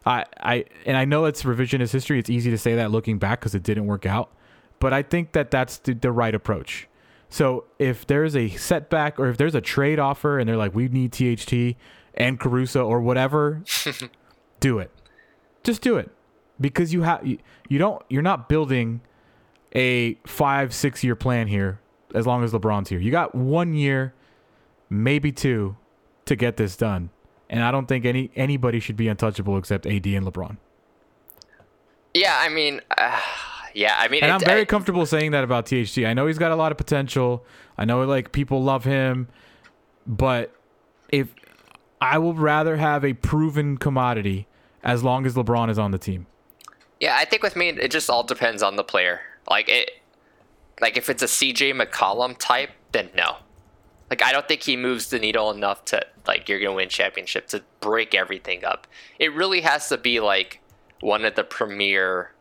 I, 0.05 0.25
I 0.39 0.65
and 0.85 0.97
I 0.97 1.05
know 1.05 1.25
it's 1.25 1.43
revisionist 1.43 1.91
history. 1.91 2.19
It's 2.19 2.29
easy 2.29 2.51
to 2.51 2.57
say 2.57 2.75
that 2.75 2.91
looking 2.91 3.19
back 3.19 3.39
because 3.39 3.55
it 3.55 3.63
didn't 3.63 3.85
work 3.85 4.05
out, 4.05 4.31
but 4.79 4.91
I 4.93 5.01
think 5.01 5.31
that 5.31 5.51
that's 5.51 5.77
the, 5.77 5.93
the 5.93 6.11
right 6.11 6.35
approach. 6.35 6.87
So 7.29 7.65
if 7.79 8.05
there's 8.05 8.35
a 8.35 8.49
setback 8.49 9.19
or 9.19 9.29
if 9.29 9.37
there's 9.37 9.55
a 9.55 9.61
trade 9.61 9.99
offer 9.99 10.37
and 10.37 10.47
they're 10.47 10.57
like, 10.57 10.75
we 10.75 10.87
need 10.87 11.13
THT 11.13 11.75
and 12.13 12.39
Caruso 12.39 12.85
or 12.85 13.01
whatever, 13.01 13.63
do 14.59 14.79
it. 14.79 14.91
Just 15.63 15.81
do 15.81 15.97
it 15.97 16.11
because 16.59 16.93
you 16.93 17.03
have 17.03 17.25
you, 17.25 17.37
you 17.69 17.79
don't 17.79 18.03
you're 18.09 18.21
not 18.21 18.49
building 18.49 19.01
a 19.73 20.15
five 20.25 20.73
six 20.73 21.03
year 21.03 21.15
plan 21.15 21.47
here 21.47 21.79
as 22.13 22.27
long 22.27 22.43
as 22.43 22.51
LeBron's 22.51 22.89
here. 22.89 22.99
You 22.99 23.11
got 23.11 23.33
one 23.33 23.73
year, 23.73 24.13
maybe 24.89 25.31
two, 25.31 25.75
to 26.25 26.35
get 26.35 26.57
this 26.57 26.75
done, 26.75 27.09
and 27.49 27.63
I 27.63 27.71
don't 27.71 27.87
think 27.87 28.05
any 28.05 28.31
anybody 28.35 28.79
should 28.79 28.97
be 28.97 29.07
untouchable 29.07 29.57
except 29.57 29.85
AD 29.85 30.05
and 30.07 30.25
LeBron. 30.25 30.57
Yeah, 32.13 32.37
I 32.39 32.49
mean, 32.49 32.81
uh, 32.97 33.19
yeah, 33.73 33.95
I 33.97 34.07
mean, 34.07 34.23
And 34.23 34.31
I'm 34.31 34.39
very 34.39 34.61
I- 34.61 34.65
comfortable 34.65 35.05
saying 35.05 35.31
that 35.31 35.43
about 35.43 35.65
THT. 35.65 35.99
I 36.05 36.13
know 36.13 36.27
he's 36.27 36.37
got 36.37 36.51
a 36.51 36.55
lot 36.55 36.71
of 36.71 36.77
potential. 36.77 37.43
I 37.77 37.85
know 37.85 38.03
like 38.03 38.31
people 38.31 38.61
love 38.63 38.83
him, 38.83 39.27
but 40.05 40.53
if 41.11 41.33
I 42.01 42.17
would 42.19 42.37
rather 42.37 42.77
have 42.77 43.03
a 43.03 43.13
proven 43.13 43.77
commodity 43.77 44.47
as 44.83 45.03
long 45.03 45.25
as 45.25 45.35
LeBron 45.35 45.69
is 45.69 45.79
on 45.79 45.91
the 45.91 45.97
team. 45.97 46.27
Yeah, 46.99 47.15
I 47.17 47.25
think 47.25 47.41
with 47.41 47.55
me, 47.55 47.69
it 47.69 47.89
just 47.91 48.09
all 48.09 48.23
depends 48.23 48.61
on 48.61 48.75
the 48.75 48.83
player. 48.83 49.21
Like 49.49 49.67
it, 49.69 49.89
like 50.81 50.97
if 50.97 51.09
it's 51.09 51.23
a 51.23 51.27
CJ 51.27 51.73
McCollum 51.81 52.37
type, 52.37 52.69
then 52.91 53.09
no. 53.15 53.37
Like 54.09 54.21
I 54.23 54.31
don't 54.31 54.47
think 54.47 54.63
he 54.63 54.77
moves 54.77 55.09
the 55.09 55.19
needle 55.19 55.51
enough 55.51 55.85
to 55.85 56.05
like 56.27 56.47
you're 56.47 56.59
gonna 56.59 56.73
win 56.73 56.89
championship 56.89 57.47
to 57.47 57.63
break 57.79 58.13
everything 58.13 58.63
up. 58.63 58.87
It 59.19 59.33
really 59.33 59.61
has 59.61 59.89
to 59.89 59.97
be 59.97 60.19
like 60.19 60.61
one 60.99 61.25
of 61.25 61.35
the 61.35 61.43
premier 61.43 62.33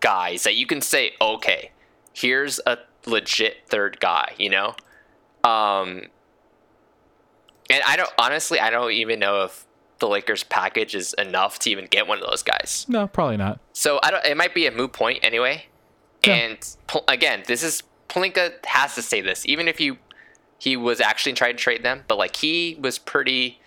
guys 0.00 0.42
that 0.44 0.56
you 0.56 0.66
can 0.66 0.80
say, 0.80 1.12
okay, 1.20 1.70
here's 2.12 2.60
a 2.66 2.78
legit 3.06 3.68
third 3.68 4.00
guy, 4.00 4.32
you 4.38 4.50
know? 4.50 4.74
Um 5.44 6.02
and 7.70 7.82
I 7.86 7.96
don't 7.96 8.12
honestly 8.18 8.58
I 8.58 8.70
don't 8.70 8.92
even 8.92 9.18
know 9.18 9.44
if 9.44 9.66
the 10.02 10.08
Lakers 10.08 10.42
package 10.42 10.96
is 10.96 11.14
enough 11.14 11.60
to 11.60 11.70
even 11.70 11.86
get 11.86 12.08
one 12.08 12.18
of 12.18 12.28
those 12.28 12.42
guys. 12.42 12.84
No, 12.88 13.06
probably 13.06 13.36
not. 13.36 13.60
So 13.72 14.00
I 14.02 14.10
don't. 14.10 14.24
It 14.24 14.36
might 14.36 14.52
be 14.52 14.66
a 14.66 14.72
moot 14.72 14.92
point 14.92 15.20
anyway. 15.22 15.66
Yeah. 16.26 16.34
And 16.34 16.76
again, 17.06 17.44
this 17.46 17.62
is 17.62 17.84
Pelinka 18.08 18.52
has 18.66 18.96
to 18.96 19.02
say 19.02 19.20
this, 19.20 19.46
even 19.46 19.68
if 19.68 19.80
you 19.80 19.98
he 20.62 20.76
was 20.76 21.00
actually 21.00 21.32
trying 21.32 21.56
to 21.56 21.62
trade 21.62 21.82
them, 21.82 22.04
but 22.06 22.16
like 22.18 22.36
he 22.36 22.78
was 22.80 22.96
pretty 22.96 23.60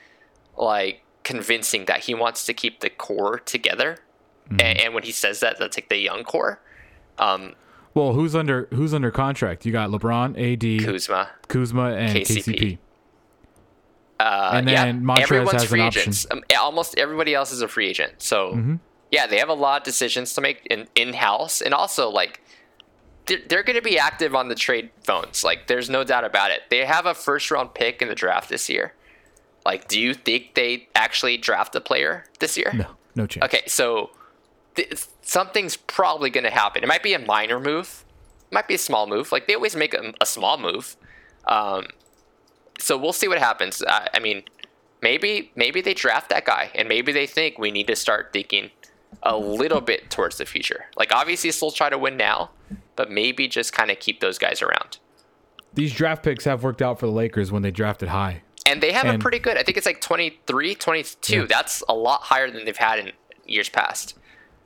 like 0.57 1.03
convincing 1.25 1.83
that 1.85 1.99
he 2.05 2.13
wants 2.13 2.45
to 2.45 2.53
keep 2.53 2.79
the 2.79 2.89
core 2.89 3.39
together. 3.39 3.97
Mm-hmm. 4.45 4.61
And, 4.61 4.79
and 4.79 4.93
when 4.93 5.03
he 5.03 5.11
says 5.11 5.41
that, 5.41 5.59
that's 5.59 5.75
like 5.75 5.89
the 5.89 5.97
young 5.97 6.23
core. 6.23 6.61
Um, 7.17 7.55
Well, 7.93 8.13
who's 8.13 8.33
under 8.33 8.67
who's 8.71 8.93
under 8.93 9.11
contract? 9.11 9.65
You 9.65 9.73
got 9.73 9.89
LeBron, 9.89 10.29
AD, 10.39 10.85
Kuzma, 10.85 11.31
Kuzma, 11.49 11.91
and 11.95 12.17
KCP. 12.17 12.45
KCP. 12.45 12.77
uh, 14.19 14.51
And 14.53 14.69
yeah, 14.69 14.85
then 14.85 15.09
everyone's 15.17 15.51
has 15.51 15.65
free 15.65 15.81
agents. 15.81 16.25
Um, 16.31 16.43
almost 16.57 16.97
everybody 16.97 17.35
else 17.35 17.51
is 17.51 17.61
a 17.61 17.67
free 17.67 17.87
agent. 17.89 18.13
So 18.19 18.53
Mm-hmm. 18.53 18.75
yeah, 19.11 19.27
they 19.27 19.39
have 19.39 19.49
a 19.49 19.53
lot 19.53 19.81
of 19.81 19.83
decisions 19.83 20.33
to 20.35 20.41
make 20.41 20.65
in 20.69 20.87
in 20.95 21.13
house, 21.13 21.59
and 21.61 21.73
also 21.73 22.09
like 22.09 22.39
they're, 23.25 23.41
they're 23.47 23.63
going 23.63 23.75
to 23.75 23.81
be 23.81 23.97
active 23.97 24.35
on 24.35 24.49
the 24.49 24.55
trade 24.55 24.89
phones. 25.03 25.43
Like, 25.43 25.67
there's 25.67 25.89
no 25.89 26.03
doubt 26.03 26.23
about 26.23 26.51
it. 26.51 26.61
They 26.69 26.85
have 26.85 27.05
a 27.05 27.13
first 27.13 27.49
round 27.51 27.73
pick 27.73 28.01
in 28.01 28.07
the 28.07 28.15
draft 28.15 28.49
this 28.49 28.69
year. 28.69 28.93
Like, 29.65 29.87
do 29.87 29.99
you 29.99 30.13
think 30.13 30.53
they 30.53 30.87
actually 30.95 31.37
draft 31.37 31.75
a 31.75 31.81
player 31.81 32.25
this 32.39 32.55
year? 32.57 32.71
No, 32.73 32.87
no 33.15 33.25
chance. 33.25 33.45
Okay, 33.45 33.63
so 33.67 34.11
th- 34.75 35.05
something's 35.21 35.75
probably 35.75 36.29
going 36.29 36.43
to 36.43 36.51
happen. 36.51 36.83
It 36.83 36.87
might 36.87 37.03
be 37.03 37.13
a 37.13 37.19
minor 37.19 37.59
move. 37.59 38.05
It 38.51 38.53
might 38.53 38.67
be 38.67 38.75
a 38.75 38.79
small 38.79 39.07
move. 39.07 39.31
Like 39.31 39.47
they 39.47 39.55
always 39.55 39.75
make 39.75 39.93
a, 39.93 40.13
a 40.21 40.25
small 40.25 40.57
move. 40.59 40.95
Um, 41.45 41.87
so 42.79 42.97
we'll 42.97 43.13
see 43.13 43.27
what 43.27 43.39
happens. 43.39 43.83
I, 43.87 44.09
I 44.13 44.19
mean, 44.19 44.43
maybe 45.01 45.51
maybe 45.55 45.81
they 45.81 45.93
draft 45.93 46.29
that 46.29 46.45
guy, 46.45 46.69
and 46.75 46.87
maybe 46.87 47.11
they 47.11 47.25
think 47.25 47.57
we 47.57 47.71
need 47.71 47.87
to 47.87 47.95
start 47.95 48.31
thinking 48.33 48.69
a 49.23 49.37
little 49.37 49.81
bit 49.81 50.11
towards 50.11 50.37
the 50.37 50.45
future. 50.45 50.85
Like 50.95 51.11
obviously, 51.13 51.51
still 51.51 51.71
try 51.71 51.89
to 51.89 51.97
win 51.97 52.17
now, 52.17 52.51
but 52.95 53.11
maybe 53.11 53.47
just 53.47 53.73
kind 53.73 53.91
of 53.91 53.99
keep 53.99 54.19
those 54.19 54.37
guys 54.37 54.61
around. 54.61 54.97
These 55.73 55.93
draft 55.93 56.23
picks 56.23 56.45
have 56.45 56.63
worked 56.63 56.81
out 56.81 56.99
for 56.99 57.05
the 57.05 57.11
Lakers 57.11 57.51
when 57.51 57.61
they 57.61 57.71
drafted 57.71 58.09
high. 58.09 58.41
And 58.65 58.81
they 58.81 58.91
have 58.93 59.05
And- 59.05 59.17
a 59.17 59.19
pretty 59.19 59.39
good. 59.39 59.57
I 59.57 59.63
think 59.63 59.77
it's 59.77 59.85
like 59.85 60.01
23, 60.01 60.75
22. 60.75 61.35
Yeah. 61.41 61.45
That's 61.47 61.83
a 61.89 61.93
lot 61.93 62.21
higher 62.21 62.49
than 62.49 62.65
they've 62.65 62.75
had 62.77 62.99
in 62.99 63.11
years 63.45 63.69
past. 63.69 64.17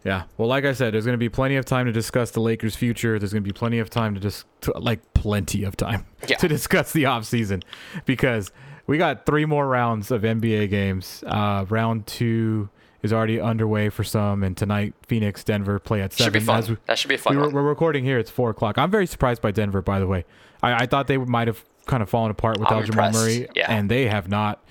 Yeah. 0.06 0.24
Well, 0.38 0.48
like 0.48 0.64
I 0.64 0.72
said, 0.72 0.94
there's 0.94 1.04
going 1.06 1.16
to 1.16 1.18
be 1.18 1.28
plenty 1.28 1.58
of 1.58 1.66
time 1.66 1.86
to 1.86 1.92
discuss 1.92 2.32
the 2.32 2.40
Lakers' 2.40 2.76
future. 2.76 3.20
There's 3.20 3.34
going 3.34 3.44
to 3.44 3.48
be 3.48 3.52
plenty 3.58 3.80
of 3.80 3.90
time 3.90 4.14
to 4.16 4.22
just 4.22 4.46
to, 4.62 4.72
like 4.78 5.14
plenty 5.14 5.64
of 5.66 5.76
time 5.76 6.06
Yeah. 6.28 6.38
to 6.40 6.48
discuss 6.48 6.94
the 6.94 7.04
offseason 7.04 7.64
because 8.06 8.52
we 8.88 8.98
got 8.98 9.26
three 9.26 9.44
more 9.46 9.68
rounds 9.68 10.12
of 10.12 10.22
NBA 10.22 10.70
games. 10.70 11.22
Uh, 11.28 11.66
round 11.68 12.08
two 12.08 12.70
is 13.02 13.14
already 13.14 13.40
underway 13.40 13.90
for 13.90 14.04
some, 14.04 14.44
and 14.44 14.56
tonight 14.58 14.94
Phoenix, 15.08 15.44
Denver 15.44 15.80
play 15.80 16.02
at 16.02 16.12
Should 16.14 16.26
seven. 16.26 16.40
be 16.42 16.46
fun. 16.46 16.64
We- 16.68 16.78
that 16.88 16.98
should 17.00 17.08
be 17.10 17.16
a 17.16 17.18
fun. 17.18 17.40
we 17.40 17.48
we're 17.48 17.62
recording 17.62 18.04
here. 18.04 18.18
It's 18.20 18.30
four 18.30 18.50
o'clock. 18.50 18.78
I'm 18.78 18.92
very 18.92 19.08
surprised 19.08 19.42
by 19.42 19.52
Denver, 19.52 19.82
by 19.82 20.00
the 20.00 20.08
way. 20.08 20.26
I, 20.62 20.84
I 20.84 20.86
thought 20.86 21.08
they 21.08 21.18
might 21.18 21.48
have 21.48 21.64
kind 21.86 22.04
of 22.04 22.10
fallen 22.10 22.30
apart 22.32 22.60
without 22.60 22.86
Jamal. 22.86 23.12
Murray, 23.12 23.48
Yeah. 23.56 23.72
and 23.72 23.90
they 23.90 24.08
have 24.08 24.28
not. 24.28 24.64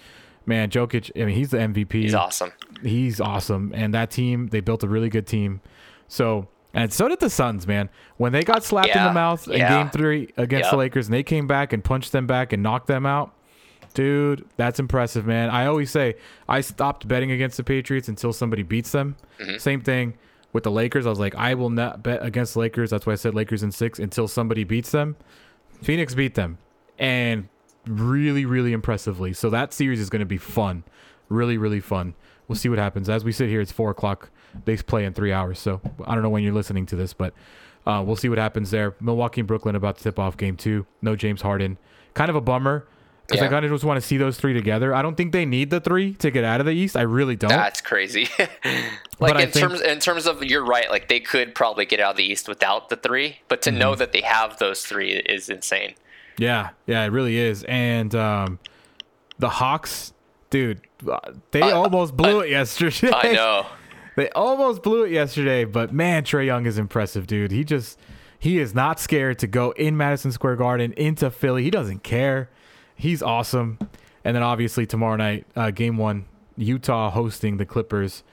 Man, 0.46 0.70
Jokic. 0.70 1.10
I 1.20 1.24
mean, 1.26 1.34
he's 1.34 1.50
the 1.50 1.58
MVP. 1.58 1.92
He's 1.92 2.14
awesome. 2.14 2.52
He's 2.82 3.20
awesome, 3.20 3.72
and 3.74 3.92
that 3.94 4.10
team 4.10 4.46
they 4.48 4.60
built 4.60 4.82
a 4.82 4.88
really 4.88 5.08
good 5.10 5.26
team. 5.26 5.60
So 6.06 6.48
and 6.74 6.92
so 6.92 7.08
did 7.08 7.20
the 7.20 7.30
Suns, 7.30 7.66
man. 7.66 7.88
When 8.18 8.32
they 8.32 8.44
got 8.44 8.62
slapped 8.62 8.94
in 8.94 9.02
the 9.02 9.12
mouth 9.12 9.46
in 9.48 9.58
Yeah. 9.58 9.82
Game 9.82 9.90
Three 9.90 10.28
against 10.36 10.70
the 10.70 10.76
Lakers, 10.76 11.06
and 11.06 11.14
they 11.14 11.22
came 11.22 11.46
back 11.46 11.72
and 11.72 11.82
punched 11.82 12.12
them 12.12 12.26
back 12.26 12.52
and 12.52 12.62
knocked 12.62 12.86
them 12.86 13.04
out. 13.06 13.32
Dude, 13.98 14.44
that's 14.56 14.78
impressive, 14.78 15.26
man. 15.26 15.50
I 15.50 15.66
always 15.66 15.90
say 15.90 16.14
I 16.48 16.60
stopped 16.60 17.08
betting 17.08 17.32
against 17.32 17.56
the 17.56 17.64
Patriots 17.64 18.06
until 18.06 18.32
somebody 18.32 18.62
beats 18.62 18.92
them. 18.92 19.16
Mm-hmm. 19.40 19.58
Same 19.58 19.80
thing 19.80 20.16
with 20.52 20.62
the 20.62 20.70
Lakers. 20.70 21.04
I 21.04 21.10
was 21.10 21.18
like, 21.18 21.34
I 21.34 21.54
will 21.54 21.68
not 21.68 22.04
bet 22.04 22.24
against 22.24 22.54
the 22.54 22.60
Lakers. 22.60 22.90
That's 22.90 23.06
why 23.06 23.14
I 23.14 23.16
said 23.16 23.34
Lakers 23.34 23.64
in 23.64 23.72
six 23.72 23.98
until 23.98 24.28
somebody 24.28 24.62
beats 24.62 24.92
them. 24.92 25.16
Phoenix 25.82 26.14
beat 26.14 26.36
them, 26.36 26.58
and 26.96 27.48
really, 27.88 28.44
really 28.44 28.72
impressively. 28.72 29.32
So 29.32 29.50
that 29.50 29.72
series 29.72 29.98
is 29.98 30.10
going 30.10 30.20
to 30.20 30.26
be 30.26 30.38
fun, 30.38 30.84
really, 31.28 31.58
really 31.58 31.80
fun. 31.80 32.14
We'll 32.46 32.54
see 32.54 32.68
what 32.68 32.78
happens. 32.78 33.08
As 33.08 33.24
we 33.24 33.32
sit 33.32 33.48
here, 33.48 33.60
it's 33.60 33.72
four 33.72 33.90
o'clock. 33.90 34.30
They 34.64 34.76
play 34.76 35.06
in 35.06 35.12
three 35.12 35.32
hours, 35.32 35.58
so 35.58 35.80
I 36.06 36.14
don't 36.14 36.22
know 36.22 36.30
when 36.30 36.44
you're 36.44 36.54
listening 36.54 36.86
to 36.86 36.94
this, 36.94 37.14
but 37.14 37.34
uh, 37.84 38.04
we'll 38.06 38.14
see 38.14 38.28
what 38.28 38.38
happens 38.38 38.70
there. 38.70 38.94
Milwaukee 39.00 39.40
and 39.40 39.48
Brooklyn 39.48 39.74
about 39.74 39.96
to 39.96 40.04
tip 40.04 40.20
off 40.20 40.36
game 40.36 40.56
two. 40.56 40.86
No 41.02 41.16
James 41.16 41.42
Harden. 41.42 41.78
Kind 42.14 42.30
of 42.30 42.36
a 42.36 42.40
bummer 42.40 42.86
because 43.28 43.42
I 43.42 43.48
kind 43.48 43.64
of 43.64 43.70
just 43.70 43.84
want 43.84 44.00
to 44.00 44.06
see 44.06 44.16
those 44.16 44.36
three 44.38 44.54
together. 44.54 44.94
I 44.94 45.02
don't 45.02 45.16
think 45.16 45.32
they 45.32 45.44
need 45.44 45.70
the 45.70 45.80
three 45.80 46.14
to 46.14 46.30
get 46.30 46.44
out 46.44 46.60
of 46.60 46.66
the 46.66 46.72
East. 46.72 46.96
I 46.96 47.02
really 47.02 47.36
don't. 47.36 47.50
That's 47.50 47.80
crazy. 47.80 48.28
Like 49.20 49.34
I 49.34 49.42
in 49.42 49.50
terms 49.50 49.80
in 49.80 49.98
terms 49.98 50.26
of 50.28 50.44
you're 50.44 50.64
right. 50.64 50.88
Like 50.90 51.08
they 51.08 51.18
could 51.18 51.52
probably 51.52 51.84
get 51.86 51.98
out 51.98 52.12
of 52.12 52.16
the 52.16 52.22
East 52.22 52.46
without 52.48 52.88
the 52.88 52.94
three, 52.94 53.38
but 53.48 53.62
to 53.62 53.70
Mm-hmm. 53.70 53.78
know 53.80 53.94
that 53.96 54.12
they 54.12 54.20
have 54.20 54.58
those 54.60 54.84
three 54.86 55.10
is 55.14 55.48
insane. 55.48 55.94
Yeah, 56.38 56.68
yeah, 56.86 57.02
it 57.02 57.08
really 57.08 57.36
is. 57.36 57.64
And 57.64 58.14
um, 58.14 58.60
the 59.40 59.48
Hawks, 59.48 60.12
dude, 60.50 60.82
uh, 61.10 61.18
they 61.50 61.62
Uh, 61.62 61.72
almost 61.80 62.16
blew 62.16 62.40
it 62.42 62.50
yesterday. 62.50 63.10
I 63.12 63.32
know. 63.32 63.66
They 64.14 64.28
almost 64.30 64.82
blew 64.82 65.04
it 65.04 65.10
yesterday, 65.12 65.64
but 65.64 65.92
man, 65.92 66.24
Trae 66.24 66.44
Young 66.46 66.66
is 66.66 66.76
impressive, 66.78 67.26
dude. 67.28 67.50
He 67.52 67.62
just 67.64 67.98
he 68.38 68.58
is 68.60 68.74
not 68.74 68.98
scared 69.00 69.38
to 69.40 69.46
go 69.48 69.70
in 69.72 69.96
Madison 69.96 70.30
Square 70.32 70.56
Garden 70.56 70.92
into 70.92 71.30
Philly. 71.30 71.62
He 71.64 71.70
doesn't 71.70 72.02
care. 72.04 72.50
He's 72.98 73.22
awesome. 73.22 73.78
And 74.24 74.36
then 74.36 74.42
obviously 74.42 74.84
tomorrow 74.84 75.16
night, 75.16 75.46
uh, 75.56 75.70
game 75.70 75.96
one, 75.96 76.26
Utah 76.56 77.10
hosting 77.10 77.56
the 77.56 77.64
Clippers. 77.64 78.24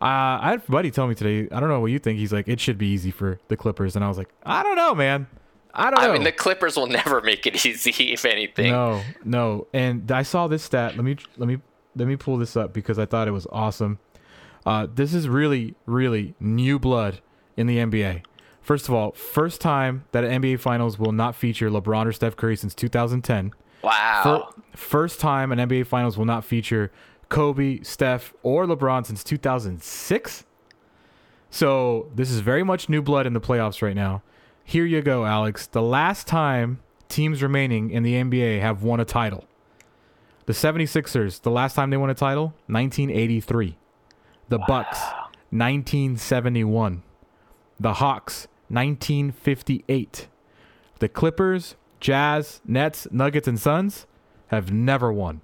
Uh, 0.00 0.38
I 0.42 0.50
had 0.50 0.62
a 0.66 0.70
buddy 0.70 0.90
tell 0.90 1.06
me 1.06 1.14
today. 1.14 1.48
I 1.54 1.60
don't 1.60 1.68
know 1.68 1.80
what 1.80 1.90
you 1.90 1.98
think. 1.98 2.18
He's 2.18 2.32
like, 2.32 2.48
it 2.48 2.60
should 2.60 2.78
be 2.78 2.88
easy 2.88 3.10
for 3.10 3.40
the 3.48 3.56
Clippers, 3.56 3.96
and 3.96 4.04
I 4.04 4.08
was 4.08 4.18
like, 4.18 4.28
I 4.44 4.62
don't 4.62 4.76
know, 4.76 4.94
man. 4.94 5.26
I 5.74 5.90
don't 5.90 6.00
know. 6.00 6.10
I 6.10 6.12
mean, 6.12 6.24
the 6.24 6.32
Clippers 6.32 6.76
will 6.76 6.86
never 6.86 7.20
make 7.22 7.46
it 7.46 7.64
easy, 7.64 8.12
if 8.12 8.24
anything. 8.24 8.72
No, 8.72 9.02
no. 9.24 9.66
And 9.72 10.10
I 10.10 10.22
saw 10.22 10.48
this 10.48 10.62
stat. 10.62 10.96
Let 10.96 11.04
me 11.04 11.16
let 11.36 11.48
me 11.48 11.58
let 11.96 12.08
me 12.08 12.16
pull 12.16 12.36
this 12.36 12.56
up 12.56 12.72
because 12.72 12.98
I 12.98 13.06
thought 13.06 13.28
it 13.28 13.32
was 13.32 13.46
awesome. 13.50 13.98
Uh, 14.66 14.86
this 14.92 15.14
is 15.14 15.28
really, 15.28 15.74
really 15.86 16.34
new 16.40 16.78
blood 16.78 17.20
in 17.56 17.66
the 17.66 17.78
NBA. 17.78 18.22
First 18.60 18.88
of 18.88 18.94
all, 18.94 19.12
first 19.12 19.60
time 19.60 20.04
that 20.12 20.24
an 20.24 20.42
NBA 20.42 20.60
Finals 20.60 20.98
will 20.98 21.12
not 21.12 21.34
feature 21.34 21.70
LeBron 21.70 22.06
or 22.06 22.12
Steph 22.12 22.36
Curry 22.36 22.56
since 22.56 22.74
2010. 22.74 23.52
Wow. 23.82 24.52
Fir- 24.54 24.62
first 24.76 25.20
time 25.20 25.52
an 25.52 25.58
NBA 25.58 25.86
Finals 25.86 26.18
will 26.18 26.24
not 26.24 26.44
feature 26.44 26.90
Kobe, 27.28 27.82
Steph, 27.82 28.32
or 28.42 28.66
LeBron 28.66 29.06
since 29.06 29.22
2006. 29.22 30.44
So 31.50 32.10
this 32.14 32.30
is 32.30 32.40
very 32.40 32.62
much 32.62 32.88
new 32.88 33.02
blood 33.02 33.26
in 33.26 33.32
the 33.32 33.40
playoffs 33.40 33.82
right 33.82 33.96
now. 33.96 34.22
Here 34.64 34.84
you 34.84 35.00
go, 35.00 35.24
Alex. 35.24 35.66
The 35.66 35.82
last 35.82 36.26
time 36.26 36.80
teams 37.08 37.42
remaining 37.42 37.90
in 37.90 38.02
the 38.02 38.14
NBA 38.14 38.60
have 38.60 38.82
won 38.82 39.00
a 39.00 39.04
title. 39.04 39.44
The 40.46 40.52
76ers, 40.52 41.42
the 41.42 41.50
last 41.50 41.74
time 41.74 41.90
they 41.90 41.96
won 41.96 42.10
a 42.10 42.14
title, 42.14 42.54
1983. 42.66 43.76
The 44.48 44.58
Bucks, 44.58 44.98
1971. 45.50 47.02
The 47.78 47.94
Hawks, 47.94 48.48
1958. 48.68 50.28
The 50.98 51.08
Clippers, 51.08 51.76
Jazz, 52.00 52.60
Nets, 52.66 53.08
Nuggets, 53.10 53.48
and 53.48 53.58
Suns 53.58 54.06
have 54.48 54.72
never 54.72 55.12
won. 55.12 55.40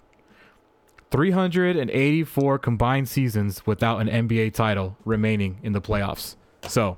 384 1.11 2.59
combined 2.59 3.09
seasons 3.09 3.65
without 3.67 4.01
an 4.01 4.09
NBA 4.09 4.53
title 4.53 4.97
remaining 5.05 5.59
in 5.63 5.73
the 5.73 5.81
playoffs. 5.81 6.35
So, 6.67 6.97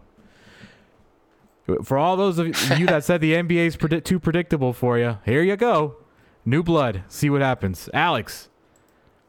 for 1.82 1.98
all 1.98 2.16
those 2.16 2.38
of 2.38 2.46
you 2.78 2.86
that 2.86 3.04
said 3.04 3.20
the 3.20 3.34
NBA 3.34 3.66
is 3.66 4.02
too 4.04 4.18
predictable 4.18 4.72
for 4.72 4.98
you, 4.98 5.18
here 5.24 5.42
you 5.42 5.57
go. 5.57 5.96
New 6.44 6.62
blood. 6.62 7.02
See 7.09 7.28
what 7.28 7.42
happens. 7.42 7.90
Alex, 7.92 8.48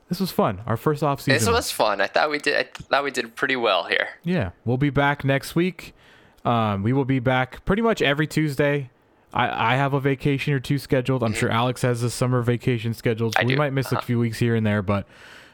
this 0.07 0.19
was 0.19 0.31
fun. 0.31 0.61
Our 0.65 0.77
first 0.77 1.03
off 1.03 1.19
season. 1.19 1.33
This 1.33 1.49
was 1.49 1.71
fun. 1.71 1.99
I 1.99 2.07
thought 2.07 2.29
we 2.29 2.37
did. 2.37 2.55
I 2.55 2.63
thought 2.83 3.03
we 3.03 3.11
did 3.11 3.35
pretty 3.35 3.55
well 3.55 3.85
here. 3.85 4.07
Yeah, 4.23 4.51
we'll 4.63 4.77
be 4.77 4.91
back 4.91 5.25
next 5.25 5.55
week. 5.55 5.93
Um, 6.45 6.83
we 6.83 6.93
will 6.93 7.05
be 7.05 7.19
back 7.19 7.65
pretty 7.65 7.81
much 7.81 8.01
every 8.01 8.27
Tuesday. 8.27 8.89
I, 9.33 9.73
I 9.73 9.75
have 9.75 9.93
a 9.93 9.99
vacation 9.99 10.53
or 10.53 10.59
two 10.59 10.77
scheduled. 10.77 11.23
I'm 11.23 11.33
sure 11.33 11.49
Alex 11.49 11.81
has 11.81 12.01
a 12.03 12.09
summer 12.09 12.41
vacation 12.41 12.93
scheduled. 12.93 13.35
So 13.35 13.43
we 13.43 13.53
do. 13.53 13.57
might 13.57 13.73
miss 13.73 13.91
a 13.91 13.97
Uh-huh. 13.97 14.05
few 14.05 14.19
weeks 14.19 14.39
here 14.39 14.55
and 14.55 14.65
there, 14.65 14.81
but 14.81 15.07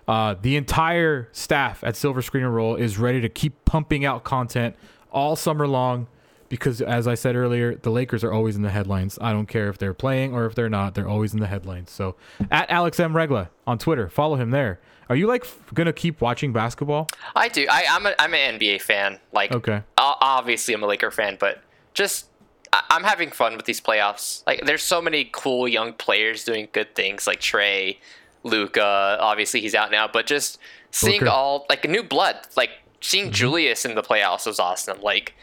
Uh, 0.08 0.36
the 0.42 0.58
entire 0.58 1.30
staff 1.32 1.82
at 1.82 1.96
Silver 1.96 2.22
Screen 2.22 2.44
and 2.44 2.54
Roll 2.54 2.76
is 2.76 2.98
ready 2.98 3.22
to 3.22 3.30
keep 3.30 3.64
pumping 3.64 4.04
out 4.04 4.26
content 4.26 4.76
all 5.14 5.36
summer 5.38 5.66
long 5.66 6.08
because, 6.50 6.82
as 6.82 7.08
I 7.08 7.16
said 7.16 7.38
earlier, 7.38 7.76
the 7.76 7.90
Lakers 7.90 8.22
are 8.22 8.32
always 8.34 8.58
in 8.58 8.64
the 8.64 8.70
headlines. 8.70 9.18
I 9.22 9.32
don't 9.32 9.46
care 9.48 9.70
if 9.70 9.78
they're 9.78 9.94
playing 9.94 10.34
or 10.34 10.46
if 10.46 10.56
they're 10.56 10.68
not; 10.70 10.94
they're 10.94 11.08
always 11.08 11.34
in 11.34 11.40
the 11.40 11.48
headlines. 11.48 11.90
So, 11.90 12.16
at 12.52 12.70
Alex 12.70 13.00
M 13.00 13.16
Regla 13.16 13.50
on 13.66 13.78
Twitter, 13.78 14.10
follow 14.10 14.36
him 14.36 14.52
there. 14.52 14.80
Are 15.08 15.16
you 15.16 15.26
like 15.26 15.46
f- 15.46 15.58
gonna 15.74 15.94
keep 15.94 16.20
watching 16.20 16.52
basketball? 16.52 17.08
I 17.34 17.48
do. 17.48 17.66
I, 17.72 17.86
I'm 17.90 18.06
a, 18.06 18.14
I'm 18.20 18.34
an 18.34 18.60
NBA 18.60 18.82
fan. 18.82 19.20
Like, 19.32 19.54
Okay. 19.54 19.84
obviously 19.98 20.74
I'm 20.74 20.84
a 20.84 20.88
Laker 20.88 21.12
fan, 21.12 21.38
but 21.40 21.62
just 21.94 22.28
I- 22.74 22.84
I'm 22.90 23.04
having 23.04 23.30
fun 23.32 23.56
with 23.56 23.66
these 23.66 23.80
playoffs. 23.80 24.46
Like, 24.48 24.66
there's 24.66 24.84
so 24.84 25.02
many 25.02 25.30
cool 25.32 25.68
young 25.68 25.94
players 25.94 26.44
doing 26.44 26.68
good 26.72 26.96
things, 26.96 27.28
like 27.28 27.40
Trae, 27.40 27.98
Luka. 28.44 29.18
Obviously 29.22 29.62
he's 29.62 29.76
out 29.76 29.92
now, 29.92 30.08
but 30.12 30.26
just 30.26 30.60
seeing 30.92 31.20
Booker. 31.22 31.32
all 31.32 31.66
like 31.70 31.88
new 31.88 32.04
blood, 32.04 32.36
like 32.58 32.72
seeing 33.00 33.26
mm-hmm. 33.26 33.34
Julius 33.34 33.86
in 33.86 33.96
the 33.96 34.02
playoffs 34.04 34.46
was 34.46 34.60
awesome. 34.60 35.00
Like, 35.02 35.34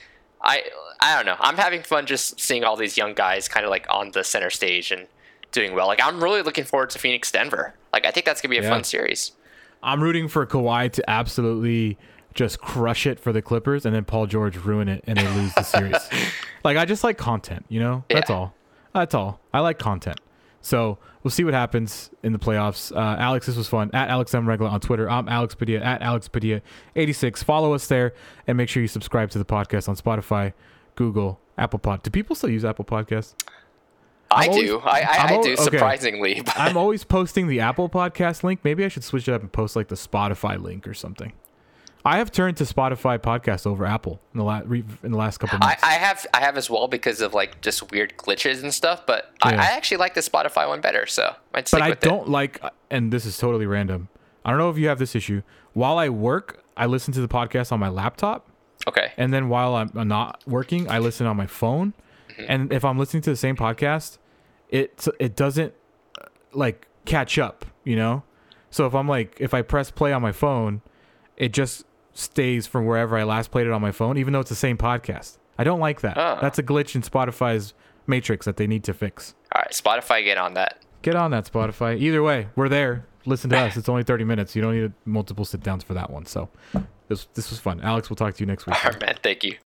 I 0.42 0.64
I 1.00 1.16
don't 1.16 1.24
know. 1.26 1.36
I'm 1.40 1.56
having 1.56 1.82
fun 1.82 2.06
just 2.06 2.40
seeing 2.40 2.64
all 2.64 2.76
these 2.76 2.96
young 2.98 3.14
guys 3.14 3.48
kind 3.48 3.64
of 3.64 3.70
like 3.70 3.86
on 3.88 4.10
the 4.10 4.24
center 4.24 4.50
stage 4.50 4.90
and 4.90 5.06
doing 5.52 5.74
well. 5.74 5.86
Like, 5.86 6.00
I'm 6.04 6.22
really 6.22 6.42
looking 6.42 6.64
forward 6.64 6.90
to 6.90 6.98
Phoenix 6.98 7.30
Denver. 7.32 7.74
Like, 7.92 8.04
I 8.06 8.10
think 8.10 8.26
that's 8.26 8.40
gonna 8.40 8.50
be 8.50 8.58
a 8.58 8.62
Yeah. 8.62 8.70
fun 8.70 8.84
series. 8.84 9.32
I'm 9.82 10.02
rooting 10.02 10.28
for 10.28 10.44
Kawhi 10.46 10.92
to 10.92 11.08
absolutely 11.10 11.96
just 12.34 12.60
crush 12.60 13.06
it 13.06 13.18
for 13.20 13.32
the 13.32 13.42
Clippers, 13.42 13.84
and 13.84 13.94
then 13.94 14.04
Paul 14.04 14.26
George 14.26 14.56
ruin 14.56 14.88
it 14.88 15.02
and 15.06 15.18
they 15.18 15.26
lose 15.34 15.52
the 15.54 15.62
series. 15.62 15.96
like 16.64 16.76
I 16.76 16.84
just 16.84 17.02
like 17.04 17.18
content, 17.18 17.66
you 17.68 17.80
know. 17.80 18.04
That's 18.08 18.30
Yeah. 18.30 18.36
all. 18.36 18.54
That's 18.94 19.14
all. 19.14 19.40
I 19.52 19.60
like 19.60 19.78
content. 19.78 20.20
So 20.62 20.98
we'll 21.22 21.30
see 21.30 21.44
what 21.44 21.54
happens 21.54 22.10
in 22.22 22.32
the 22.32 22.38
playoffs. 22.38 22.94
Uh, 22.94 23.16
Alex, 23.18 23.46
this 23.46 23.56
was 23.56 23.66
fun. 23.68 23.90
At 23.94 24.10
Alex 24.10 24.34
M 24.34 24.48
Regla 24.48 24.68
on 24.68 24.80
Twitter. 24.80 25.08
I'm 25.08 25.28
Alex 25.28 25.54
Padilla 25.54 25.80
at 25.84 26.02
Alex 26.02 26.28
Padilla 26.28 26.60
86. 26.96 27.42
Follow 27.42 27.72
us 27.72 27.86
there 27.86 28.12
and 28.46 28.56
make 28.58 28.68
sure 28.68 28.82
you 28.82 28.88
subscribe 28.88 29.30
to 29.30 29.38
the 29.38 29.44
podcast 29.44 29.88
on 29.88 29.96
Spotify, 29.96 30.52
Google, 30.96 31.40
Apple 31.56 31.78
Pod. 31.78 32.02
Do 32.02 32.10
people 32.10 32.36
still 32.36 32.50
use 32.50 32.64
Apple 32.64 32.84
Podcasts? 32.84 33.34
I 34.30 34.46
always- 34.48 34.68
do. 34.68 34.78
I, 34.80 35.00
I, 35.00 35.24
I 35.24 35.28
do 35.42 35.52
okay. 35.54 35.56
surprisingly. 35.56 36.42
But 36.42 36.58
I'm 36.58 36.76
always 36.76 37.04
posting 37.04 37.48
the 37.48 37.60
Apple 37.60 37.88
Podcast 37.88 38.42
link. 38.44 38.60
Maybe 38.62 38.84
I 38.84 38.88
should 38.88 39.02
switch 39.02 39.26
it 39.28 39.32
up 39.32 39.40
and 39.40 39.50
post 39.50 39.74
like 39.76 39.88
the 39.88 39.94
Spotify 39.96 40.60
link 40.62 40.86
or 40.86 40.94
something. 40.94 41.32
I 42.04 42.18
have 42.18 42.30
turned 42.32 42.56
to 42.58 42.64
Spotify 42.64 43.18
podcast 43.18 43.66
over 43.66 43.84
Apple 43.84 44.20
in 44.32 44.38
the 44.38 44.44
last 44.44 44.66
in 44.66 45.12
the 45.12 45.18
last 45.18 45.38
couple 45.38 45.58
I, 45.60 45.66
months. 45.66 45.82
I 45.82 45.92
have 45.92 46.26
I 46.32 46.40
have 46.40 46.56
as 46.56 46.70
well 46.70 46.88
because 46.88 47.20
of 47.20 47.34
like 47.34 47.60
just 47.60 47.90
weird 47.90 48.16
glitches 48.16 48.62
and 48.62 48.72
stuff. 48.72 49.04
But 49.06 49.32
I, 49.42 49.52
Yeah. 49.54 49.60
I 49.62 49.64
actually 49.66 49.98
like 49.98 50.14
the 50.14 50.20
Spotify 50.22 50.66
one 50.66 50.80
better, 50.80 51.06
so 51.06 51.34
I'd 51.54 51.68
stick 51.68 51.80
but 51.80 51.86
I 51.86 51.94
don't 51.94 52.22
it. 52.22 52.28
like, 52.28 52.62
and 52.90 53.12
this 53.12 53.26
is 53.26 53.36
totally 53.36 53.66
random. 53.66 54.08
I 54.44 54.50
don't 54.50 54.58
know 54.58 54.70
if 54.70 54.78
you 54.78 54.88
have 54.88 54.98
this 54.98 55.14
issue. 55.14 55.42
While 55.74 55.98
I 55.98 56.08
work, 56.08 56.62
I 56.76 56.86
listen 56.86 57.12
to 57.14 57.20
the 57.20 57.28
podcast 57.28 57.70
on 57.72 57.78
my 57.80 57.88
laptop, 57.90 58.48
Okay. 58.88 59.12
and 59.18 59.32
then 59.34 59.48
while 59.50 59.74
I'm 59.74 59.90
not 60.08 60.42
working, 60.46 60.90
I 60.90 60.98
listen 60.98 61.26
on 61.26 61.36
my 61.36 61.46
phone. 61.46 61.92
Mm-hmm. 62.30 62.44
And 62.48 62.72
if 62.72 62.84
I'm 62.84 62.98
listening 62.98 63.22
to 63.24 63.30
the 63.30 63.36
same 63.36 63.56
podcast, 63.56 64.16
it 64.70 65.06
it 65.18 65.36
doesn't 65.36 65.74
uh, 66.20 66.24
like 66.52 66.86
catch 67.04 67.38
up, 67.38 67.66
you 67.84 67.96
know. 67.96 68.22
So 68.70 68.86
if 68.86 68.94
I'm 68.94 69.06
like, 69.08 69.36
if 69.38 69.52
I 69.52 69.60
press 69.62 69.90
play 69.90 70.12
on 70.12 70.22
my 70.22 70.32
phone, 70.32 70.80
it 71.36 71.52
just 71.52 71.84
stays 72.12 72.66
from 72.66 72.86
wherever 72.86 73.16
I 73.16 73.24
last 73.24 73.50
played 73.50 73.66
it 73.66 73.72
on 73.72 73.80
my 73.80 73.92
phone, 73.92 74.18
even 74.18 74.32
though 74.32 74.40
it's 74.40 74.50
the 74.50 74.56
same 74.56 74.76
podcast. 74.76 75.38
I 75.58 75.64
don't 75.64 75.80
like 75.80 76.00
that. 76.00 76.16
Oh. 76.16 76.38
That's 76.40 76.58
a 76.58 76.62
glitch 76.62 76.94
in 76.94 77.02
Spotify's 77.02 77.74
matrix 78.06 78.46
that 78.46 78.56
they 78.56 78.66
need 78.66 78.84
to 78.84 78.94
fix. 78.94 79.34
All 79.54 79.62
right, 79.62 79.72
Spotify, 79.72 80.24
get 80.24 80.38
on 80.38 80.54
that. 80.54 80.82
Get 81.02 81.16
on 81.16 81.30
that 81.30 81.50
Spotify. 81.50 81.98
Either 81.98 82.22
way, 82.22 82.48
we're 82.56 82.68
there. 82.68 83.06
Listen 83.26 83.50
to 83.50 83.58
us. 83.58 83.76
It's 83.76 83.88
only 83.88 84.02
30 84.02 84.24
minutes. 84.24 84.56
You 84.56 84.62
don't 84.62 84.78
need 84.78 84.92
multiple 85.04 85.44
sit 85.44 85.62
downs 85.62 85.84
for 85.84 85.94
that 85.94 86.10
one. 86.10 86.24
So 86.26 86.48
this 87.08 87.26
this 87.34 87.50
was 87.50 87.58
fun. 87.58 87.80
Alex, 87.82 88.08
we'll 88.08 88.16
talk 88.16 88.34
to 88.34 88.40
you 88.40 88.46
next 88.46 88.66
week. 88.66 88.82
All 88.84 88.90
right, 88.90 89.00
man. 89.00 89.16
Thank 89.22 89.44
you. 89.44 89.56